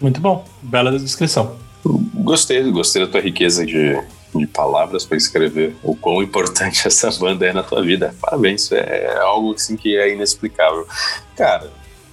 Muito 0.00 0.20
bom. 0.20 0.46
Bela 0.62 0.96
descrição. 0.98 1.58
Gostei, 2.14 2.62
gostei 2.70 3.04
da 3.04 3.10
tua 3.10 3.20
riqueza 3.20 3.66
de, 3.66 4.00
de 4.34 4.46
palavras 4.46 5.04
para 5.04 5.16
escrever 5.16 5.76
o 5.82 5.94
quão 5.94 6.22
importante 6.22 6.86
essa 6.88 7.10
banda 7.12 7.46
é 7.46 7.52
na 7.52 7.62
tua 7.62 7.82
vida. 7.82 8.14
Parabéns, 8.20 8.70
é 8.72 9.18
algo 9.18 9.54
assim 9.54 9.76
que 9.76 9.96
é 9.96 10.12
inexplicável. 10.12 10.86
Cara, 11.36 11.70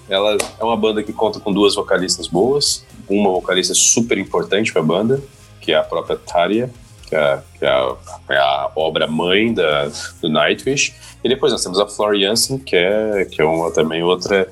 ela 0.10 0.38
é 0.60 0.64
uma 0.64 0.78
banda 0.78 1.04
que 1.04 1.14
conta 1.14 1.40
com 1.40 1.52
duas 1.52 1.76
vocalistas 1.76 2.28
boas, 2.28 2.86
uma 3.10 3.32
vocalista 3.32 3.74
super 3.74 4.18
importante 4.18 4.72
para 4.72 4.82
a 4.82 4.86
banda, 4.86 5.22
que 5.62 5.72
é 5.72 5.76
a 5.76 5.84
própria 5.84 6.18
Tária, 6.18 6.70
que 7.08 7.16
é, 7.16 7.40
que 7.58 7.66
é 7.66 7.70
a, 7.70 7.96
é 8.30 8.38
a 8.38 8.72
obra-mãe 8.76 9.54
do 9.54 10.30
Nightwish. 10.30 10.94
E 11.24 11.30
depois 11.30 11.52
nós 11.52 11.64
temos 11.64 11.80
a 11.80 11.88
Flor 11.88 12.18
Jansen, 12.18 12.58
que 12.58 12.76
é, 12.76 13.26
que 13.26 13.42
é 13.42 13.46
uma, 13.46 13.72
também 13.72 14.04
outra 14.04 14.48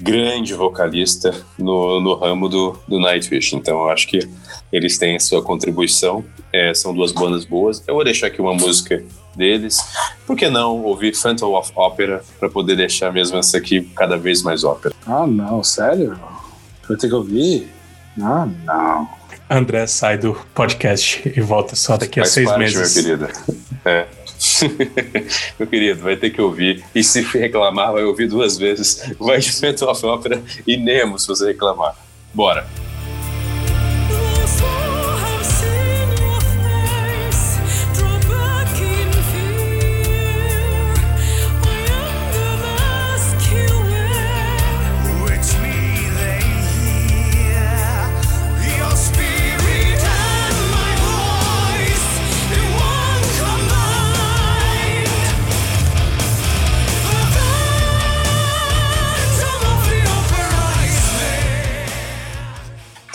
grande 0.00 0.54
vocalista 0.54 1.34
no, 1.58 2.00
no 2.00 2.14
ramo 2.14 2.48
do, 2.48 2.78
do 2.88 2.98
Nightwish. 2.98 3.54
Então 3.54 3.82
eu 3.82 3.90
acho 3.90 4.06
que 4.08 4.28
eles 4.72 4.96
têm 4.98 5.16
a 5.16 5.20
sua 5.20 5.42
contribuição. 5.42 6.24
É, 6.52 6.72
são 6.74 6.94
duas 6.94 7.12
bandas 7.12 7.44
boas. 7.44 7.82
Eu 7.86 7.94
vou 7.94 8.04
deixar 8.04 8.28
aqui 8.28 8.40
uma 8.40 8.54
música 8.54 9.04
deles. 9.36 9.78
Por 10.26 10.36
que 10.36 10.48
não 10.48 10.82
ouvir 10.82 11.14
Phantom 11.14 11.54
of 11.54 11.72
Opera 11.76 12.22
para 12.38 12.48
poder 12.48 12.76
deixar 12.76 13.12
mesmo 13.12 13.36
essa 13.38 13.58
aqui 13.58 13.82
cada 13.96 14.16
vez 14.16 14.42
mais 14.42 14.64
ópera? 14.64 14.94
Ah, 15.06 15.26
não, 15.26 15.62
sério? 15.62 16.18
Vou 16.88 16.96
ter 16.96 17.08
que 17.08 17.14
ouvir? 17.14 17.70
Ah, 18.20 18.48
não. 18.64 19.08
André 19.48 19.86
sai 19.86 20.16
do 20.16 20.34
podcast 20.54 21.20
e 21.24 21.40
volta 21.40 21.74
só 21.74 21.96
daqui 21.96 22.20
Faz 22.20 22.30
a 22.30 22.32
seis 22.32 22.48
parte, 22.48 22.58
meses. 22.60 22.94
Meu 22.94 23.18
querido. 23.18 23.28
É. 23.84 24.06
Meu 25.58 25.68
querido, 25.68 26.02
vai 26.02 26.16
ter 26.16 26.30
que 26.30 26.40
ouvir. 26.40 26.82
E 26.94 27.04
se 27.04 27.22
reclamar, 27.22 27.92
vai 27.92 28.04
ouvir 28.04 28.28
duas 28.28 28.56
vezes. 28.56 29.12
Vai 29.18 29.38
de 29.38 29.52
Opera 30.06 30.42
e 30.66 30.76
Nemo 30.76 31.18
se 31.18 31.28
você 31.28 31.48
reclamar. 31.48 31.96
Bora. 32.32 32.89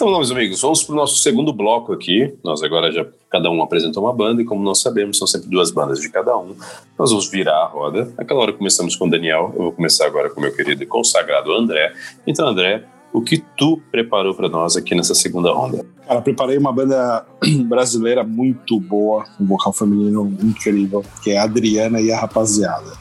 Então, 0.06 0.20
meus 0.20 0.30
amigos, 0.30 0.62
vamos 0.62 0.84
para 0.84 0.94
o 0.94 0.96
nosso 0.96 1.18
segundo 1.18 1.52
bloco 1.52 1.92
aqui. 1.92 2.32
Nós 2.44 2.62
agora 2.62 2.92
já 2.92 3.04
cada 3.28 3.50
um 3.50 3.64
apresentou 3.64 4.04
uma 4.04 4.14
banda 4.14 4.40
e 4.40 4.46
como 4.46 4.62
nós 4.62 4.80
sabemos, 4.80 5.18
são 5.18 5.26
sempre 5.26 5.50
duas 5.50 5.72
bandas 5.72 6.00
de 6.00 6.10
cada 6.10 6.38
um. 6.38 6.56
Nós 6.96 7.10
vamos 7.10 7.28
virar 7.28 7.64
a 7.64 7.66
roda. 7.66 8.14
Aquela 8.16 8.42
hora 8.42 8.54
começamos 8.54 8.96
com 8.96 9.08
o 9.08 9.10
Daniel, 9.10 9.52
eu 9.56 9.64
vou 9.64 9.72
começar 9.72 10.06
agora 10.06 10.30
com 10.30 10.40
o 10.40 10.44
meu 10.44 10.56
querido 10.56 10.84
e 10.84 10.86
consagrado 10.86 11.52
André. 11.52 11.92
Então, 12.28 12.48
André, 12.48 12.86
o 13.12 13.20
que 13.20 13.44
tu 13.58 13.82
preparou 13.90 14.36
para 14.36 14.48
nós 14.48 14.78
aqui 14.78 14.94
nessa 14.94 15.16
segunda 15.16 15.52
onda? 15.52 15.84
Cara, 16.06 16.22
preparei 16.22 16.60
uma 16.60 16.72
banda 16.72 17.26
brasileira 17.66 18.24
muito 18.24 18.80
boa, 18.80 19.26
um 19.40 19.46
vocal 19.48 19.74
feminino 19.74 20.38
incrível, 20.44 21.04
que 21.24 21.32
é 21.32 21.40
a 21.40 21.46
Adriana 21.46 22.00
e 22.00 22.12
a 22.12 22.20
Rapaziada. 22.20 22.92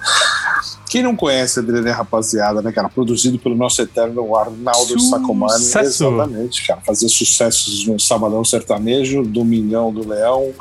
Quem 0.88 1.02
não 1.02 1.16
conhece 1.16 1.58
Adriana 1.58 1.92
Rapaziada, 1.92 2.62
né, 2.62 2.72
cara? 2.72 2.88
Produzido 2.88 3.38
pelo 3.38 3.54
nosso 3.54 3.80
eterno 3.82 4.36
Arnaldo 4.36 5.00
Sacomani. 5.00 5.64
Exatamente, 5.64 6.66
cara. 6.66 6.80
Fazia 6.80 7.08
sucessos 7.08 7.86
no 7.86 7.98
Sabadão 7.98 8.44
Sertanejo, 8.44 9.22
Domingão 9.22 9.92
do 9.92 10.08
Leão. 10.08 10.52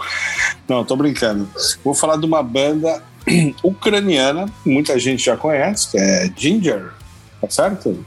Não, 0.67 0.83
tô 0.83 0.95
brincando. 0.95 1.47
Vou 1.83 1.93
falar 1.93 2.17
de 2.17 2.25
uma 2.25 2.41
banda 2.41 3.01
ucraniana, 3.63 4.49
muita 4.65 4.97
gente 4.99 5.23
já 5.23 5.37
conhece, 5.37 5.91
que 5.91 5.97
é 5.97 6.31
Ginger, 6.35 6.91
tá 7.39 7.49
certo? 7.49 8.03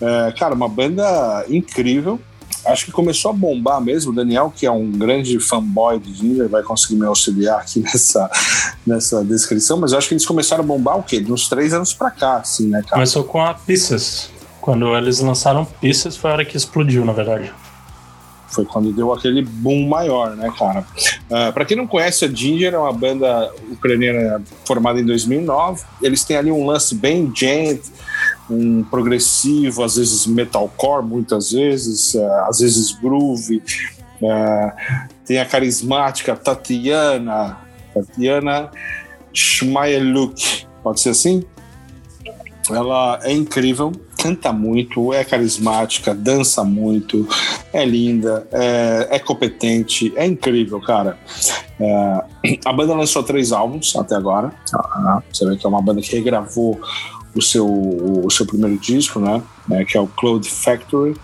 É, 0.00 0.32
cara, 0.38 0.54
uma 0.54 0.68
banda 0.68 1.44
incrível 1.48 2.20
acho 2.66 2.84
que 2.86 2.92
começou 2.92 3.30
a 3.30 3.34
bombar 3.34 3.80
mesmo. 3.80 4.12
O 4.12 4.14
Daniel, 4.14 4.52
que 4.54 4.66
é 4.66 4.70
um 4.70 4.90
grande 4.90 5.38
fanboy 5.40 5.98
de 5.98 6.14
Ginger, 6.14 6.48
vai 6.48 6.62
conseguir 6.62 6.96
me 6.96 7.06
auxiliar 7.06 7.60
aqui 7.60 7.80
nessa, 7.84 8.30
nessa 8.86 9.24
descrição, 9.24 9.78
mas 9.78 9.92
eu 9.92 9.98
acho 9.98 10.08
que 10.08 10.14
eles 10.14 10.26
começaram 10.26 10.62
a 10.64 10.66
bombar 10.66 10.98
o 10.98 11.02
quê? 11.02 11.20
De 11.20 11.32
uns 11.32 11.48
três 11.48 11.72
anos 11.72 11.92
pra 11.92 12.10
cá, 12.10 12.36
assim, 12.36 12.68
né, 12.68 12.80
cara? 12.82 12.94
Começou 12.94 13.24
com 13.24 13.40
a 13.40 13.54
Pieces. 13.54 14.30
Quando 14.60 14.96
eles 14.96 15.18
lançaram 15.20 15.64
Pieces 15.64 16.16
foi 16.16 16.30
a 16.30 16.34
hora 16.34 16.44
que 16.44 16.56
explodiu, 16.56 17.04
na 17.04 17.12
verdade. 17.12 17.52
Foi 18.52 18.64
quando 18.64 18.92
deu 18.92 19.12
aquele 19.12 19.42
boom 19.42 19.88
maior, 19.88 20.36
né, 20.36 20.52
cara? 20.58 20.80
Uh, 20.80 21.34
ah, 21.34 21.52
para 21.52 21.64
quem 21.64 21.76
não 21.76 21.86
conhece, 21.86 22.24
a 22.24 22.28
Ginger 22.28 22.74
é 22.74 22.78
uma 22.78 22.92
banda 22.92 23.50
ucraniana 23.70 24.42
formada 24.66 25.00
em 25.00 25.06
2009. 25.06 25.82
Eles 26.02 26.22
têm 26.24 26.36
ali 26.36 26.52
um 26.52 26.66
lance 26.66 26.94
bem 26.94 27.32
gent, 27.34 27.80
um 28.50 28.84
progressivo, 28.84 29.82
às 29.82 29.96
vezes 29.96 30.26
metalcore, 30.26 31.04
muitas 31.04 31.52
vezes, 31.52 32.14
uh, 32.14 32.46
às 32.48 32.60
vezes 32.60 32.92
groove. 32.92 33.62
Uh, 34.20 34.72
tem 35.24 35.38
a 35.38 35.46
carismática 35.46 36.36
Tatiana, 36.36 37.58
Tatiana 37.94 38.70
Schmaeluk, 39.32 40.66
pode 40.82 41.00
ser 41.00 41.10
assim? 41.10 41.42
Ela 42.70 43.18
é 43.22 43.32
incrível, 43.32 43.92
canta 44.22 44.52
muito, 44.52 45.12
é 45.12 45.24
carismática, 45.24 46.14
dança 46.14 46.62
muito, 46.62 47.28
é 47.72 47.84
linda, 47.84 48.46
é, 48.52 49.08
é 49.16 49.18
competente, 49.18 50.12
é 50.14 50.24
incrível, 50.24 50.80
cara. 50.80 51.18
É, 51.80 52.24
a 52.64 52.72
banda 52.72 52.94
lançou 52.94 53.24
três 53.24 53.50
álbuns 53.50 53.96
até 53.96 54.14
agora. 54.14 54.52
Você 55.32 55.44
vê 55.44 55.56
que 55.56 55.66
é 55.66 55.68
uma 55.68 55.82
banda 55.82 56.00
que 56.00 56.14
regravou 56.14 56.80
o 57.34 57.42
seu, 57.42 57.66
o 57.66 58.30
seu 58.30 58.46
primeiro 58.46 58.78
disco, 58.78 59.18
né? 59.18 59.42
né 59.66 59.84
que 59.84 59.96
é 59.96 60.00
o 60.00 60.06
Cloud 60.06 60.48
Factory. 60.48 61.16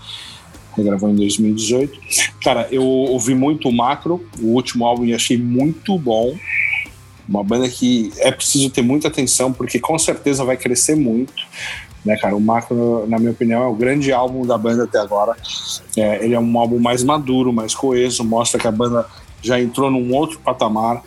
Regravou 0.76 1.08
em 1.08 1.14
2018. 1.14 2.00
Cara, 2.42 2.66
eu 2.72 2.82
ouvi 2.82 3.34
muito 3.34 3.68
o 3.68 3.72
Macro, 3.72 4.26
o 4.40 4.46
último 4.54 4.84
álbum, 4.84 5.04
e 5.04 5.14
achei 5.14 5.38
muito 5.38 5.96
bom. 5.98 6.37
Uma 7.28 7.44
banda 7.44 7.68
que 7.68 8.11
é 8.18 8.32
preciso 8.32 8.70
ter 8.70 8.82
muita 8.82 9.06
atenção, 9.06 9.52
porque 9.52 9.78
com 9.78 9.98
certeza 9.98 10.44
vai 10.44 10.56
crescer 10.56 10.96
muito. 10.96 11.46
Né, 12.09 12.16
cara? 12.16 12.35
O 12.35 12.40
Macro, 12.40 13.07
na 13.07 13.18
minha 13.18 13.33
opinião, 13.33 13.62
é 13.62 13.66
o 13.66 13.75
grande 13.75 14.11
álbum 14.11 14.47
da 14.47 14.57
banda 14.57 14.85
até 14.85 14.99
agora. 14.99 15.37
É, 15.94 16.25
ele 16.25 16.35
é 16.35 16.40
um 16.40 16.59
álbum 16.59 16.79
mais 16.79 17.05
maduro, 17.05 17.53
mais 17.53 17.75
coeso, 17.75 18.25
mostra 18.25 18.59
que 18.59 18.66
a 18.66 18.73
banda 18.73 19.05
já 19.42 19.61
entrou 19.61 19.90
num 19.90 20.14
outro 20.14 20.38
patamar. 20.38 21.03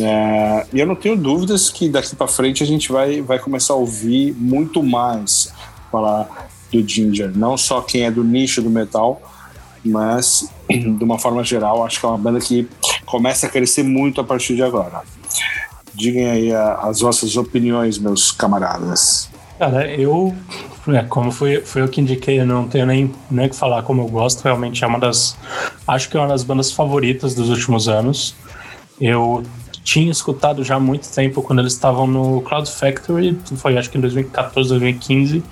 É, 0.00 0.66
e 0.72 0.78
eu 0.78 0.86
não 0.86 0.94
tenho 0.94 1.16
dúvidas 1.16 1.68
que 1.68 1.88
daqui 1.88 2.14
para 2.14 2.28
frente 2.28 2.62
a 2.62 2.66
gente 2.66 2.92
vai, 2.92 3.20
vai 3.20 3.40
começar 3.40 3.74
a 3.74 3.76
ouvir 3.76 4.36
muito 4.38 4.84
mais 4.84 5.52
falar 5.90 6.48
do 6.72 6.88
Ginger. 6.88 7.36
Não 7.36 7.56
só 7.56 7.80
quem 7.80 8.04
é 8.04 8.10
do 8.12 8.22
nicho 8.22 8.62
do 8.62 8.70
metal, 8.70 9.20
mas 9.84 10.48
de 10.70 11.02
uma 11.02 11.18
forma 11.18 11.42
geral, 11.42 11.84
acho 11.84 11.98
que 11.98 12.06
é 12.06 12.08
uma 12.08 12.18
banda 12.18 12.38
que 12.38 12.68
começa 13.04 13.48
a 13.48 13.50
crescer 13.50 13.82
muito 13.82 14.20
a 14.20 14.24
partir 14.24 14.54
de 14.54 14.62
agora. 14.62 15.02
Digam 15.92 16.30
aí 16.30 16.54
a, 16.54 16.74
as 16.82 17.00
vossas 17.00 17.36
opiniões, 17.36 17.98
meus 17.98 18.30
camaradas. 18.30 19.28
Cara, 19.58 19.90
eu, 19.90 20.36
é, 20.88 21.02
como 21.04 21.30
foi, 21.30 21.62
foi 21.62 21.80
eu 21.80 21.88
que 21.88 22.00
indiquei, 22.00 22.38
eu 22.40 22.46
não 22.46 22.68
tenho 22.68 22.84
nem, 22.84 23.10
nem 23.30 23.48
que 23.48 23.56
falar 23.56 23.82
como 23.82 24.02
eu 24.02 24.06
gosto, 24.06 24.42
realmente 24.44 24.84
é 24.84 24.86
uma 24.86 24.98
das, 24.98 25.36
acho 25.88 26.10
que 26.10 26.16
é 26.16 26.20
uma 26.20 26.28
das 26.28 26.42
bandas 26.42 26.70
favoritas 26.70 27.34
dos 27.34 27.48
últimos 27.48 27.88
anos. 27.88 28.34
Eu 29.00 29.42
tinha 29.82 30.10
escutado 30.10 30.62
já 30.62 30.74
há 30.74 30.80
muito 30.80 31.08
tempo 31.08 31.40
quando 31.42 31.60
eles 31.60 31.72
estavam 31.72 32.06
no 32.06 32.42
Cloud 32.42 32.70
Factory, 32.70 33.38
foi 33.56 33.78
acho 33.78 33.88
que 33.88 33.96
em 33.96 34.00
2014, 34.00 34.68
2015. 34.68 35.42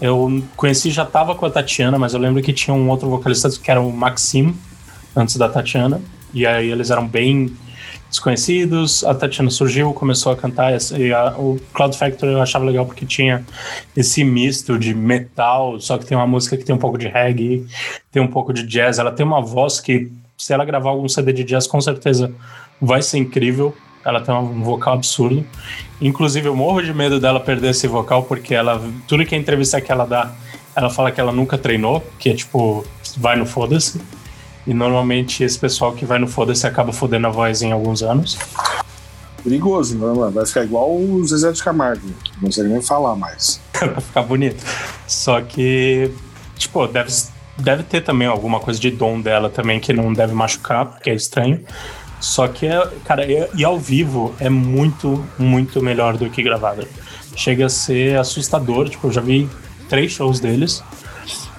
Eu 0.00 0.42
conheci, 0.56 0.90
já 0.90 1.04
tava 1.04 1.34
com 1.34 1.46
a 1.46 1.50
Tatiana, 1.50 1.98
mas 1.98 2.14
eu 2.14 2.20
lembro 2.20 2.42
que 2.42 2.52
tinha 2.52 2.74
um 2.74 2.88
outro 2.88 3.08
vocalista 3.08 3.48
que 3.50 3.70
era 3.70 3.80
o 3.80 3.92
Maxim, 3.92 4.56
antes 5.14 5.36
da 5.36 5.48
Tatiana, 5.48 6.00
e 6.34 6.46
aí 6.46 6.70
eles 6.70 6.90
eram 6.90 7.06
bem 7.06 7.56
desconhecidos. 8.08 9.04
A 9.04 9.14
Tatiana 9.14 9.50
surgiu, 9.50 9.92
começou 9.92 10.32
a 10.32 10.36
cantar, 10.36 10.76
e 10.96 11.12
a, 11.12 11.36
o 11.38 11.60
Cloud 11.72 11.96
Factory 11.96 12.32
eu 12.32 12.42
achava 12.42 12.64
legal 12.64 12.86
porque 12.86 13.04
tinha 13.04 13.44
esse 13.96 14.24
misto 14.24 14.78
de 14.78 14.94
metal, 14.94 15.80
só 15.80 15.98
que 15.98 16.06
tem 16.06 16.16
uma 16.16 16.26
música 16.26 16.56
que 16.56 16.64
tem 16.64 16.74
um 16.74 16.78
pouco 16.78 16.98
de 16.98 17.08
reggae, 17.08 17.66
tem 18.10 18.22
um 18.22 18.28
pouco 18.28 18.52
de 18.52 18.66
jazz. 18.66 18.98
Ela 18.98 19.12
tem 19.12 19.24
uma 19.24 19.40
voz 19.40 19.80
que, 19.80 20.10
se 20.36 20.52
ela 20.52 20.64
gravar 20.64 20.90
algum 20.90 21.08
CD 21.08 21.32
de 21.32 21.44
jazz, 21.44 21.66
com 21.66 21.80
certeza 21.80 22.32
vai 22.80 23.02
ser 23.02 23.18
incrível. 23.18 23.74
Ela 24.04 24.20
tem 24.20 24.34
um 24.34 24.62
vocal 24.62 24.94
absurdo. 24.94 25.44
Inclusive, 26.00 26.48
eu 26.48 26.56
morro 26.56 26.80
de 26.80 26.94
medo 26.94 27.20
dela 27.20 27.40
perder 27.40 27.70
esse 27.70 27.86
vocal, 27.86 28.22
porque 28.22 28.54
ela, 28.54 28.80
tudo 29.06 29.26
que 29.26 29.34
a 29.34 29.38
entrevista 29.38 29.80
que 29.80 29.90
ela 29.92 30.06
dá, 30.06 30.32
ela 30.74 30.88
fala 30.88 31.10
que 31.10 31.20
ela 31.20 31.32
nunca 31.32 31.58
treinou, 31.58 32.02
que 32.18 32.30
é 32.30 32.34
tipo, 32.34 32.86
vai 33.16 33.36
no 33.36 33.44
foda-se. 33.44 34.00
E 34.68 34.74
normalmente 34.74 35.42
esse 35.42 35.58
pessoal 35.58 35.94
que 35.94 36.04
vai 36.04 36.18
no 36.18 36.28
foda-se 36.28 36.66
acaba 36.66 36.92
fodendo 36.92 37.26
a 37.26 37.30
voz 37.30 37.62
em 37.62 37.72
alguns 37.72 38.02
anos. 38.02 38.38
Perigoso, 39.42 39.96
né, 39.96 40.30
Vai 40.30 40.44
ficar 40.44 40.62
igual 40.62 40.94
o 40.94 41.26
Zezé 41.26 41.50
de 41.52 41.64
Camargo. 41.64 42.06
Não 42.34 42.42
consegue 42.42 42.68
nem 42.68 42.82
falar 42.82 43.16
mais. 43.16 43.58
vai 43.72 43.98
ficar 43.98 44.22
bonito. 44.24 44.62
Só 45.06 45.40
que, 45.40 46.12
tipo, 46.58 46.86
deve, 46.86 47.10
deve 47.56 47.82
ter 47.82 48.02
também 48.02 48.28
alguma 48.28 48.60
coisa 48.60 48.78
de 48.78 48.90
dom 48.90 49.18
dela 49.18 49.48
também 49.48 49.80
que 49.80 49.94
não 49.94 50.12
deve 50.12 50.34
machucar, 50.34 50.84
porque 50.84 51.08
é 51.08 51.14
estranho. 51.14 51.64
Só 52.20 52.46
que, 52.46 52.66
é, 52.66 52.86
cara, 53.06 53.24
e 53.26 53.64
ao 53.64 53.78
vivo 53.78 54.34
é 54.38 54.50
muito, 54.50 55.24
muito 55.38 55.80
melhor 55.82 56.18
do 56.18 56.28
que 56.28 56.42
gravado. 56.42 56.86
Chega 57.34 57.64
a 57.64 57.70
ser 57.70 58.18
assustador. 58.18 58.90
Tipo, 58.90 59.06
eu 59.06 59.12
já 59.12 59.22
vi 59.22 59.48
três 59.88 60.12
shows 60.12 60.40
deles. 60.40 60.84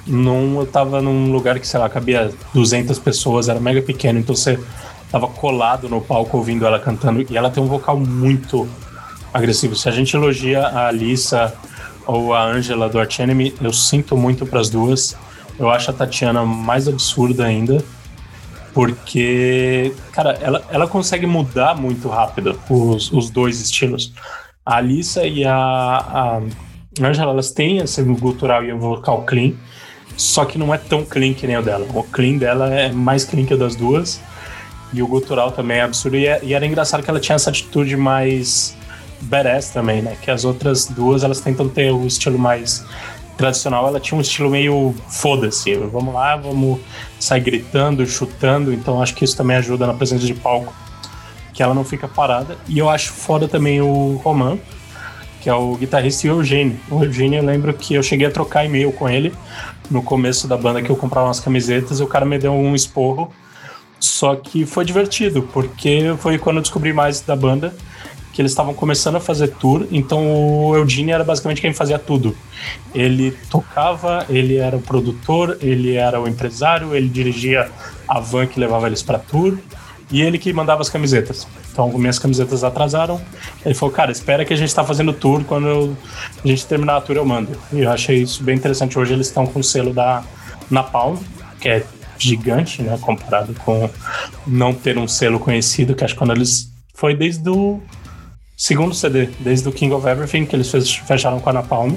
Num, 0.09 0.59
eu 0.59 0.65
tava 0.65 1.01
num 1.01 1.31
lugar 1.31 1.59
que, 1.59 1.67
sei 1.67 1.79
lá, 1.79 1.87
cabia 1.87 2.31
200 2.53 2.97
pessoas, 2.99 3.47
era 3.47 3.59
mega 3.59 3.81
pequeno, 3.81 4.19
então 4.19 4.35
você 4.35 4.59
tava 5.11 5.27
colado 5.27 5.87
no 5.87 6.01
palco 6.01 6.37
ouvindo 6.37 6.65
ela 6.65 6.79
cantando. 6.79 7.25
E 7.29 7.37
ela 7.37 7.49
tem 7.49 7.61
um 7.61 7.67
vocal 7.67 7.97
muito 7.97 8.67
agressivo. 9.33 9.75
Se 9.75 9.87
a 9.87 9.91
gente 9.91 10.15
elogia 10.15 10.61
a 10.61 10.87
Alissa 10.87 11.53
ou 12.05 12.33
a 12.33 12.43
Angela 12.43 12.89
do 12.89 12.99
Arch 12.99 13.19
Enemy, 13.19 13.53
eu 13.61 13.71
sinto 13.71 14.17
muito 14.17 14.45
para 14.45 14.59
as 14.59 14.69
duas. 14.69 15.15
Eu 15.57 15.69
acho 15.69 15.91
a 15.91 15.93
Tatiana 15.93 16.43
mais 16.45 16.87
absurda 16.87 17.45
ainda, 17.45 17.83
porque, 18.73 19.93
cara, 20.11 20.37
ela, 20.41 20.63
ela 20.71 20.87
consegue 20.87 21.27
mudar 21.27 21.75
muito 21.75 22.07
rápido 22.07 22.57
os, 22.69 23.11
os 23.11 23.29
dois 23.29 23.59
estilos. 23.59 24.13
A 24.65 24.77
Alissa 24.77 25.23
e 25.23 25.43
a, 25.43 25.53
a 25.53 26.41
Angela, 27.01 27.31
elas 27.31 27.51
têm 27.51 27.77
esse 27.77 28.01
gutural 28.03 28.63
e 28.63 28.71
o 28.71 28.79
vocal 28.79 29.23
clean, 29.23 29.53
só 30.19 30.43
que 30.43 30.57
não 30.57 30.73
é 30.73 30.77
tão 30.77 31.05
clean 31.05 31.33
que 31.33 31.47
nem 31.47 31.57
o 31.57 31.61
dela. 31.61 31.87
O 31.93 32.03
clean 32.03 32.37
dela 32.37 32.69
é 32.73 32.91
mais 32.91 33.23
clean 33.23 33.45
que 33.45 33.53
o 33.53 33.57
das 33.57 33.73
duas, 33.73 34.19
e 34.91 35.01
o 35.01 35.07
gutural 35.07 35.49
também 35.51 35.77
é 35.77 35.81
absurdo. 35.81 36.17
E, 36.17 36.27
é, 36.27 36.41
e 36.43 36.53
era 36.53 36.65
engraçado 36.65 37.01
que 37.01 37.09
ela 37.09 37.21
tinha 37.21 37.37
essa 37.37 37.49
atitude 37.49 37.95
mais 37.95 38.75
badass 39.21 39.69
também, 39.69 40.01
né? 40.01 40.17
Que 40.21 40.29
as 40.29 40.43
outras 40.43 40.87
duas, 40.87 41.23
elas 41.23 41.39
tentam 41.39 41.69
ter 41.69 41.89
o 41.91 42.05
estilo 42.05 42.37
mais 42.37 42.85
tradicional. 43.37 43.87
Ela 43.87 43.97
tinha 43.97 44.17
um 44.17 44.21
estilo 44.21 44.49
meio 44.49 44.93
foda-se, 45.07 45.73
vamos 45.75 46.13
lá, 46.13 46.35
vamos 46.35 46.81
sair 47.17 47.39
gritando, 47.39 48.05
chutando. 48.05 48.73
Então 48.73 49.01
acho 49.01 49.15
que 49.15 49.23
isso 49.23 49.37
também 49.37 49.55
ajuda 49.55 49.87
na 49.87 49.93
presença 49.93 50.25
de 50.25 50.33
palco, 50.33 50.73
que 51.53 51.63
ela 51.63 51.73
não 51.73 51.85
fica 51.85 52.09
parada. 52.09 52.57
E 52.67 52.77
eu 52.77 52.89
acho 52.89 53.13
foda 53.13 53.47
também 53.47 53.79
o 53.79 54.19
Roman, 54.21 54.59
que 55.39 55.49
é 55.49 55.53
o 55.53 55.77
guitarrista 55.77 56.27
e 56.27 56.29
o 56.29 56.39
Eugênio. 56.39 56.77
O 56.91 57.05
Eugênio, 57.05 57.39
eu 57.39 57.45
lembro 57.45 57.73
que 57.73 57.93
eu 57.93 58.03
cheguei 58.03 58.27
a 58.27 58.31
trocar 58.31 58.65
e-mail 58.65 58.91
com 58.91 59.07
ele 59.07 59.31
no 59.89 60.01
começo 60.03 60.47
da 60.47 60.57
banda 60.57 60.81
que 60.81 60.89
eu 60.89 60.95
comprava 60.95 61.27
umas 61.27 61.39
camisetas 61.39 61.99
e 61.99 62.03
o 62.03 62.07
cara 62.07 62.25
me 62.25 62.37
deu 62.37 62.53
um 62.53 62.75
esporro. 62.75 63.31
Só 63.99 64.35
que 64.35 64.65
foi 64.65 64.85
divertido, 64.85 65.43
porque 65.53 66.15
foi 66.19 66.37
quando 66.37 66.57
eu 66.57 66.61
descobri 66.61 66.93
mais 66.93 67.19
da 67.21 67.35
banda 67.35 67.73
que 68.31 68.41
eles 68.41 68.51
estavam 68.51 68.73
começando 68.73 69.15
a 69.15 69.19
fazer 69.19 69.49
tour, 69.49 69.85
então 69.91 70.25
o 70.31 70.75
Eugene 70.75 71.11
era 71.11 71.23
basicamente 71.25 71.59
quem 71.59 71.73
fazia 71.73 71.99
tudo. 71.99 72.33
Ele 72.93 73.31
tocava, 73.49 74.25
ele 74.29 74.55
era 74.55 74.77
o 74.77 74.81
produtor, 74.81 75.57
ele 75.61 75.95
era 75.95 76.21
o 76.21 76.27
empresário, 76.27 76.95
ele 76.95 77.09
dirigia 77.09 77.69
a 78.07 78.19
van 78.19 78.47
que 78.47 78.57
levava 78.57 78.87
eles 78.87 79.03
para 79.03 79.19
tour 79.19 79.57
e 80.11 80.21
ele 80.21 80.37
que 80.37 80.53
mandava 80.53 80.81
as 80.81 80.89
camisetas. 80.89 81.45
Então, 81.79 81.97
minhas 81.97 82.19
camisetas 82.19 82.61
atrasaram. 82.61 83.21
Ele 83.65 83.73
falou, 83.73 83.95
cara, 83.95 84.11
espera 84.11 84.43
que 84.43 84.53
a 84.53 84.57
gente 84.57 84.67
está 84.67 84.83
fazendo 84.83 85.13
tour, 85.13 85.45
quando 85.45 85.67
eu, 85.67 85.97
a 86.43 86.47
gente 86.47 86.65
terminar 86.65 86.97
a 86.97 87.01
tour 87.01 87.15
eu 87.15 87.25
mando. 87.25 87.57
E 87.71 87.79
eu 87.79 87.89
achei 87.89 88.21
isso 88.21 88.43
bem 88.43 88.57
interessante. 88.57 88.99
Hoje 88.99 89.13
eles 89.13 89.27
estão 89.27 89.47
com 89.47 89.61
o 89.61 89.63
selo 89.63 89.93
da 89.93 90.21
Napalm, 90.69 91.15
que 91.61 91.69
é 91.69 91.85
gigante, 92.17 92.81
né, 92.81 92.97
comparado 92.99 93.53
com 93.63 93.89
não 94.45 94.73
ter 94.73 94.97
um 94.97 95.07
selo 95.07 95.39
conhecido, 95.39 95.95
que 95.95 96.03
acho 96.03 96.15
que 96.15 96.17
quando 96.17 96.33
eles 96.33 96.69
foi 96.93 97.15
desde 97.15 97.49
o 97.49 97.79
segundo 98.57 98.93
CD, 98.93 99.29
desde 99.39 99.69
o 99.69 99.71
King 99.71 99.93
of 99.93 100.05
Everything, 100.05 100.45
que 100.45 100.57
eles 100.57 100.69
fecharam 101.07 101.39
com 101.39 101.49
a 101.49 101.53
Napalm. 101.53 101.93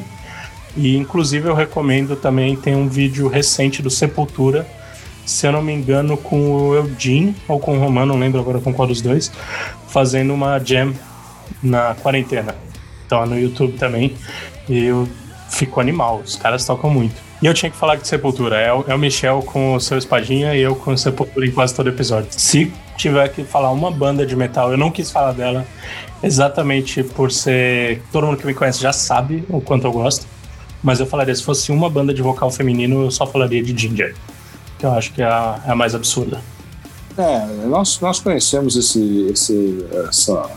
E 0.77 0.97
inclusive 0.97 1.49
eu 1.49 1.55
recomendo 1.55 2.15
também, 2.15 2.55
tem 2.55 2.77
um 2.77 2.89
vídeo 2.89 3.27
recente 3.27 3.83
do 3.83 3.91
Sepultura, 3.91 4.65
se 5.25 5.47
eu 5.47 5.53
não 5.53 5.63
me 5.63 5.73
engano, 5.73 6.17
com 6.17 6.51
o 6.51 6.75
Eugene 6.75 7.35
ou 7.49 7.59
com 7.59 7.77
o 7.77 7.81
Roman, 7.81 8.07
não 8.07 8.19
lembro 8.19 8.41
agora 8.41 8.61
com 8.61 8.73
qual 8.73 8.89
dos 8.89 9.01
dois, 9.01 9.31
fazendo 9.89 10.33
uma 10.35 10.59
jam 10.59 10.95
na 11.63 11.95
quarentena. 11.95 12.55
Então 13.07 13.23
é 13.23 13.27
no 13.27 13.39
YouTube 13.39 13.75
também. 13.75 14.15
E 14.69 14.85
eu 14.85 15.09
fico 15.51 15.81
animal, 15.81 16.23
os 16.25 16.37
caras 16.37 16.65
tocam 16.65 16.91
muito. 16.91 17.15
E 17.43 17.47
eu 17.47 17.53
tinha 17.53 17.71
que 17.71 17.77
falar 17.77 17.97
de 17.97 18.07
Sepultura. 18.07 18.57
É 18.57 18.73
o, 18.73 18.85
é 18.87 18.95
o 18.95 18.99
Michel 18.99 19.43
com 19.43 19.75
o 19.75 19.81
seu 19.81 19.99
espadinha 19.99 20.55
e 20.55 20.61
eu 20.61 20.77
com 20.77 20.93
o 20.93 20.99
Sepultura 20.99 21.45
em 21.45 21.51
quase 21.51 21.75
todo 21.75 21.89
episódio. 21.89 22.29
Se 22.31 22.73
tiver 22.97 23.29
que 23.29 23.43
falar 23.43 23.71
uma 23.73 23.91
banda 23.91 24.25
de 24.25 24.37
metal, 24.37 24.71
eu 24.71 24.79
não 24.79 24.91
quis 24.91 25.11
falar 25.11 25.33
dela 25.33 25.67
exatamente 26.23 27.03
por 27.03 27.33
ser. 27.33 28.01
Todo 28.13 28.27
mundo 28.27 28.39
que 28.39 28.47
me 28.47 28.55
conhece 28.55 28.81
já 28.81 28.93
sabe 28.93 29.45
o 29.49 29.61
quanto 29.61 29.87
eu 29.87 29.93
gosto. 29.93 30.27
Mas 30.83 31.01
eu 31.01 31.07
falaria, 31.07 31.35
se 31.35 31.43
fosse 31.43 31.71
uma 31.71 31.91
banda 31.91 32.15
de 32.15 32.23
vocal 32.23 32.51
feminino, 32.51 33.03
eu 33.03 33.11
só 33.11 33.27
falaria 33.27 33.63
de 33.63 33.77
Ginger. 33.77 34.15
Que 34.83 34.87
eu 34.87 34.95
acho 34.95 35.13
que 35.13 35.23
é 35.23 35.27
a, 35.27 35.61
é 35.65 35.71
a 35.71 35.77
mais 35.77 35.95
absurda. 35.95 36.43
É, 37.17 37.47
nós, 37.69 38.01
nós 38.01 38.19
conhecemos 38.19 38.75
esse, 38.75 39.29
esse, 39.33 39.87
essa, 40.09 40.51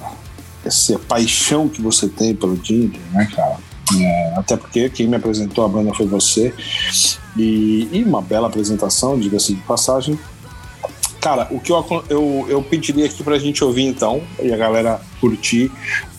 essa 0.66 0.98
paixão 0.98 1.70
que 1.70 1.80
você 1.80 2.10
tem 2.10 2.34
pelo 2.34 2.56
Ginger, 2.56 3.00
né, 3.12 3.30
cara? 3.36 3.58
É, 3.96 4.34
até 4.36 4.58
porque 4.58 4.90
quem 4.90 5.08
me 5.08 5.16
apresentou 5.16 5.64
a 5.64 5.68
banda 5.68 5.94
foi 5.94 6.08
você. 6.08 6.52
E, 7.38 7.88
e 7.92 8.04
uma 8.04 8.20
bela 8.20 8.48
apresentação, 8.48 9.20
diga-se 9.20 9.54
de 9.54 9.62
passagem. 9.62 10.20
Cara, 11.22 11.48
o 11.52 11.60
que 11.60 11.72
eu, 11.72 12.04
eu, 12.10 12.48
eu 12.50 12.64
pediria 12.64 13.06
aqui 13.06 13.24
pra 13.24 13.38
gente 13.38 13.64
ouvir 13.64 13.84
então, 13.84 14.24
e 14.42 14.52
a 14.52 14.58
galera 14.58 15.00
curtir, 15.22 15.72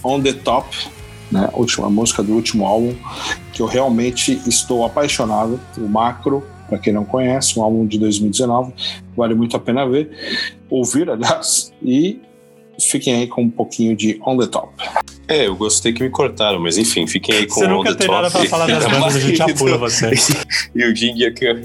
On 0.04 0.20
the 0.20 0.32
Top, 0.32 0.68
né? 1.28 1.50
A 1.52 1.58
última 1.58 1.90
música 1.90 2.22
do 2.22 2.34
último 2.34 2.68
álbum, 2.68 2.94
que 3.52 3.60
eu 3.60 3.66
realmente 3.66 4.40
estou 4.46 4.86
apaixonado. 4.86 5.58
O 5.76 5.88
Macro, 5.88 6.46
para 6.68 6.78
quem 6.78 6.92
não 6.92 7.04
conhece, 7.04 7.58
um 7.58 7.62
álbum 7.62 7.86
de 7.86 7.98
2019, 7.98 8.72
vale 9.16 9.34
muito 9.34 9.56
a 9.56 9.60
pena 9.60 9.88
ver, 9.88 10.10
ouvir, 10.68 11.08
aliás, 11.10 11.72
e 11.82 12.20
fiquem 12.78 13.14
aí 13.14 13.26
com 13.26 13.42
um 13.42 13.50
pouquinho 13.50 13.96
de 13.96 14.20
On 14.24 14.36
the 14.36 14.46
Top. 14.46 14.72
É, 15.28 15.46
eu 15.46 15.56
gostei 15.56 15.92
que 15.92 16.02
me 16.02 16.10
cortaram, 16.10 16.60
mas 16.60 16.78
enfim, 16.78 17.06
fiquem 17.06 17.34
aí 17.34 17.46
com 17.46 17.54
Você 17.60 17.66
nunca 17.66 17.94
tem 17.94 18.06
nada 18.08 18.30
pra 18.30 18.44
falar 18.44 18.66
das 18.66 18.84
bandas, 18.86 19.16
a 19.16 19.20
gente 19.20 19.42
apura 19.42 19.76
você. 19.76 20.10
e 20.74 20.84
o 20.84 20.94
Jingia 20.94 21.32
que, 21.32 21.46
é, 21.46 21.62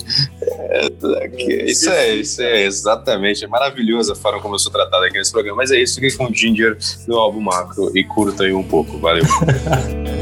isso 1.65 1.89
é, 1.89 2.15
isso 2.15 2.41
é 2.41 2.63
exatamente, 2.63 3.43
é 3.43 3.47
maravilhoso 3.47 4.13
a 4.13 4.15
forma 4.15 4.41
como 4.41 4.55
eu 4.55 4.59
sou 4.59 4.71
tratado 4.71 5.03
aqui 5.05 5.17
nesse 5.17 5.31
programa, 5.31 5.57
mas 5.57 5.71
é 5.71 5.79
isso, 5.79 5.95
fiquem 5.95 6.17
com 6.17 6.25
o 6.25 6.33
Ginger 6.33 6.77
do 7.07 7.17
álbum 7.17 7.41
Macro 7.41 7.91
e 7.95 8.03
curta 8.03 8.43
aí 8.43 8.53
um 8.53 8.63
pouco, 8.63 8.97
valeu. 8.97 9.23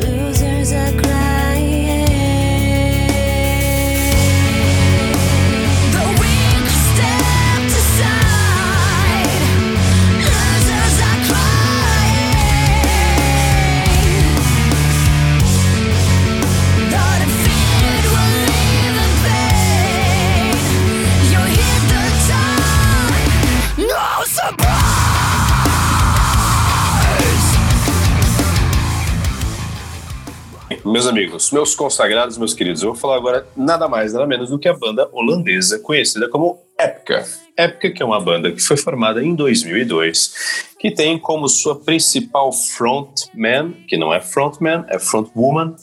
amigos, 31.10 31.52
meus 31.52 31.74
consagrados, 31.74 32.38
meus 32.38 32.54
queridos, 32.54 32.84
eu 32.84 32.89
vou 32.89 32.95
falar 32.95 33.15
agora 33.15 33.48
nada 33.58 33.88
mais, 33.88 34.13
nada 34.13 34.28
menos 34.28 34.52
do 34.52 34.60
que 34.60 34.69
a 34.69 34.74
banda 34.74 35.10
holandesa 35.12 35.80
conhecida 35.80 36.30
como 36.30 36.62
Epica. 36.80 37.26
Epica, 37.58 37.89
que 37.89 38.04
é 38.04 38.06
uma 38.06 38.22
banda 38.22 38.52
que 38.52 38.62
foi 38.62 38.78
formada 38.78 39.24
em 39.24 39.34
2002, 39.34 40.76
que 40.78 40.91
tem 40.91 41.17
como 41.17 41.50
sua 41.50 41.76
principal 41.80 42.54
frontman, 42.54 43.74
que 43.88 43.98
não 43.98 44.13
é 44.13 44.22
frontman, 44.22 44.86
é 44.88 45.00
frontwoman, 45.00 45.76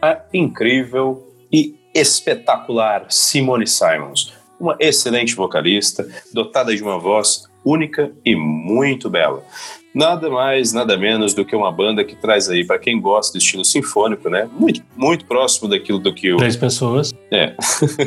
a 0.00 0.20
incrível 0.32 1.28
e 1.52 1.74
espetacular 1.92 3.06
Simone 3.08 3.66
Simons. 3.66 4.32
Uma 4.60 4.76
excelente 4.78 5.34
vocalista, 5.34 6.08
dotada 6.32 6.74
de 6.74 6.82
uma 6.82 7.00
voz 7.00 7.48
única 7.64 8.12
e 8.24 8.36
muito 8.36 9.10
bela 9.10 9.44
nada 9.94 10.30
mais, 10.30 10.72
nada 10.72 10.96
menos 10.96 11.34
do 11.34 11.44
que 11.44 11.56
uma 11.56 11.72
banda 11.72 12.04
que 12.04 12.14
traz 12.16 12.48
aí, 12.48 12.64
para 12.64 12.78
quem 12.78 13.00
gosta 13.00 13.32
do 13.32 13.38
estilo 13.40 13.64
sinfônico, 13.64 14.28
né? 14.28 14.48
Muito, 14.58 14.82
muito 14.96 15.24
próximo 15.24 15.68
daquilo 15.68 15.98
do 15.98 16.14
que 16.14 16.32
o. 16.32 16.36
Três 16.36 16.56
pessoas. 16.56 17.12
É. 17.30 17.54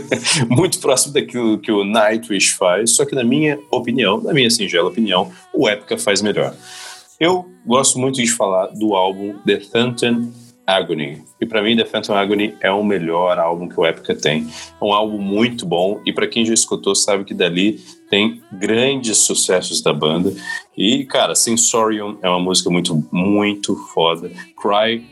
muito 0.49 0.79
próximo 0.79 1.13
daquilo 1.13 1.57
que 1.59 1.71
o 1.71 1.83
Nightwish 1.83 2.53
faz, 2.53 2.95
só 2.95 3.05
que 3.05 3.15
na 3.15 3.23
minha 3.23 3.59
opinião, 3.71 4.21
na 4.21 4.33
minha 4.33 4.49
singela 4.49 4.89
opinião, 4.89 5.31
o 5.53 5.69
Epica 5.69 5.97
faz 5.97 6.21
melhor. 6.21 6.55
Eu 7.19 7.45
gosto 7.65 7.99
muito 7.99 8.15
de 8.15 8.31
falar 8.31 8.67
do 8.67 8.95
álbum 8.95 9.37
The 9.45 9.59
Phantom 9.59 10.31
Agony. 10.75 11.23
E 11.39 11.45
para 11.45 11.61
mim, 11.61 11.75
The 11.75 11.85
Phantom 11.85 12.13
Agony 12.13 12.55
é 12.61 12.71
o 12.71 12.83
melhor 12.83 13.37
álbum 13.39 13.67
que 13.67 13.79
o 13.79 13.85
Epica 13.85 14.15
tem. 14.15 14.47
É 14.81 14.83
um 14.83 14.93
álbum 14.93 15.17
muito 15.17 15.65
bom 15.65 16.01
e 16.05 16.13
para 16.13 16.27
quem 16.27 16.45
já 16.45 16.53
escutou 16.53 16.95
sabe 16.95 17.23
que 17.23 17.33
dali 17.33 17.79
tem 18.09 18.41
grandes 18.51 19.17
sucessos 19.19 19.81
da 19.81 19.93
banda. 19.93 20.33
E, 20.77 21.05
cara, 21.05 21.35
Sensorium 21.35 22.17
é 22.21 22.29
uma 22.29 22.39
música 22.39 22.69
muito, 22.69 23.07
muito 23.11 23.75
foda. 23.93 24.31
Cry 24.61 25.05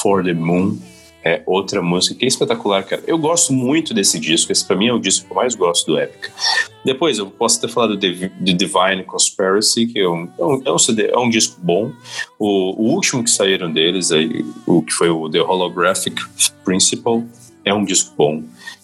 for 0.00 0.24
the 0.24 0.32
Moon 0.32 0.78
é 1.24 1.42
outra 1.46 1.80
música 1.80 2.14
que 2.14 2.24
é 2.26 2.28
espetacular, 2.28 2.84
cara. 2.84 3.02
Eu 3.06 3.16
gosto 3.16 3.52
muito 3.52 3.94
desse 3.94 4.20
disco. 4.20 4.52
Esse 4.52 4.64
para 4.64 4.76
mim 4.76 4.88
é 4.88 4.92
o 4.92 4.98
disco 4.98 5.24
que 5.24 5.32
eu 5.32 5.36
mais 5.36 5.54
gosto 5.54 5.86
do 5.86 5.98
Epica. 5.98 6.30
Depois 6.84 7.18
eu 7.18 7.26
posso 7.30 7.58
ter 7.60 7.68
falado 7.68 7.96
de, 7.96 8.28
Divine 8.38 9.02
Conspiracy, 9.06 9.86
que 9.86 9.98
é 9.98 10.08
um, 10.08 10.28
é 10.38 10.44
um, 10.44 10.76
é 10.76 10.78
CD, 10.78 11.08
é 11.08 11.18
um 11.18 11.30
disco 11.30 11.58
bom. 11.62 11.90
O, 12.38 12.82
o, 12.82 12.92
último 12.92 13.24
que 13.24 13.30
saíram 13.30 13.72
deles, 13.72 14.12
aí, 14.12 14.44
o 14.66 14.82
que 14.82 14.92
foi 14.92 15.08
o 15.08 15.30
The 15.30 15.40
Holographic 15.40 16.22
Principle, 16.62 17.24
é 17.64 17.72
um 17.72 17.84
disco 17.86 18.14
bom. 18.16 18.42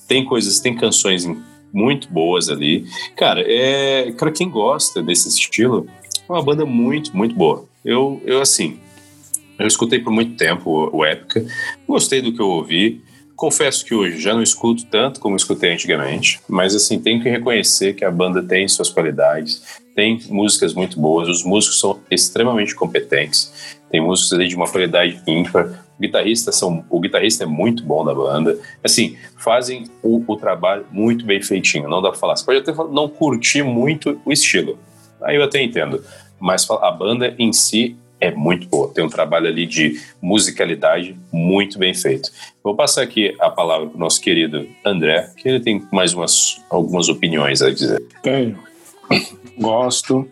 Tem 0.08 0.24
coisas, 0.24 0.60
tem 0.60 0.74
canções 0.74 1.28
muito 1.70 2.08
boas 2.10 2.48
ali. 2.48 2.86
Cara, 3.16 3.44
é 3.46 4.10
para 4.12 4.32
quem 4.32 4.48
gosta 4.48 5.02
desse 5.02 5.28
estilo, 5.28 5.86
é 6.26 6.32
uma 6.32 6.42
banda 6.42 6.64
muito, 6.64 7.14
muito 7.14 7.34
boa. 7.34 7.68
Eu, 7.84 8.20
eu 8.24 8.40
assim, 8.40 8.78
eu 9.60 9.66
escutei 9.66 9.98
por 9.98 10.10
muito 10.10 10.36
tempo 10.36 10.70
o, 10.70 10.98
o 10.98 11.04
Épica, 11.04 11.44
gostei 11.86 12.22
do 12.22 12.32
que 12.32 12.40
eu 12.40 12.48
ouvi. 12.48 13.02
Confesso 13.36 13.84
que 13.84 13.94
hoje 13.94 14.18
já 14.18 14.34
não 14.34 14.42
escuto 14.42 14.86
tanto 14.86 15.20
como 15.20 15.36
escutei 15.36 15.72
antigamente, 15.72 16.40
mas 16.48 16.74
assim, 16.74 16.98
tenho 16.98 17.22
que 17.22 17.28
reconhecer 17.28 17.94
que 17.94 18.04
a 18.04 18.10
banda 18.10 18.42
tem 18.42 18.68
suas 18.68 18.90
qualidades, 18.90 19.80
tem 19.94 20.20
músicas 20.28 20.74
muito 20.74 21.00
boas, 21.00 21.26
os 21.26 21.42
músicos 21.42 21.80
são 21.80 22.00
extremamente 22.10 22.74
competentes, 22.74 23.78
tem 23.90 23.98
músicos 23.98 24.46
de 24.46 24.54
uma 24.54 24.68
qualidade 24.68 25.22
ímpar, 25.26 25.86
guitarristas 25.98 26.56
são, 26.56 26.84
o 26.90 27.00
guitarrista 27.00 27.44
é 27.44 27.46
muito 27.46 27.82
bom 27.82 28.04
da 28.04 28.14
banda, 28.14 28.58
assim, 28.84 29.16
fazem 29.38 29.84
o, 30.02 30.22
o 30.26 30.36
trabalho 30.36 30.84
muito 30.92 31.24
bem 31.24 31.40
feitinho, 31.40 31.88
não 31.88 32.02
dá 32.02 32.10
pra 32.10 32.18
falar, 32.18 32.36
você 32.36 32.44
pode 32.44 32.58
até 32.58 32.74
não 32.90 33.08
curtir 33.08 33.62
muito 33.62 34.20
o 34.22 34.32
estilo, 34.32 34.78
aí 35.22 35.36
eu 35.36 35.44
até 35.44 35.62
entendo, 35.62 36.04
mas 36.38 36.68
a 36.70 36.90
banda 36.90 37.34
em 37.38 37.54
si 37.54 37.96
é 38.20 38.30
muito 38.30 38.68
boa. 38.68 38.92
Tem 38.92 39.04
um 39.04 39.08
trabalho 39.08 39.46
ali 39.46 39.66
de 39.66 40.00
musicalidade 40.20 41.18
muito 41.32 41.78
bem 41.78 41.94
feito. 41.94 42.30
Vou 42.62 42.74
passar 42.76 43.02
aqui 43.02 43.34
a 43.40 43.50
palavra 43.50 43.86
para 43.88 43.96
o 43.96 44.00
nosso 44.00 44.20
querido 44.20 44.68
André, 44.84 45.30
que 45.36 45.48
ele 45.48 45.60
tem 45.60 45.86
mais 45.92 46.12
umas, 46.12 46.62
algumas 46.68 47.08
opiniões 47.08 47.62
a 47.62 47.70
dizer. 47.70 48.02
Tenho. 48.22 48.58
Gosto. 49.58 50.28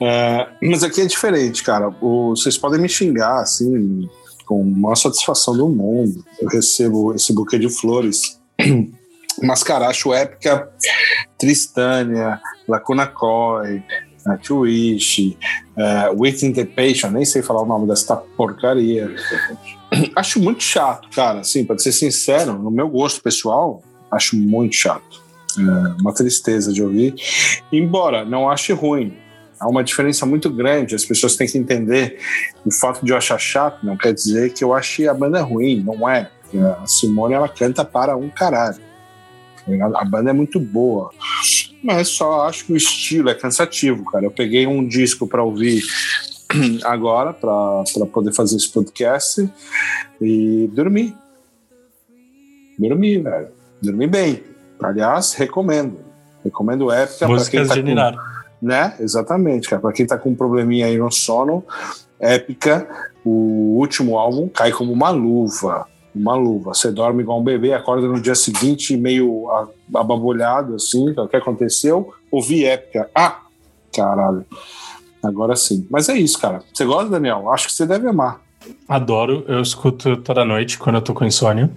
É, 0.00 0.48
mas 0.62 0.82
aqui 0.82 1.00
é 1.00 1.06
diferente, 1.06 1.62
cara. 1.62 1.88
O, 2.00 2.30
vocês 2.30 2.56
podem 2.56 2.80
me 2.80 2.88
xingar, 2.88 3.40
assim, 3.40 4.08
com 4.46 4.62
maior 4.64 4.96
satisfação 4.96 5.56
do 5.56 5.68
mundo. 5.68 6.24
Eu 6.40 6.48
recebo 6.48 7.14
esse 7.14 7.32
buquê 7.32 7.58
de 7.58 7.68
flores. 7.68 8.40
Mas, 9.42 9.64
cara, 9.64 9.88
acho 9.88 10.14
épica 10.14 10.70
Tristânia, 11.36 12.40
Lacuna 12.68 13.04
Coy, 13.04 13.82
Uh, 15.76 16.20
Waiting 16.20 16.52
the 16.52 16.64
Patient, 16.64 17.12
nem 17.12 17.24
sei 17.24 17.42
falar 17.42 17.62
o 17.62 17.66
nome 17.66 17.86
dessa 17.86 18.16
porcaria. 18.16 19.14
acho 20.16 20.40
muito 20.40 20.62
chato, 20.62 21.08
cara, 21.14 21.40
assim, 21.40 21.64
para 21.64 21.78
ser 21.78 21.92
sincero, 21.92 22.58
no 22.58 22.70
meu 22.70 22.88
gosto 22.88 23.22
pessoal, 23.22 23.82
acho 24.10 24.36
muito 24.36 24.74
chato. 24.74 25.22
É 25.58 26.00
uma 26.00 26.12
tristeza 26.12 26.72
de 26.72 26.82
ouvir. 26.82 27.14
Embora 27.72 28.24
não 28.24 28.50
ache 28.50 28.72
ruim, 28.72 29.16
há 29.60 29.68
uma 29.68 29.84
diferença 29.84 30.26
muito 30.26 30.50
grande. 30.50 30.94
As 30.94 31.04
pessoas 31.04 31.36
têm 31.36 31.46
que 31.46 31.58
entender 31.58 32.18
o 32.64 32.72
fato 32.72 33.04
de 33.04 33.12
eu 33.12 33.16
achar 33.16 33.38
chato 33.38 33.84
não 33.84 33.96
quer 33.96 34.12
dizer 34.12 34.52
que 34.52 34.64
eu 34.64 34.74
achei 34.74 35.08
a 35.08 35.14
banda 35.14 35.42
ruim, 35.42 35.80
não 35.80 36.08
é. 36.08 36.30
A 36.82 36.86
Simone 36.86 37.34
ela 37.34 37.48
canta 37.48 37.84
para 37.84 38.16
um 38.16 38.28
caralho. 38.28 38.80
A 39.94 40.04
banda 40.04 40.30
é 40.30 40.32
muito 40.32 40.60
boa. 40.60 41.10
Mas 41.84 42.08
só 42.08 42.46
acho 42.46 42.64
que 42.64 42.72
o 42.72 42.76
estilo 42.76 43.28
é 43.28 43.34
cansativo, 43.34 44.06
cara. 44.10 44.24
Eu 44.24 44.30
peguei 44.30 44.66
um 44.66 44.86
disco 44.86 45.26
para 45.26 45.44
ouvir 45.44 45.82
agora, 46.82 47.34
para 47.34 47.84
poder 48.10 48.32
fazer 48.32 48.56
esse 48.56 48.72
podcast, 48.72 49.46
e 50.18 50.66
dormi. 50.72 51.14
Dormi, 52.78 53.18
velho. 53.18 53.48
Dormi 53.82 54.06
bem. 54.06 54.42
Aliás, 54.82 55.34
recomendo. 55.34 55.98
Recomendo 56.42 56.90
Épica 56.90 57.26
para 57.26 57.44
quem 57.44 57.66
tá 57.66 57.74
com, 57.74 58.66
né? 58.66 58.94
Exatamente, 58.98 59.68
cara. 59.68 59.82
Para 59.82 59.92
quem 59.92 60.06
tá 60.06 60.16
com 60.16 60.30
um 60.30 60.34
probleminha 60.34 60.86
aí 60.86 60.96
no 60.96 61.12
sono, 61.12 61.62
Épica, 62.18 62.88
o 63.22 63.76
último 63.78 64.18
álbum 64.18 64.48
cai 64.48 64.72
como 64.72 64.90
uma 64.90 65.10
luva 65.10 65.86
uma 66.14 66.34
luva. 66.34 66.74
Você 66.74 66.92
dorme 66.92 67.22
igual 67.22 67.40
um 67.40 67.44
bebê, 67.44 67.72
acorda 67.72 68.06
no 68.06 68.20
dia 68.20 68.34
seguinte 68.34 68.96
meio 68.96 69.48
ababulhado, 69.94 70.76
assim, 70.76 71.10
o 71.10 71.28
que 71.28 71.36
aconteceu? 71.36 72.14
Ouvi 72.30 72.64
épica. 72.64 73.10
Ah, 73.14 73.40
caralho. 73.94 74.44
Agora 75.22 75.56
sim. 75.56 75.86
Mas 75.90 76.08
é 76.08 76.16
isso, 76.16 76.38
cara. 76.38 76.62
Você 76.72 76.84
gosta, 76.84 77.10
Daniel? 77.10 77.50
Acho 77.50 77.66
que 77.66 77.72
você 77.72 77.86
deve 77.86 78.08
amar. 78.08 78.40
Adoro, 78.88 79.44
eu 79.48 79.60
escuto 79.60 80.16
toda 80.18 80.44
noite 80.44 80.78
quando 80.78 80.96
eu 80.96 81.02
tô 81.02 81.12
com 81.14 81.24
insônia. 81.24 81.70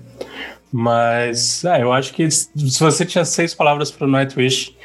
Mas, 0.72 1.64
é, 1.64 1.82
eu 1.82 1.94
acho 1.94 2.14
que 2.14 2.30
se 2.30 2.80
você 2.80 3.06
tinha 3.06 3.24
seis 3.24 3.54
palavras 3.54 3.90
pro 3.90 4.08
Nightwish, 4.08 4.76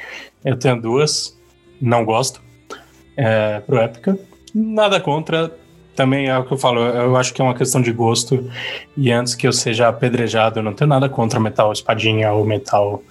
eu 0.43 0.57
tenho 0.57 0.81
duas. 0.81 1.37
Não 1.81 2.05
gosto. 2.05 2.41
É, 3.17 3.59
pro 3.59 3.77
Épica. 3.77 4.17
Nada 4.55 4.99
contra, 4.99 5.55
também 5.95 6.27
é 6.27 6.37
o 6.37 6.43
que 6.43 6.53
eu 6.53 6.57
falo, 6.57 6.79
eu 6.81 7.15
acho 7.15 7.33
que 7.33 7.41
é 7.41 7.45
uma 7.45 7.53
questão 7.53 7.81
de 7.81 7.91
gosto. 7.91 8.49
E 8.95 9.11
antes 9.11 9.35
que 9.35 9.47
eu 9.47 9.53
seja 9.53 9.87
apedrejado, 9.87 10.59
eu 10.59 10.63
não 10.63 10.73
tenho 10.73 10.89
nada 10.89 11.07
contra 11.07 11.39
metal 11.39 11.71
espadinha 11.71 12.31
ou 12.31 12.45
metal 12.45 13.03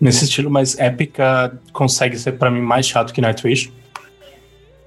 nesse 0.00 0.24
estilo, 0.24 0.50
mas 0.50 0.78
épica 0.78 1.58
consegue 1.72 2.18
ser 2.18 2.32
para 2.32 2.50
mim 2.50 2.60
mais 2.60 2.86
chato 2.86 3.12
que 3.12 3.20
Nightwish. 3.20 3.72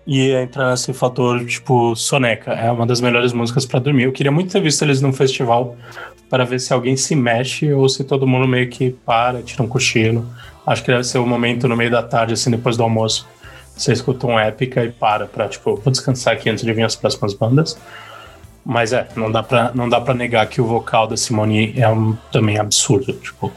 E 0.06 0.32
entra 0.32 0.71
nesse 0.71 0.91
fator, 0.91 1.45
tipo, 1.45 1.95
soneca. 1.95 2.52
É 2.54 2.71
uma 2.71 2.86
das 2.86 2.99
melhores 2.99 3.32
músicas 3.32 3.65
para 3.65 3.80
dormir. 3.80 4.04
Eu 4.04 4.12
queria 4.12 4.32
muito 4.32 4.52
ter 4.52 4.60
visto 4.60 4.82
eles 4.82 5.02
num 5.02 5.13
festival 5.13 5.78
para 6.30 6.43
ver 6.45 6.60
se 6.60 6.73
alguém 6.73 6.97
se 6.97 7.15
mexe 7.15 7.71
ou 7.71 7.88
se 7.88 8.04
todo 8.04 8.25
mundo 8.25 8.47
meio 8.47 8.69
que 8.69 8.91
para, 8.91 9.41
tira 9.43 9.62
um 9.62 9.67
cochilo. 9.67 10.28
Acho 10.65 10.84
que 10.84 10.91
deve 10.91 11.04
ser 11.04 11.19
o 11.19 11.23
um 11.23 11.28
momento 11.28 11.67
no 11.67 11.75
meio 11.75 11.91
da 11.91 12.02
tarde, 12.02 12.34
assim, 12.34 12.49
depois 12.49 12.75
do 12.75 12.84
almoço 12.84 13.28
você 13.79 13.93
escuta 13.93 14.27
um 14.27 14.37
épica 14.37 14.83
e 14.83 14.91
para 14.91 15.25
pra, 15.25 15.47
tipo, 15.47 15.75
vou 15.75 15.91
descansar 15.91 16.33
aqui 16.33 16.49
antes 16.49 16.63
de 16.63 16.73
vir 16.73 16.83
as 16.83 16.95
próximas 16.95 17.33
bandas. 17.33 17.77
Mas 18.65 18.91
é, 18.91 19.07
não 19.15 19.31
dá 19.31 19.41
pra, 19.41 19.71
não 19.73 19.87
dá 19.87 20.01
pra 20.01 20.13
negar 20.13 20.45
que 20.47 20.61
o 20.61 20.65
vocal 20.65 21.07
da 21.07 21.15
Simone 21.15 21.73
é 21.77 21.87
um, 21.87 22.15
também 22.31 22.59
absurdo. 22.59 23.13
Tipo, 23.13 23.51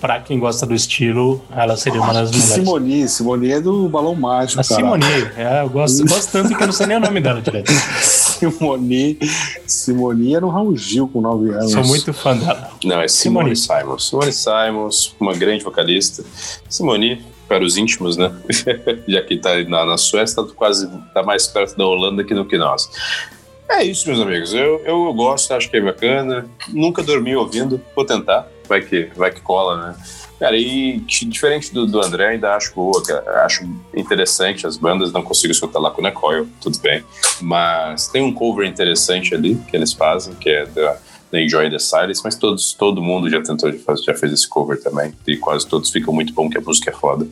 pra 0.00 0.20
quem 0.20 0.38
gosta 0.38 0.64
do 0.64 0.72
estilo, 0.72 1.42
ela 1.50 1.76
seria 1.76 2.00
uma 2.00 2.12
das 2.14 2.30
melhores. 2.32 2.54
Simone, 2.54 3.08
Simone 3.08 3.52
é 3.52 3.60
do 3.60 3.88
Balão 3.88 4.14
Mágico. 4.14 4.60
A 4.60 4.64
cara. 4.64 4.80
Simone, 4.80 5.04
é, 5.36 5.62
eu 5.62 5.68
gosto, 5.68 6.04
gosto 6.06 6.30
tanto 6.30 6.56
que 6.56 6.62
eu 6.62 6.66
não 6.66 6.72
sei 6.72 6.86
nem 6.86 6.96
o 6.96 7.00
nome 7.00 7.20
dela 7.20 7.42
direito. 7.42 7.72
Simone, 7.72 9.18
Simone 9.66 10.36
era 10.36 10.46
um 10.46 10.50
Raul 10.50 10.76
Gil 10.76 11.08
com 11.08 11.20
9 11.20 11.50
anos. 11.50 11.72
Sou 11.72 11.84
muito 11.84 12.12
fã 12.12 12.36
dela. 12.36 12.70
Não, 12.84 13.00
é 13.00 13.08
Simone, 13.08 13.56
Simone 13.56 13.82
Simons. 13.82 14.08
Simone 14.08 14.32
Simons, 14.32 15.16
uma 15.18 15.34
grande 15.34 15.64
vocalista. 15.64 16.24
Simone, 16.68 17.33
para 17.54 17.64
os 17.64 17.76
íntimos, 17.76 18.16
né? 18.16 18.32
Já 19.06 19.22
que 19.22 19.34
está 19.34 19.56
na, 19.62 19.86
na 19.86 19.96
Suécia, 19.96 20.40
está 20.40 20.54
quase 20.56 20.90
tá 21.12 21.22
mais 21.22 21.46
perto 21.46 21.76
da 21.76 21.86
Holanda 21.86 22.24
que 22.24 22.34
do 22.34 22.44
que 22.44 22.58
nós. 22.58 22.90
É 23.68 23.84
isso, 23.84 24.08
meus 24.08 24.20
amigos. 24.20 24.52
Eu, 24.52 24.82
eu 24.84 25.14
gosto, 25.14 25.52
acho 25.54 25.70
que 25.70 25.76
é 25.76 25.80
bacana. 25.80 26.46
Nunca 26.68 27.00
dormi 27.00 27.36
ouvindo, 27.36 27.80
vou 27.94 28.04
tentar. 28.04 28.48
Vai 28.68 28.80
que, 28.80 29.08
vai 29.14 29.30
que 29.30 29.40
cola, 29.40 29.86
né? 29.86 29.96
Cara, 30.40 30.56
e 30.56 30.98
diferente 30.98 31.72
do, 31.72 31.86
do 31.86 32.02
André, 32.02 32.30
ainda 32.30 32.56
acho 32.56 32.74
boa, 32.74 33.00
acho 33.44 33.64
interessante 33.94 34.66
as 34.66 34.76
bandas, 34.76 35.12
não 35.12 35.22
consigo 35.22 35.52
escutar 35.52 35.78
lá 35.78 35.92
com 35.92 36.00
o 36.00 36.04
Necoil, 36.04 36.48
tudo 36.60 36.76
bem. 36.80 37.04
Mas 37.40 38.08
tem 38.08 38.20
um 38.20 38.34
cover 38.34 38.66
interessante 38.66 39.32
ali 39.32 39.54
que 39.68 39.76
eles 39.76 39.92
fazem, 39.92 40.34
que 40.34 40.50
é 40.50 40.66
da 40.66 40.98
da 41.34 41.42
Enjoy 41.42 41.68
the 41.68 41.80
Silence, 41.80 42.20
mas 42.22 42.36
todos, 42.36 42.72
todo 42.74 43.02
mundo 43.02 43.28
já 43.28 43.42
tentou, 43.42 43.68
já 43.72 44.14
fez 44.14 44.32
esse 44.32 44.48
cover 44.48 44.80
também, 44.80 45.12
e 45.26 45.36
quase 45.36 45.66
todos 45.66 45.90
ficam 45.90 46.14
muito 46.14 46.32
bom, 46.32 46.48
que 46.48 46.56
a 46.56 46.60
música 46.60 46.90
é 46.90 46.94
foda. 46.94 47.26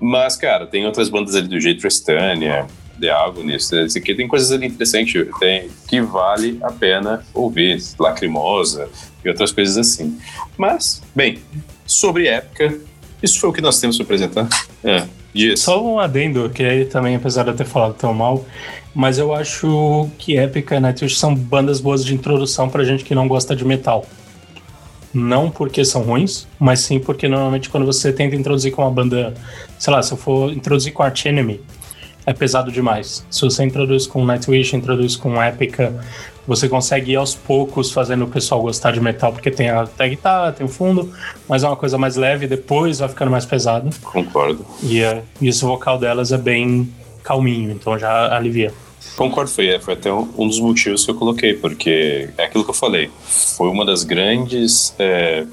Mas, 0.00 0.36
cara, 0.36 0.66
tem 0.66 0.84
outras 0.84 1.08
bandas 1.08 1.36
ali 1.36 1.46
do 1.46 1.60
jeito 1.60 1.80
Tristania, 1.80 2.66
The 3.00 3.10
Agonist, 3.10 3.72
esse 3.72 3.96
aqui 3.96 4.12
tem 4.12 4.26
coisas 4.26 4.50
ali 4.50 4.66
interessantes 4.66 5.24
tem, 5.38 5.70
que 5.86 6.00
vale 6.00 6.58
a 6.60 6.72
pena 6.72 7.24
ouvir, 7.32 7.80
Lacrimosa 7.96 8.90
e 9.24 9.28
outras 9.28 9.52
coisas 9.52 9.78
assim. 9.78 10.18
Mas, 10.56 11.00
bem, 11.14 11.38
sobre 11.86 12.26
época, 12.26 12.76
isso 13.22 13.38
foi 13.38 13.50
o 13.50 13.52
que 13.52 13.60
nós 13.60 13.78
temos 13.78 13.96
para 13.96 14.04
apresentar. 14.04 14.48
É, 14.82 15.06
yes. 15.34 15.60
Só 15.60 15.84
um 15.84 15.98
adendo, 15.98 16.48
que 16.50 16.62
aí 16.62 16.84
também, 16.84 17.16
apesar 17.16 17.44
de 17.44 17.50
eu 17.50 17.56
ter 17.56 17.64
falado 17.64 17.94
tão 17.94 18.12
mal, 18.12 18.44
mas 18.94 19.18
eu 19.18 19.32
acho 19.34 20.08
que 20.18 20.36
Epica 20.36 20.76
e 20.76 20.80
Nightwish 20.80 21.18
são 21.18 21.34
bandas 21.34 21.80
boas 21.80 22.04
de 22.04 22.14
introdução 22.14 22.68
pra 22.68 22.84
gente 22.84 23.04
que 23.04 23.14
não 23.14 23.28
gosta 23.28 23.54
de 23.54 23.64
metal. 23.64 24.04
Não 25.12 25.50
porque 25.50 25.84
são 25.84 26.02
ruins, 26.02 26.46
mas 26.58 26.80
sim 26.80 26.98
porque 26.98 27.28
normalmente 27.28 27.70
quando 27.70 27.86
você 27.86 28.12
tenta 28.12 28.36
introduzir 28.36 28.72
com 28.72 28.82
uma 28.82 28.90
banda, 28.90 29.34
sei 29.78 29.92
lá, 29.92 30.02
se 30.02 30.12
eu 30.12 30.18
for 30.18 30.52
introduzir 30.52 30.92
com 30.92 31.02
Arch 31.02 31.26
Enemy, 31.26 31.60
é 32.26 32.32
pesado 32.32 32.70
demais. 32.70 33.24
Se 33.30 33.40
você 33.40 33.64
introduz 33.64 34.06
com 34.06 34.24
Nightwish, 34.24 34.76
introduz 34.76 35.16
com 35.16 35.42
Epica, 35.42 35.94
você 36.48 36.66
consegue 36.66 37.12
ir 37.12 37.16
aos 37.16 37.34
poucos 37.34 37.92
fazendo 37.92 38.24
o 38.24 38.26
pessoal 38.26 38.62
gostar 38.62 38.90
de 38.90 39.00
metal, 39.02 39.32
porque 39.32 39.50
tem 39.50 39.68
a, 39.68 39.86
tem 39.86 40.06
a 40.06 40.08
guitarra, 40.08 40.52
tem 40.52 40.66
o 40.66 40.68
fundo, 40.68 41.12
mas 41.46 41.62
é 41.62 41.66
uma 41.66 41.76
coisa 41.76 41.98
mais 41.98 42.16
leve, 42.16 42.46
depois 42.46 43.00
vai 43.00 43.08
ficando 43.10 43.30
mais 43.30 43.44
pesado. 43.44 43.90
Concordo. 44.02 44.64
E, 44.82 45.02
uh, 45.02 45.22
e 45.42 45.48
esse 45.48 45.62
vocal 45.62 45.98
delas 45.98 46.32
é 46.32 46.38
bem 46.38 46.90
calminho, 47.22 47.70
então 47.72 47.98
já 47.98 48.34
alivia. 48.34 48.72
Concordo, 49.14 49.50
foi, 49.50 49.78
foi 49.78 49.92
até 49.92 50.10
um, 50.10 50.48
dos 50.48 50.58
motivos 50.58 51.04
que 51.04 51.10
eu 51.10 51.14
coloquei, 51.14 51.52
porque 51.52 52.30
é 52.38 52.44
aquilo 52.44 52.64
que 52.64 52.70
eu 52.70 52.74
falei, 52.74 53.10
foi 53.26 53.68
uma 53.68 53.84
das 53.84 54.02
grandes. 54.02 54.94
É, 54.98 55.44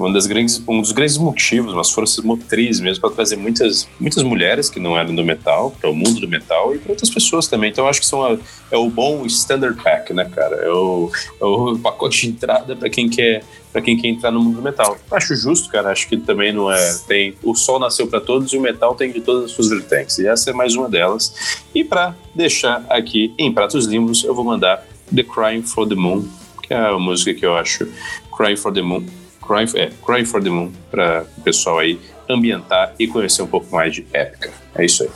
um, 0.00 0.12
das 0.12 0.26
grandes, 0.26 0.62
um 0.66 0.80
dos 0.80 0.92
grandes 0.92 1.18
motivos, 1.18 1.72
umas 1.72 1.90
forças 1.90 2.24
motrizes 2.24 2.80
mesmo, 2.80 3.00
para 3.00 3.10
trazer 3.10 3.36
muitas, 3.36 3.88
muitas 3.98 4.22
mulheres 4.22 4.68
que 4.68 4.80
não 4.80 4.96
eram 4.98 5.14
do 5.14 5.24
metal, 5.24 5.70
para 5.80 5.90
o 5.90 5.94
mundo 5.94 6.20
do 6.20 6.28
metal 6.28 6.74
e 6.74 6.78
para 6.78 6.92
outras 6.92 7.10
pessoas 7.10 7.46
também. 7.46 7.70
Então 7.70 7.86
acho 7.86 8.00
que 8.00 8.06
são 8.06 8.24
a, 8.24 8.38
é 8.70 8.76
o 8.76 8.88
bom 8.88 9.24
standard 9.26 9.80
pack, 9.82 10.12
né, 10.12 10.24
cara? 10.24 10.56
É 10.56 10.70
o, 10.70 11.10
é 11.40 11.44
o 11.44 11.78
pacote 11.78 12.22
de 12.22 12.28
entrada 12.28 12.74
para 12.74 12.88
quem 12.88 13.08
quer 13.08 13.42
para 13.72 13.80
quem 13.80 13.96
quer 13.96 14.08
entrar 14.08 14.30
no 14.32 14.42
mundo 14.42 14.56
do 14.56 14.62
metal. 14.62 14.98
Acho 15.10 15.34
justo, 15.36 15.68
cara. 15.68 15.90
Acho 15.90 16.08
que 16.08 16.16
também 16.16 16.52
não 16.52 16.70
é. 16.70 16.98
Tem 17.06 17.36
o 17.42 17.54
sol 17.54 17.78
nasceu 17.78 18.06
para 18.08 18.20
todos 18.20 18.52
e 18.52 18.58
o 18.58 18.60
metal 18.60 18.94
tem 18.94 19.12
de 19.12 19.20
todas 19.20 19.44
as 19.44 19.50
suas 19.52 19.68
vertentes. 19.68 20.18
E 20.18 20.26
essa 20.26 20.50
é 20.50 20.52
mais 20.52 20.74
uma 20.74 20.88
delas. 20.88 21.62
E 21.74 21.84
para 21.84 22.14
deixar 22.34 22.84
aqui 22.88 23.32
em 23.38 23.52
pratos 23.52 23.86
limpos, 23.86 24.24
eu 24.24 24.34
vou 24.34 24.44
mandar 24.44 24.84
The 25.14 25.22
Crying 25.22 25.62
for 25.62 25.88
the 25.88 25.94
Moon, 25.94 26.26
que 26.62 26.74
é 26.74 26.78
a 26.78 26.98
música 26.98 27.32
que 27.32 27.46
eu 27.46 27.56
acho 27.56 27.88
Crying 28.36 28.56
for 28.56 28.72
the 28.72 28.82
Moon. 28.82 29.19
Crying, 29.50 29.68
é, 29.74 29.90
Crying 30.06 30.24
for 30.24 30.40
the 30.40 30.48
Moon, 30.48 30.70
para 30.92 31.26
o 31.36 31.40
pessoal 31.40 31.80
aí 31.80 31.98
ambientar 32.28 32.94
e 32.96 33.08
conhecer 33.08 33.42
um 33.42 33.48
pouco 33.48 33.74
mais 33.74 33.92
de 33.92 34.06
épica. 34.12 34.52
É 34.76 34.84
isso 34.84 35.02
aí. 35.02 35.10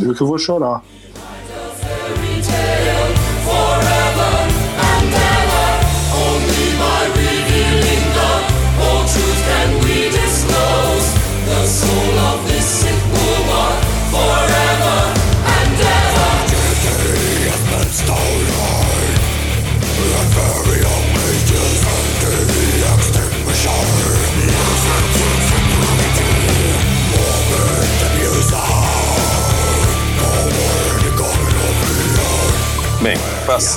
Eu 0.00 0.14
que 0.14 0.22
vou 0.22 0.38
chorar. 0.38 0.80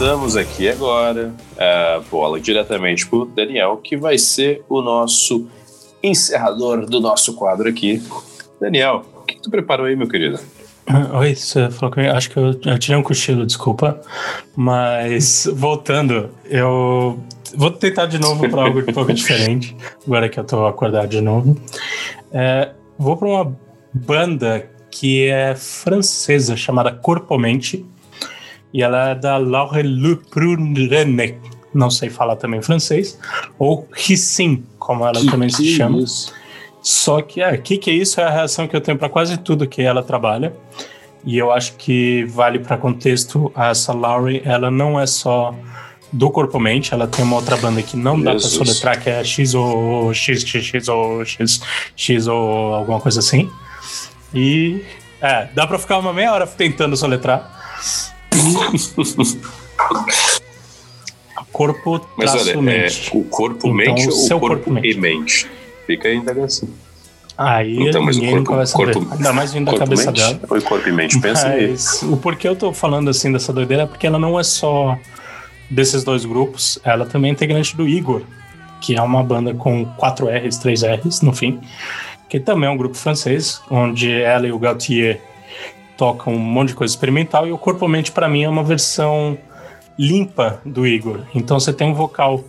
Passamos 0.02 0.36
aqui 0.36 0.68
agora 0.68 1.32
a 1.60 2.02
bola 2.10 2.40
diretamente 2.40 3.06
para 3.06 3.20
o 3.20 3.26
Daniel, 3.26 3.78
que 3.78 3.96
vai 3.96 4.18
ser 4.18 4.64
o 4.68 4.82
nosso 4.82 5.48
encerrador 6.02 6.88
do 6.88 7.00
nosso 7.00 7.36
quadro 7.36 7.70
aqui. 7.70 8.02
Daniel, 8.60 9.06
o 9.16 9.22
que, 9.22 9.40
tu 9.40 9.52
preparou 9.52 9.86
aí, 9.86 9.96
meu 9.96 10.10
querido? 10.10 10.40
Oi, 11.14 11.36
você 11.36 11.70
falou 11.70 11.94
que 11.94 12.00
eu, 12.00 12.12
acho 12.16 12.32
que 12.32 12.38
eu, 12.38 12.60
eu 12.66 12.80
tirei 12.80 12.98
um 12.98 13.04
cochilo, 13.04 13.46
desculpa. 13.46 14.02
Mas 14.56 15.48
voltando, 15.54 16.32
eu 16.46 17.20
vou 17.56 17.70
tentar 17.70 18.08
de 18.08 18.18
novo 18.18 18.50
para 18.50 18.64
algo 18.64 18.80
um 18.80 18.94
pouco 18.94 19.14
diferente, 19.14 19.78
agora 20.04 20.28
que 20.28 20.40
eu 20.40 20.44
tô 20.44 20.66
acordado 20.66 21.10
de 21.10 21.22
novo. 21.22 21.56
É, 22.32 22.72
vou 22.98 23.16
para 23.16 23.28
uma 23.28 23.56
banda 23.94 24.68
que 24.90 25.28
é 25.28 25.54
francesa, 25.54 26.58
chamada 26.58 26.92
Corpomente. 26.92 27.86
E 28.74 28.82
ela 28.82 29.10
é 29.10 29.16
da 29.16 29.38
Laure 29.38 29.82
Le 29.84 30.20
não 31.74 31.90
sei 31.90 32.10
falar 32.10 32.36
também 32.36 32.62
francês, 32.62 33.18
ou 33.58 33.88
Rissim, 33.92 34.64
como 34.78 35.06
ela 35.06 35.20
Que- 35.22 35.28
também 35.32 35.48
que 35.50 35.56
se 35.56 35.68
chama. 35.76 36.00
isso? 36.00 36.34
Só 36.82 37.22
que, 37.22 37.42
é, 37.42 37.56
que 37.58 37.78
que 37.78 37.90
é 37.92 37.94
isso? 37.94 38.20
É 38.20 38.24
a 38.26 38.30
reação 38.30 38.68
que 38.68 38.76
eu 38.76 38.82
tenho 38.82 38.98
para 38.98 39.08
quase 39.08 39.38
tudo 39.38 39.68
que 39.68 39.82
ela 39.82 40.02
trabalha. 40.04 40.54
E 41.24 41.38
eu 41.38 41.52
acho 41.52 41.74
que 41.78 42.26
vale 42.26 42.58
para 42.60 42.76
contexto, 42.78 43.52
essa 43.56 43.94
Laurie, 43.94 44.42
ela 44.44 44.72
não 44.72 45.00
é 45.00 45.06
só 45.06 45.54
do 46.12 46.30
Corpo 46.32 46.60
Mente, 46.60 46.94
ela 46.94 47.08
tem 47.08 47.24
uma 47.24 47.36
outra 47.38 47.56
banda 47.56 47.82
que 47.84 47.96
não 47.96 48.20
dá 48.20 48.32
para 48.32 48.40
soletrar, 48.40 49.00
que 49.02 49.10
é 49.10 49.24
X 49.24 49.54
ou 49.54 50.14
X, 50.14 50.44
X, 50.44 50.66
X 50.66 50.88
ou 50.90 51.24
X, 51.24 51.62
X 51.96 52.28
ou 52.28 52.74
alguma 52.74 53.00
coisa 53.00 53.20
assim. 53.20 53.50
E, 54.34 54.84
é, 55.22 55.48
dá 55.54 55.68
para 55.68 55.78
ficar 55.80 56.00
uma 56.00 56.12
meia 56.12 56.34
hora 56.34 56.48
tentando 56.48 56.98
soletrar. 56.98 58.11
Corpo 61.52 62.06
Mas 62.18 62.34
olha, 62.34 62.52
é, 62.52 62.56
mente. 62.58 63.10
o 63.14 63.24
corpo 63.26 63.58
Então, 63.68 63.74
mente 63.74 64.08
o 64.08 64.12
ou 64.12 64.26
o 64.26 64.30
corpo, 64.30 64.48
corpo 64.48 64.72
mente. 64.72 64.90
e 64.92 65.00
mente? 65.00 65.48
Fica 65.86 66.08
aí 66.08 66.16
a 66.16 66.18
indagação. 66.18 66.70
Aí 67.38 67.78
Então, 67.90 68.04
mas 68.04 68.16
o 68.18 68.20
ninguém 68.20 68.36
corpo- 68.36 68.52
nunca 68.52 68.56
vai 68.58 68.68
saber. 68.68 68.94
corpo- 68.94 69.14
Ainda 69.14 69.34
mais 69.34 69.52
vindo 69.54 69.72
da 69.72 69.78
cabeça 69.78 70.12
mente? 70.12 70.22
dela. 70.22 70.40
Ou 70.50 70.62
corpo 70.62 70.88
e 70.88 70.92
mente? 70.92 71.20
Pensa. 71.20 71.50
Mas 71.50 72.04
o 72.04 72.16
porquê 72.18 72.48
eu 72.48 72.56
tô 72.56 72.72
falando 72.74 73.10
assim 73.10 73.32
dessa 73.32 73.52
doideira 73.52 73.84
é 73.84 73.86
porque 73.86 74.06
ela 74.08 74.20
não 74.20 74.40
é 74.40 74.44
só 74.44 74.98
desses 75.70 76.04
dois 76.04 76.26
grupos, 76.26 76.80
ela 76.84 77.06
também 77.06 77.30
é 77.32 77.34
integrante 77.34 77.76
do 77.76 77.88
Igor, 77.88 78.22
que 78.80 78.96
é 78.96 79.02
uma 79.02 79.24
banda 79.24 79.54
com 79.54 79.86
4 79.98 80.28
R's, 80.28 80.58
3 80.58 80.84
R's 80.84 81.22
no 81.22 81.34
fim, 81.34 81.60
que 82.30 82.40
também 82.40 82.70
é 82.70 82.72
um 82.72 82.78
grupo 82.78 82.96
francês, 82.96 83.62
onde 83.70 84.12
ela 84.12 84.46
e 84.48 84.52
o 84.52 84.60
Gautier 84.60 85.22
tocam 85.98 86.34
um 86.34 86.40
monte 86.40 86.70
de 86.70 86.76
coisa 86.76 86.94
experimental 86.94 87.48
e 87.48 87.52
o 87.52 87.58
Corpo 87.58 87.88
Mente 87.88 88.12
pra 88.12 88.28
mim 88.28 88.44
é 88.44 88.50
uma 88.50 88.64
versão 88.64 89.38
limpa 89.98 90.62
do 90.66 90.88
Igor. 90.88 91.22
Então 91.36 91.60
você 91.60 91.72
tem 91.72 91.88
um 91.88 91.94
vocal 91.94 92.44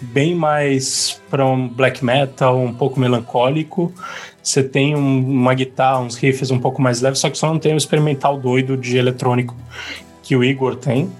bem 0.00 0.34
mais 0.34 1.20
para 1.30 1.44
um 1.44 1.68
black 1.68 2.04
metal, 2.04 2.58
um 2.58 2.72
pouco 2.72 2.98
melancólico. 3.00 3.92
Você 4.42 4.62
tem 4.62 4.94
um- 4.94 5.24
uma 5.26 5.54
guitarra, 5.54 6.00
uns 6.00 6.16
riffs 6.16 6.50
um 6.50 6.58
pouco 6.58 6.80
mais 6.80 7.00
leves, 7.00 7.18
só 7.18 7.30
que 7.30 7.38
só 7.38 7.48
não 7.48 7.58
tem 7.58 7.74
o 7.74 7.76
experimental 7.76 8.38
doido 8.38 8.76
de 8.76 8.96
eletrônico 8.96 9.54
que 10.22 10.36
o 10.36 10.44
Igor 10.44 10.76
tem. 10.76 11.10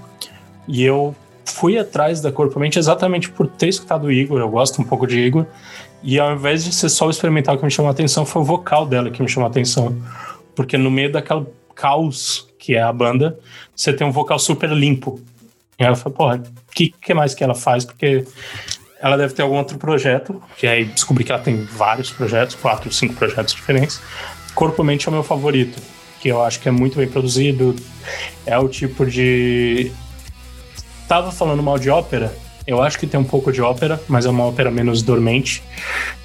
E 0.69 0.83
eu 0.85 1.15
fui 1.45 1.79
atrás 1.79 2.21
da 2.21 2.31
Corpo 2.31 2.59
Mente 2.59 2.79
exatamente 2.79 3.31
por 3.31 3.47
ter 3.47 3.69
escutado 3.69 4.05
o 4.05 4.13
Igor, 4.13 4.39
eu 4.41 4.49
gosto 4.49 4.81
um 4.81 4.85
pouco 4.85 5.07
de 5.07 5.19
Igor. 5.19 5.47
E 6.03 6.21
ao 6.21 6.33
invés 6.33 6.65
de 6.65 6.73
ser 6.73 6.89
só 6.89 7.07
o 7.07 7.11
experimental 7.11 7.57
que 7.57 7.65
me 7.65 7.71
chamou 7.71 7.89
a 7.89 7.93
atenção, 7.93 8.27
foi 8.27 8.43
o 8.43 8.45
vocal 8.45 8.87
dela 8.87 9.11
que 9.11 9.23
me 9.23 9.29
chamou 9.29 9.47
a 9.47 9.51
atenção. 9.51 9.97
Porque 10.57 10.77
no 10.77 10.91
meio 10.91 11.13
daquela 11.13 11.47
caos 11.75 12.49
que 12.59 12.75
é 12.75 12.83
a 12.83 12.93
banda, 12.93 13.39
você 13.75 13.93
tem 13.93 14.05
um 14.05 14.11
vocal 14.11 14.39
super 14.39 14.71
limpo. 14.71 15.21
E 15.79 15.85
eu 15.85 15.95
falei, 15.95 16.17
porra, 16.17 16.37
o 16.37 16.73
que, 16.73 16.93
que 17.01 17.15
mais 17.15 17.35
que 17.35 17.45
ela 17.45 17.55
faz? 17.55 17.85
Porque 17.85 18.27
ela 18.99 19.17
deve 19.17 19.35
ter 19.35 19.43
algum 19.43 19.57
outro 19.57 19.79
projeto, 19.79 20.43
que 20.57 20.67
aí 20.67 20.87
descobri 20.87 21.23
que 21.23 21.31
ela 21.31 21.41
tem 21.41 21.65
vários 21.65 22.11
projetos, 22.11 22.57
quatro, 22.57 22.91
cinco 22.93 23.15
projetos 23.15 23.55
diferentes. 23.55 24.01
Corpo 24.55 24.83
Mente 24.83 25.07
é 25.07 25.11
o 25.11 25.13
meu 25.13 25.23
favorito, 25.23 25.81
que 26.21 26.29
eu 26.29 26.43
acho 26.43 26.59
que 26.59 26.69
é 26.69 26.73
muito 26.73 26.97
bem 26.97 27.07
produzido. 27.07 27.77
É 28.47 28.59
o 28.59 28.69
tipo 28.69 29.05
de. 29.05 29.93
Tava 31.07 31.31
falando 31.31 31.63
mal 31.63 31.79
de 31.79 31.91
ópera, 31.91 32.35
eu 32.67 32.83
acho 32.83 32.99
que 32.99 33.07
tem 33.07 33.19
um 33.19 33.25
pouco 33.25 33.53
de 33.53 33.63
ópera, 33.63 34.01
mas 34.09 34.27
é 34.27 34.31
uma 34.31 34.45
ópera 34.45 34.71
menos 34.71 35.03
dormente. 35.03 35.63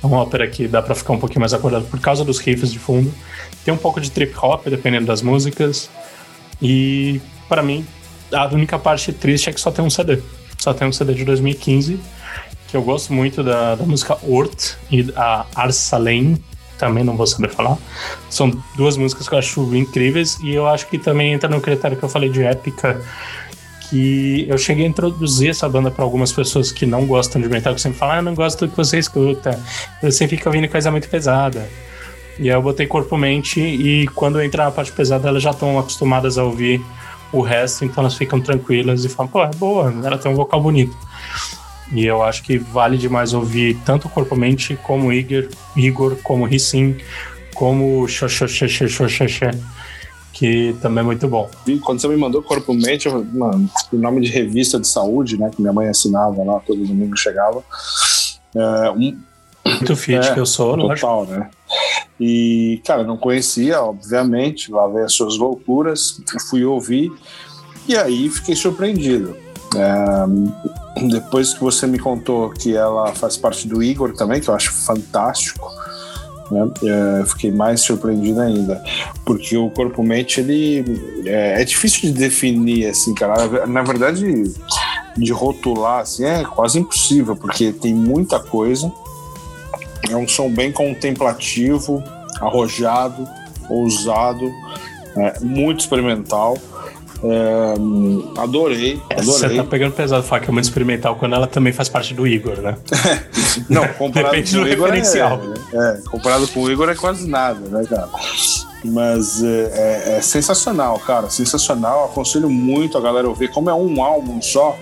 É 0.01 0.05
uma 0.05 0.17
ópera 0.17 0.47
que 0.47 0.67
dá 0.67 0.81
pra 0.81 0.95
ficar 0.95 1.13
um 1.13 1.19
pouquinho 1.19 1.41
mais 1.41 1.53
acordado 1.53 1.85
por 1.85 1.99
causa 1.99 2.25
dos 2.25 2.39
riffs 2.39 2.71
de 2.71 2.79
fundo. 2.79 3.13
Tem 3.63 3.73
um 3.73 3.77
pouco 3.77 4.01
de 4.01 4.09
trip 4.09 4.33
hop, 4.41 4.65
dependendo 4.67 5.05
das 5.05 5.21
músicas. 5.21 5.89
E, 6.61 7.21
pra 7.47 7.61
mim, 7.61 7.85
a 8.31 8.47
única 8.47 8.79
parte 8.79 9.13
triste 9.13 9.49
é 9.49 9.53
que 9.53 9.61
só 9.61 9.69
tem 9.71 9.85
um 9.85 9.89
CD. 9.89 10.19
Só 10.57 10.73
tem 10.73 10.87
um 10.87 10.91
CD 10.91 11.13
de 11.13 11.25
2015, 11.25 11.99
que 12.67 12.77
eu 12.77 12.81
gosto 12.81 13.13
muito 13.13 13.43
da, 13.43 13.75
da 13.75 13.83
música 13.83 14.17
Ort 14.23 14.75
e 14.91 15.11
a 15.15 15.45
Arsalen, 15.55 16.37
também 16.77 17.03
não 17.03 17.15
vou 17.15 17.27
saber 17.27 17.49
falar. 17.49 17.77
São 18.29 18.51
duas 18.75 18.97
músicas 18.97 19.29
que 19.29 19.35
eu 19.35 19.39
acho 19.39 19.75
incríveis 19.75 20.39
e 20.41 20.53
eu 20.53 20.65
acho 20.67 20.87
que 20.87 20.97
também 20.97 21.33
entra 21.33 21.49
no 21.49 21.61
critério 21.61 21.95
que 21.95 22.03
eu 22.03 22.09
falei 22.09 22.29
de 22.29 22.43
épica, 22.43 22.99
que 23.91 24.45
eu 24.47 24.57
cheguei 24.57 24.85
a 24.85 24.87
introduzir 24.87 25.49
essa 25.49 25.67
banda 25.67 25.91
para 25.91 26.05
algumas 26.05 26.31
pessoas 26.31 26.71
que 26.71 26.85
não 26.85 27.05
gostam 27.05 27.41
de 27.41 27.49
metal, 27.49 27.75
que 27.75 27.81
sempre 27.81 27.99
falam, 27.99 28.15
ah, 28.15 28.21
não 28.21 28.33
gosto 28.33 28.65
do 28.65 28.71
que 28.71 28.77
você 28.77 28.97
escuta, 28.97 29.59
você 30.01 30.29
fica 30.29 30.47
ouvindo 30.47 30.69
coisa 30.69 30.89
muito 30.89 31.09
pesada. 31.09 31.69
E 32.39 32.43
aí 32.43 32.55
eu 32.55 32.61
botei 32.61 32.87
corpo 32.87 33.17
mente 33.17 33.59
e 33.59 34.07
quando 34.15 34.41
entra 34.41 34.63
na 34.63 34.71
parte 34.71 34.93
pesada 34.93 35.27
elas 35.27 35.43
já 35.43 35.51
estão 35.51 35.77
acostumadas 35.77 36.37
a 36.37 36.43
ouvir 36.45 36.81
o 37.33 37.41
resto, 37.41 37.83
então 37.83 38.01
elas 38.01 38.15
ficam 38.15 38.39
tranquilas 38.39 39.03
e 39.03 39.09
falam, 39.09 39.29
pô, 39.29 39.43
é 39.43 39.51
boa, 39.57 39.93
ela 40.03 40.17
tem 40.17 40.31
um 40.31 40.35
vocal 40.35 40.61
bonito. 40.61 40.95
E 41.91 42.05
eu 42.05 42.23
acho 42.23 42.43
que 42.43 42.57
vale 42.57 42.97
demais 42.97 43.33
ouvir 43.33 43.77
tanto 43.85 44.07
o 44.07 44.09
Corpo 44.09 44.37
Mente 44.37 44.79
como 44.81 45.11
Igor, 45.11 45.49
Igor 45.75 46.15
como 46.23 46.45
o 46.45 46.47
Rissim, 46.47 46.95
como 47.53 48.07
Xoxoxoxoxoxé, 48.07 49.51
que 50.33 50.75
também 50.81 51.01
é 51.01 51.05
muito 51.05 51.27
bom. 51.27 51.49
Quando 51.83 51.99
você 51.99 52.07
me 52.07 52.17
mandou 52.17 52.41
Corpo 52.41 52.73
Mente, 52.73 53.07
eu, 53.07 53.23
mano, 53.25 53.69
o 53.91 53.97
nome 53.97 54.21
de 54.21 54.31
revista 54.31 54.79
de 54.79 54.87
saúde, 54.87 55.37
né? 55.37 55.49
Que 55.53 55.61
minha 55.61 55.73
mãe 55.73 55.87
assinava 55.87 56.43
lá, 56.43 56.59
todo 56.59 56.85
domingo 56.85 57.15
chegava. 57.17 57.63
É, 58.55 58.91
um, 58.91 59.17
Muito 59.65 59.95
fit 59.95 60.15
É, 60.15 60.33
que 60.33 60.39
eu 60.39 60.45
sou, 60.45 60.75
lógico. 60.75 61.07
total, 61.07 61.25
né? 61.25 61.49
E, 62.19 62.81
cara, 62.85 63.03
não 63.03 63.17
conhecia, 63.17 63.81
obviamente, 63.81 64.71
lá 64.71 64.87
veio 64.87 65.05
as 65.05 65.13
suas 65.13 65.37
loucuras, 65.37 66.21
fui 66.49 66.63
ouvir 66.63 67.11
e 67.87 67.95
aí 67.95 68.29
fiquei 68.29 68.55
surpreendido. 68.55 69.35
É, 69.75 71.07
depois 71.07 71.53
que 71.53 71.61
você 71.61 71.87
me 71.87 71.97
contou 71.97 72.49
que 72.49 72.75
ela 72.75 73.13
faz 73.15 73.37
parte 73.37 73.67
do 73.67 73.81
Igor 73.81 74.13
também, 74.13 74.41
que 74.41 74.49
eu 74.49 74.53
acho 74.53 74.71
fantástico, 74.71 75.67
né? 76.51 76.69
É, 76.83 77.25
fiquei 77.25 77.51
mais 77.51 77.81
surpreendido 77.81 78.41
ainda, 78.41 78.83
porque 79.25 79.55
o 79.55 79.69
corpo 79.69 80.03
mente 80.03 80.39
ele 80.39 80.83
é, 81.25 81.61
é 81.61 81.65
difícil 81.65 82.01
de 82.01 82.11
definir 82.11 82.87
assim, 82.87 83.15
cara. 83.15 83.65
Na 83.65 83.81
verdade, 83.81 84.43
de 85.17 85.31
rotular 85.31 86.01
assim 86.01 86.25
é 86.25 86.43
quase 86.43 86.79
impossível, 86.79 87.35
porque 87.35 87.71
tem 87.71 87.93
muita 87.93 88.39
coisa 88.39 88.91
é 90.09 90.15
um 90.15 90.27
som 90.27 90.49
bem 90.49 90.71
contemplativo, 90.71 92.03
arrojado, 92.39 93.27
ousado, 93.69 94.51
é, 95.15 95.39
muito 95.41 95.81
experimental. 95.81 96.57
É, 97.23 97.73
adorei, 98.41 98.99
adorei. 99.11 99.23
Você 99.23 99.49
tá 99.55 99.63
pegando 99.63 99.93
pesado 99.93 100.23
falar 100.23 100.41
que 100.41 100.49
é 100.49 100.53
muito 100.53 100.65
experimental 100.65 101.15
quando 101.15 101.35
ela 101.35 101.45
também 101.45 101.71
faz 101.71 101.87
parte 101.87 102.15
do 102.15 102.27
Igor, 102.27 102.57
né? 102.61 102.75
Não, 103.69 103.87
comparado 103.89 104.31
Depende 104.35 104.51
com 104.55 104.61
o 104.61 104.63
do 104.65 104.69
Igor 104.69 104.85
referencial. 104.87 105.41
É, 105.73 105.77
é, 105.77 106.01
comparado 106.09 106.47
com 106.47 106.61
o 106.61 106.71
Igor 106.71 106.89
é 106.89 106.95
quase 106.95 107.27
nada, 107.27 107.59
né, 107.69 107.83
cara? 107.89 108.09
Mas 108.83 109.43
é, 109.43 109.47
é- 109.47 110.17
é 110.17 110.21
sensacional, 110.21 110.97
cara, 110.99 111.29
sensacional. 111.29 112.05
Aconselho 112.05 112.49
muito 112.49 112.97
a 112.97 113.01
galera 113.01 113.27
ouvir. 113.29 113.49
Como 113.49 113.69
é 113.69 113.73
um 113.73 114.03
álbum 114.03 114.41
só, 114.41 114.77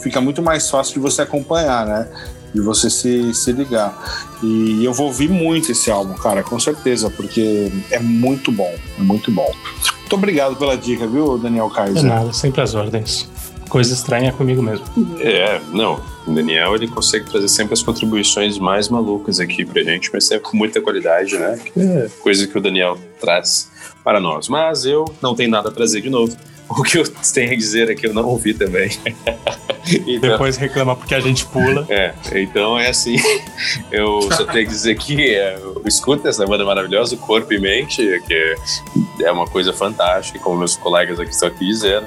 fica 0.00 0.20
muito 0.20 0.40
mais 0.42 0.70
fácil 0.70 0.94
de 0.94 1.00
você 1.00 1.22
acompanhar, 1.22 1.84
né? 1.86 2.08
De 2.54 2.60
você 2.60 2.88
se, 2.90 3.32
se 3.34 3.52
ligar. 3.52 3.94
E 4.42 4.84
eu 4.84 4.92
vou 4.92 5.06
ouvir 5.06 5.28
muito 5.28 5.70
esse 5.72 5.90
álbum, 5.90 6.14
cara, 6.14 6.42
com 6.42 6.58
certeza, 6.58 7.10
porque 7.10 7.70
é 7.90 7.98
muito 7.98 8.50
bom, 8.52 8.72
é 8.98 9.02
muito 9.02 9.30
bom. 9.30 9.50
Muito 10.00 10.14
obrigado 10.16 10.56
pela 10.56 10.76
dica, 10.76 11.06
viu, 11.06 11.38
Daniel 11.38 11.70
É 11.72 11.74
Kaiser? 11.76 12.02
nada, 12.04 12.32
sempre 12.32 12.60
as 12.62 12.74
ordens. 12.74 13.28
Coisa 13.68 13.94
estranha 13.94 14.28
é 14.28 14.32
comigo 14.32 14.62
mesmo. 14.62 14.84
É, 15.18 15.60
não. 15.72 15.98
O 16.26 16.32
Daniel 16.32 16.74
ele 16.74 16.86
consegue 16.86 17.28
trazer 17.28 17.48
sempre 17.48 17.74
as 17.74 17.82
contribuições 17.82 18.58
mais 18.58 18.88
malucas 18.88 19.40
aqui 19.40 19.64
pra 19.64 19.82
gente, 19.82 20.10
mas 20.12 20.24
sempre 20.24 20.48
com 20.48 20.56
muita 20.56 20.80
qualidade, 20.80 21.36
né? 21.36 21.58
Que 21.64 21.80
é 21.80 22.10
coisa 22.20 22.46
que 22.46 22.56
o 22.56 22.60
Daniel 22.60 22.98
traz 23.20 23.70
para 24.04 24.20
nós. 24.20 24.48
Mas 24.48 24.84
eu 24.84 25.04
não 25.20 25.34
tenho 25.34 25.50
nada 25.50 25.68
a 25.68 25.72
trazer 25.72 26.00
de 26.00 26.10
novo. 26.10 26.36
O 26.78 26.82
que 26.82 26.98
eu 26.98 27.04
tenho 27.34 27.52
a 27.52 27.56
dizer 27.56 27.90
é 27.90 27.94
que 27.94 28.06
eu 28.06 28.14
não 28.14 28.24
ouvi 28.26 28.54
também. 28.54 28.90
Então- 30.06 30.30
Depois 30.30 30.56
reclama 30.56 30.94
porque 30.94 31.12
a 31.12 31.18
gente 31.18 31.44
pula. 31.46 31.84
É, 31.88 32.14
então 32.36 32.78
é 32.78 32.88
assim. 32.88 33.16
Eu 33.90 34.22
só 34.30 34.44
tenho 34.44 34.64
que 34.64 34.72
dizer 34.72 34.94
que 34.96 35.34
é, 35.34 35.56
eu 35.56 35.82
escuto 35.86 36.26
essa 36.28 36.46
banda 36.46 36.64
maravilhosa, 36.64 37.16
Corpo 37.16 37.52
e 37.52 37.58
Mente, 37.60 38.00
que 38.26 38.54
é 39.24 39.30
uma 39.32 39.46
coisa 39.46 39.72
fantástica, 39.72 40.38
como 40.38 40.56
meus 40.58 40.76
colegas 40.76 41.18
aqui 41.18 41.30
estão 41.32 41.48
aqui 41.48 41.66
dizendo. 41.66 42.06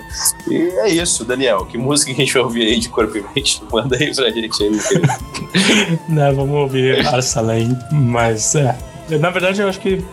E 0.50 0.56
é 0.56 0.90
isso, 0.90 1.26
Daniel. 1.26 1.66
Que 1.66 1.78
música 1.78 2.14
que 2.14 2.22
a 2.22 2.26
gente 2.26 2.34
vai 2.34 2.44
ouvir 2.44 2.66
aí 2.66 2.80
de 2.80 2.88
Corpo 2.90 3.18
e 3.18 3.22
Mente? 3.36 3.62
Manda 3.72 3.98
aí 3.98 4.16
pra 4.16 4.32
gente 4.32 4.64
aí, 4.64 4.70
meu 4.70 4.82
querido. 4.82 5.08
né, 6.10 6.32
vamos 6.32 6.56
ouvir 6.56 7.06
Arsalém, 7.06 7.78
mas 7.92 8.56
é. 8.56 8.76
Na 9.20 9.30
verdade, 9.30 9.62
eu 9.62 9.68
acho 9.68 9.80
que 9.82 10.04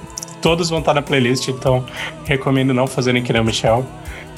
todos 0.43 0.69
vão 0.69 0.81
estar 0.81 0.93
na 0.93 1.01
playlist, 1.01 1.49
então 1.49 1.85
recomendo 2.25 2.75
não 2.75 2.87
fazerem 2.87 3.23
que 3.23 3.33
nem 3.33 3.41
o 3.41 3.45
Michel 3.45 3.87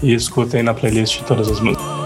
e 0.03 0.15
escutem 0.15 0.63
na 0.63 0.75
playlist 0.75 1.23
todas 1.23 1.51
as 1.51 1.59
músicas. 1.61 2.04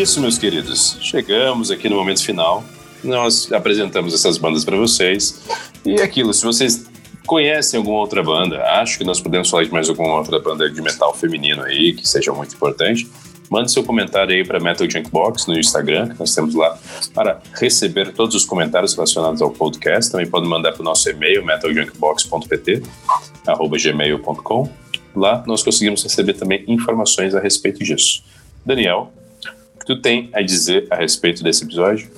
Isso, 0.00 0.18
meus 0.18 0.38
queridos. 0.38 0.96
Chegamos 1.02 1.70
aqui 1.70 1.86
no 1.86 1.96
momento 1.96 2.24
final. 2.24 2.64
Nós 3.04 3.52
apresentamos 3.52 4.14
essas 4.14 4.38
bandas 4.38 4.64
para 4.64 4.74
vocês. 4.74 5.42
E 5.84 6.00
é 6.00 6.02
aquilo, 6.02 6.32
se 6.32 6.42
vocês 6.42 6.86
conhecem 7.26 7.76
alguma 7.76 7.98
outra 7.98 8.22
banda, 8.22 8.62
acho 8.80 8.96
que 8.96 9.04
nós 9.04 9.20
podemos 9.20 9.50
falar 9.50 9.64
de 9.64 9.70
mais 9.70 9.90
alguma 9.90 10.16
outra 10.16 10.38
banda 10.38 10.70
de 10.70 10.80
metal 10.80 11.14
feminino 11.14 11.62
aí, 11.62 11.92
que 11.92 12.08
seja 12.08 12.32
muito 12.32 12.54
importante, 12.54 13.06
mande 13.50 13.70
seu 13.70 13.84
comentário 13.84 14.34
aí 14.34 14.42
para 14.42 14.58
Metal 14.58 14.88
Junkbox 14.88 15.46
no 15.46 15.58
Instagram, 15.58 16.08
que 16.08 16.18
nós 16.18 16.34
temos 16.34 16.54
lá 16.54 16.78
para 17.12 17.38
receber 17.52 18.12
todos 18.12 18.34
os 18.34 18.46
comentários 18.46 18.94
relacionados 18.94 19.42
ao 19.42 19.50
podcast. 19.50 20.10
Também 20.10 20.26
pode 20.26 20.48
mandar 20.48 20.72
para 20.72 20.80
o 20.80 20.84
nosso 20.84 21.10
e-mail, 21.10 21.44
metaljunkbox.pt, 21.44 22.82
gmail.com. 23.82 24.68
Lá 25.14 25.44
nós 25.46 25.62
conseguimos 25.62 26.02
receber 26.02 26.34
também 26.34 26.64
informações 26.66 27.34
a 27.34 27.40
respeito 27.40 27.84
disso. 27.84 28.22
Daniel, 28.64 29.12
que 29.80 29.86
tu 29.86 30.00
tem 30.00 30.30
a 30.32 30.42
dizer 30.42 30.86
a 30.90 30.96
respeito 30.96 31.42
desse 31.42 31.64
episódio? 31.64 32.08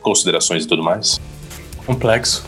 Considerações 0.00 0.64
e 0.64 0.68
tudo 0.68 0.82
mais? 0.82 1.18
Complexo. 1.84 2.44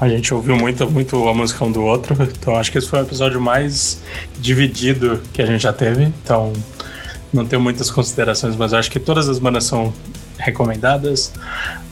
A 0.00 0.08
gente 0.08 0.32
ouviu 0.34 0.56
muito, 0.56 0.90
muito 0.90 1.28
a 1.28 1.34
música 1.34 1.64
um 1.64 1.70
do 1.70 1.82
outro, 1.82 2.16
então 2.22 2.56
acho 2.56 2.72
que 2.72 2.78
esse 2.78 2.88
foi 2.88 3.00
o 3.00 3.02
episódio 3.02 3.40
mais 3.40 4.02
dividido 4.38 5.20
que 5.32 5.40
a 5.40 5.46
gente 5.46 5.62
já 5.62 5.72
teve. 5.72 6.04
Então 6.04 6.52
não 7.32 7.46
tenho 7.46 7.62
muitas 7.62 7.90
considerações, 7.90 8.56
mas 8.56 8.74
acho 8.74 8.90
que 8.90 8.98
todas 8.98 9.28
as 9.28 9.38
bandas 9.38 9.64
são 9.64 9.92
recomendadas. 10.38 11.32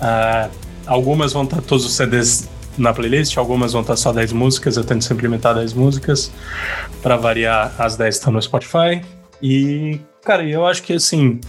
Ah, 0.01 0.49
algumas 0.87 1.33
vão 1.33 1.45
estar 1.45 1.61
todos 1.63 1.85
os 1.85 1.93
CDs 1.93 2.49
na 2.79 2.93
playlist, 2.93 3.37
algumas 3.37 3.73
vão 3.73 3.83
estar 3.83 3.97
só 3.97 4.13
10 4.13 4.33
músicas. 4.33 4.77
Eu 4.77 4.85
tento 4.85 5.03
sempre 5.03 5.27
implementar 5.27 5.55
10 5.55 5.75
músicas. 5.75 6.31
Para 7.03 7.17
variar, 7.17 7.75
as 7.79 7.97
10 7.97 8.15
estão 8.15 8.33
no 8.33 8.41
Spotify. 8.41 9.03
E, 9.43 10.01
cara, 10.29 10.45
eu 10.45 10.67
acho 10.67 10.83
que 10.83 10.93
assim, 10.93 11.41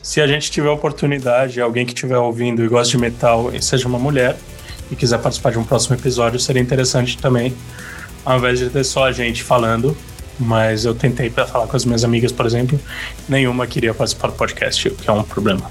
se 0.00 0.18
a 0.18 0.26
gente 0.26 0.50
tiver 0.50 0.70
oportunidade, 0.70 1.60
alguém 1.60 1.84
que 1.84 1.92
estiver 1.92 2.16
ouvindo 2.16 2.64
e 2.64 2.68
gosta 2.68 2.92
de 2.92 2.96
metal 2.96 3.52
seja 3.60 3.86
uma 3.86 3.98
mulher 3.98 4.34
e 4.90 4.96
quiser 4.96 5.18
participar 5.18 5.52
de 5.52 5.58
um 5.58 5.64
próximo 5.64 5.94
episódio, 5.94 6.40
seria 6.40 6.62
interessante 6.62 7.18
também, 7.18 7.54
ao 8.24 8.38
invés 8.38 8.58
de 8.58 8.70
ter 8.70 8.82
só 8.82 9.04
a 9.04 9.12
gente 9.12 9.42
falando. 9.42 9.94
Mas 10.40 10.86
eu 10.86 10.94
tentei 10.94 11.28
para 11.28 11.46
falar 11.46 11.66
com 11.66 11.76
as 11.76 11.84
minhas 11.84 12.02
amigas, 12.02 12.32
por 12.32 12.46
exemplo, 12.46 12.80
nenhuma 13.28 13.66
queria 13.66 13.92
participar 13.92 14.28
do 14.28 14.34
podcast, 14.34 14.88
o 14.88 14.94
que 14.96 15.08
é 15.08 15.12
um 15.12 15.22
problema. 15.22 15.70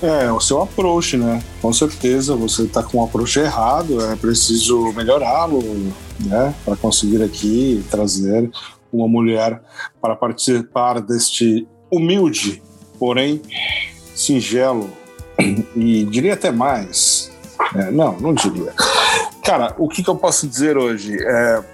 É, 0.00 0.30
o 0.30 0.40
seu 0.40 0.62
approach, 0.62 1.16
né? 1.16 1.42
Com 1.60 1.72
certeza 1.72 2.36
você 2.36 2.66
tá 2.66 2.82
com 2.82 2.98
um 2.98 3.04
approach 3.04 3.38
errado, 3.40 4.00
é 4.12 4.14
preciso 4.16 4.92
melhorá-lo, 4.92 5.92
né? 6.20 6.54
Para 6.64 6.76
conseguir 6.76 7.22
aqui 7.22 7.84
trazer 7.90 8.48
uma 8.92 9.08
mulher 9.08 9.62
para 10.00 10.16
participar 10.16 11.00
deste 11.00 11.66
humilde, 11.90 12.62
porém 12.98 13.40
singelo 14.14 14.90
e 15.76 16.04
diria 16.04 16.34
até 16.34 16.50
mais. 16.50 17.30
É, 17.74 17.90
não, 17.90 18.18
não 18.18 18.34
diria. 18.34 18.72
Cara, 19.46 19.76
o 19.78 19.88
que, 19.88 20.02
que 20.02 20.10
eu 20.10 20.16
posso 20.16 20.44
dizer 20.48 20.76
hoje? 20.76 21.16
É, 21.20 21.64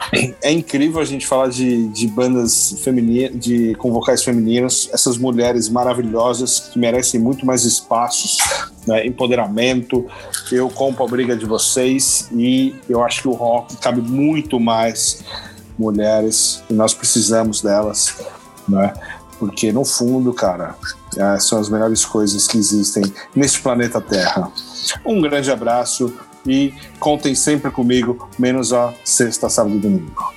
é 0.43 0.53
incrível 0.53 1.01
a 1.01 1.05
gente 1.07 1.27
falar 1.27 1.49
de, 1.49 1.89
de 1.89 2.07
bandas 2.07 2.75
femininas, 2.85 3.41
de, 3.41 3.75
com 3.77 3.91
vocais 3.91 4.23
femininos, 4.23 4.91
essas 4.93 5.17
mulheres 5.17 5.71
maravilhosas 5.71 6.61
que 6.61 6.79
merecem 6.79 7.19
muito 7.19 7.47
mais 7.47 7.65
espaços, 7.65 8.37
né, 8.87 9.07
empoderamento. 9.07 10.07
Eu 10.51 10.69
compro 10.69 11.03
a 11.03 11.09
briga 11.09 11.35
de 11.35 11.47
vocês 11.47 12.29
e 12.31 12.75
eu 12.91 13.03
acho 13.03 13.23
que 13.23 13.29
o 13.29 13.33
rock 13.33 13.75
cabe 13.79 14.03
muito 14.03 14.61
mais 14.61 15.25
mulheres 15.83 16.63
e 16.71 16.75
nós 16.75 16.95
precisamos 16.95 17.61
delas, 17.61 18.17
né? 18.69 18.95
Porque 19.39 19.73
no 19.73 19.85
fundo, 19.85 20.33
cara, 20.33 20.77
é, 21.17 21.39
são 21.41 21.59
as 21.59 21.69
melhores 21.69 22.05
coisas 22.05 22.47
que 22.47 22.57
existem 22.57 23.03
neste 23.35 23.61
planeta 23.61 24.01
Terra. 24.01 24.51
Um 25.05 25.21
grande 25.21 25.51
abraço 25.51 26.15
e 26.47 26.73
contem 26.99 27.35
sempre 27.35 27.71
comigo, 27.71 28.29
menos 28.39 28.73
a 28.73 28.95
sexta, 29.05 29.49
sábado 29.49 29.77
e 29.77 29.81
domingo. 29.81 30.33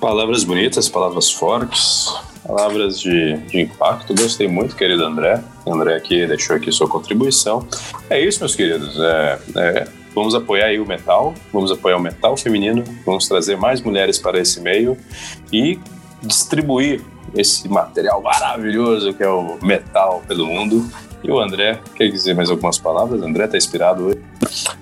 Palavras 0.00 0.44
bonitas, 0.44 0.88
palavras 0.88 1.30
fortes, 1.30 2.12
palavras 2.46 2.98
de, 2.98 3.36
de 3.46 3.60
impacto. 3.60 4.14
Gostei 4.14 4.48
muito, 4.48 4.74
querido 4.74 5.04
André. 5.04 5.42
André 5.66 5.96
aqui 5.96 6.26
deixou 6.26 6.56
aqui 6.56 6.72
sua 6.72 6.88
contribuição. 6.88 7.66
É 8.10 8.20
isso, 8.20 8.40
meus 8.40 8.54
queridos. 8.54 8.98
É, 8.98 9.38
é, 9.56 9.88
vamos 10.18 10.34
apoiar 10.34 10.66
aí 10.66 10.80
o 10.80 10.86
metal, 10.86 11.32
vamos 11.52 11.70
apoiar 11.70 11.96
o 11.96 12.00
metal 12.00 12.36
feminino, 12.36 12.82
vamos 13.06 13.28
trazer 13.28 13.56
mais 13.56 13.80
mulheres 13.80 14.18
para 14.18 14.38
esse 14.38 14.60
meio 14.60 14.96
e 15.52 15.78
distribuir 16.22 17.00
esse 17.36 17.68
material 17.68 18.20
maravilhoso 18.20 19.14
que 19.14 19.22
é 19.22 19.28
o 19.28 19.58
metal 19.62 20.22
pelo 20.26 20.46
mundo. 20.46 20.84
E 21.22 21.30
o 21.30 21.40
André, 21.40 21.80
quer 21.96 22.08
dizer 22.10 22.34
mais 22.34 22.50
algumas 22.50 22.78
palavras? 22.78 23.20
O 23.20 23.24
André 23.24 23.46
tá 23.46 23.56
inspirado 23.56 24.04
hoje? 24.04 24.22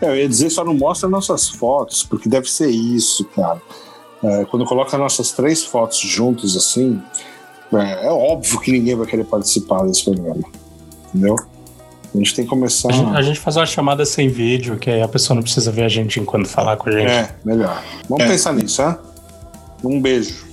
É, 0.00 0.08
eu 0.08 0.16
ia 0.16 0.28
dizer, 0.28 0.50
só 0.50 0.64
não 0.64 0.74
mostra 0.74 1.08
nossas 1.08 1.48
fotos, 1.48 2.02
porque 2.02 2.28
deve 2.28 2.48
ser 2.48 2.68
isso, 2.68 3.24
cara. 3.34 3.60
É, 4.22 4.44
quando 4.46 4.64
coloca 4.64 4.96
nossas 4.98 5.32
três 5.32 5.64
fotos 5.64 5.98
juntas 5.98 6.56
assim, 6.56 7.00
é, 7.72 8.06
é 8.06 8.10
óbvio 8.10 8.60
que 8.60 8.70
ninguém 8.70 8.94
vai 8.94 9.06
querer 9.06 9.24
participar 9.24 9.84
desse 9.86 10.04
programa. 10.04 10.44
Entendeu? 11.08 11.36
A 12.16 12.18
gente 12.18 12.34
tem 12.34 12.44
que 12.44 12.48
começar. 12.50 12.88
A 12.88 12.92
gente, 12.92 13.16
a 13.16 13.22
gente 13.22 13.38
faz 13.38 13.56
uma 13.56 13.66
chamada 13.66 14.04
sem 14.06 14.28
vídeo, 14.28 14.78
que 14.78 14.90
aí 14.90 15.02
a 15.02 15.08
pessoa 15.08 15.34
não 15.34 15.42
precisa 15.42 15.70
ver 15.70 15.82
a 15.84 15.88
gente 15.88 16.18
enquanto 16.18 16.48
falar 16.48 16.76
com 16.76 16.88
a 16.88 16.92
gente. 16.92 17.10
É, 17.10 17.30
melhor. 17.44 17.82
Vamos 18.08 18.24
É. 18.24 18.28
pensar 18.28 18.52
nisso, 18.54 18.80
hein? 18.82 18.96
Um 19.84 20.00
beijo. 20.00 20.46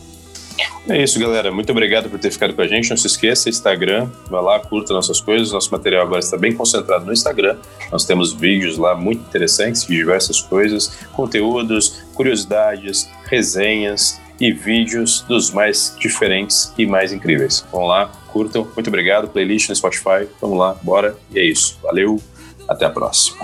É 0.88 1.02
isso, 1.02 1.18
galera. 1.18 1.50
Muito 1.50 1.72
obrigado 1.72 2.10
por 2.10 2.20
ter 2.20 2.30
ficado 2.30 2.54
com 2.54 2.62
a 2.62 2.68
gente. 2.68 2.90
Não 2.90 2.98
se 2.98 3.08
esqueça, 3.08 3.48
Instagram, 3.50 4.10
vai 4.30 4.42
lá, 4.42 4.60
curta 4.60 4.94
nossas 4.94 5.22
coisas. 5.22 5.54
Nosso 5.54 5.72
material 5.72 6.04
agora 6.06 6.20
está 6.20 6.36
bem 6.38 6.54
concentrado 6.54 7.06
no 7.06 7.14
Instagram. 7.14 7.56
Nós 7.90 8.04
temos 8.06 8.34
vídeos 8.34 8.78
lá 8.78 8.94
muito 8.94 9.22
interessantes 9.22 9.88
de 9.88 9.96
diversas 9.96 10.42
coisas, 10.42 10.98
conteúdos, 11.14 12.02
curiosidades, 12.14 13.10
resenhas 13.30 14.20
e 14.40 14.52
vídeos 14.52 15.22
dos 15.22 15.52
mais 15.52 15.96
diferentes 16.00 16.74
e 16.78 16.86
mais 16.86 17.12
incríveis. 17.12 17.66
Vamos 17.72 17.90
lá, 17.90 18.08
curtam. 18.32 18.68
Muito 18.76 18.88
obrigado. 18.88 19.28
Playlist 19.28 19.70
no 19.70 19.76
Spotify. 19.76 20.28
Vamos 20.42 20.58
lá, 20.58 20.76
bora. 20.82 21.18
E 21.32 21.40
é 21.40 21.46
isso. 21.46 21.78
Valeu. 21.82 22.22
Até 22.68 22.86
a 22.86 22.90
próxima. 22.90 23.38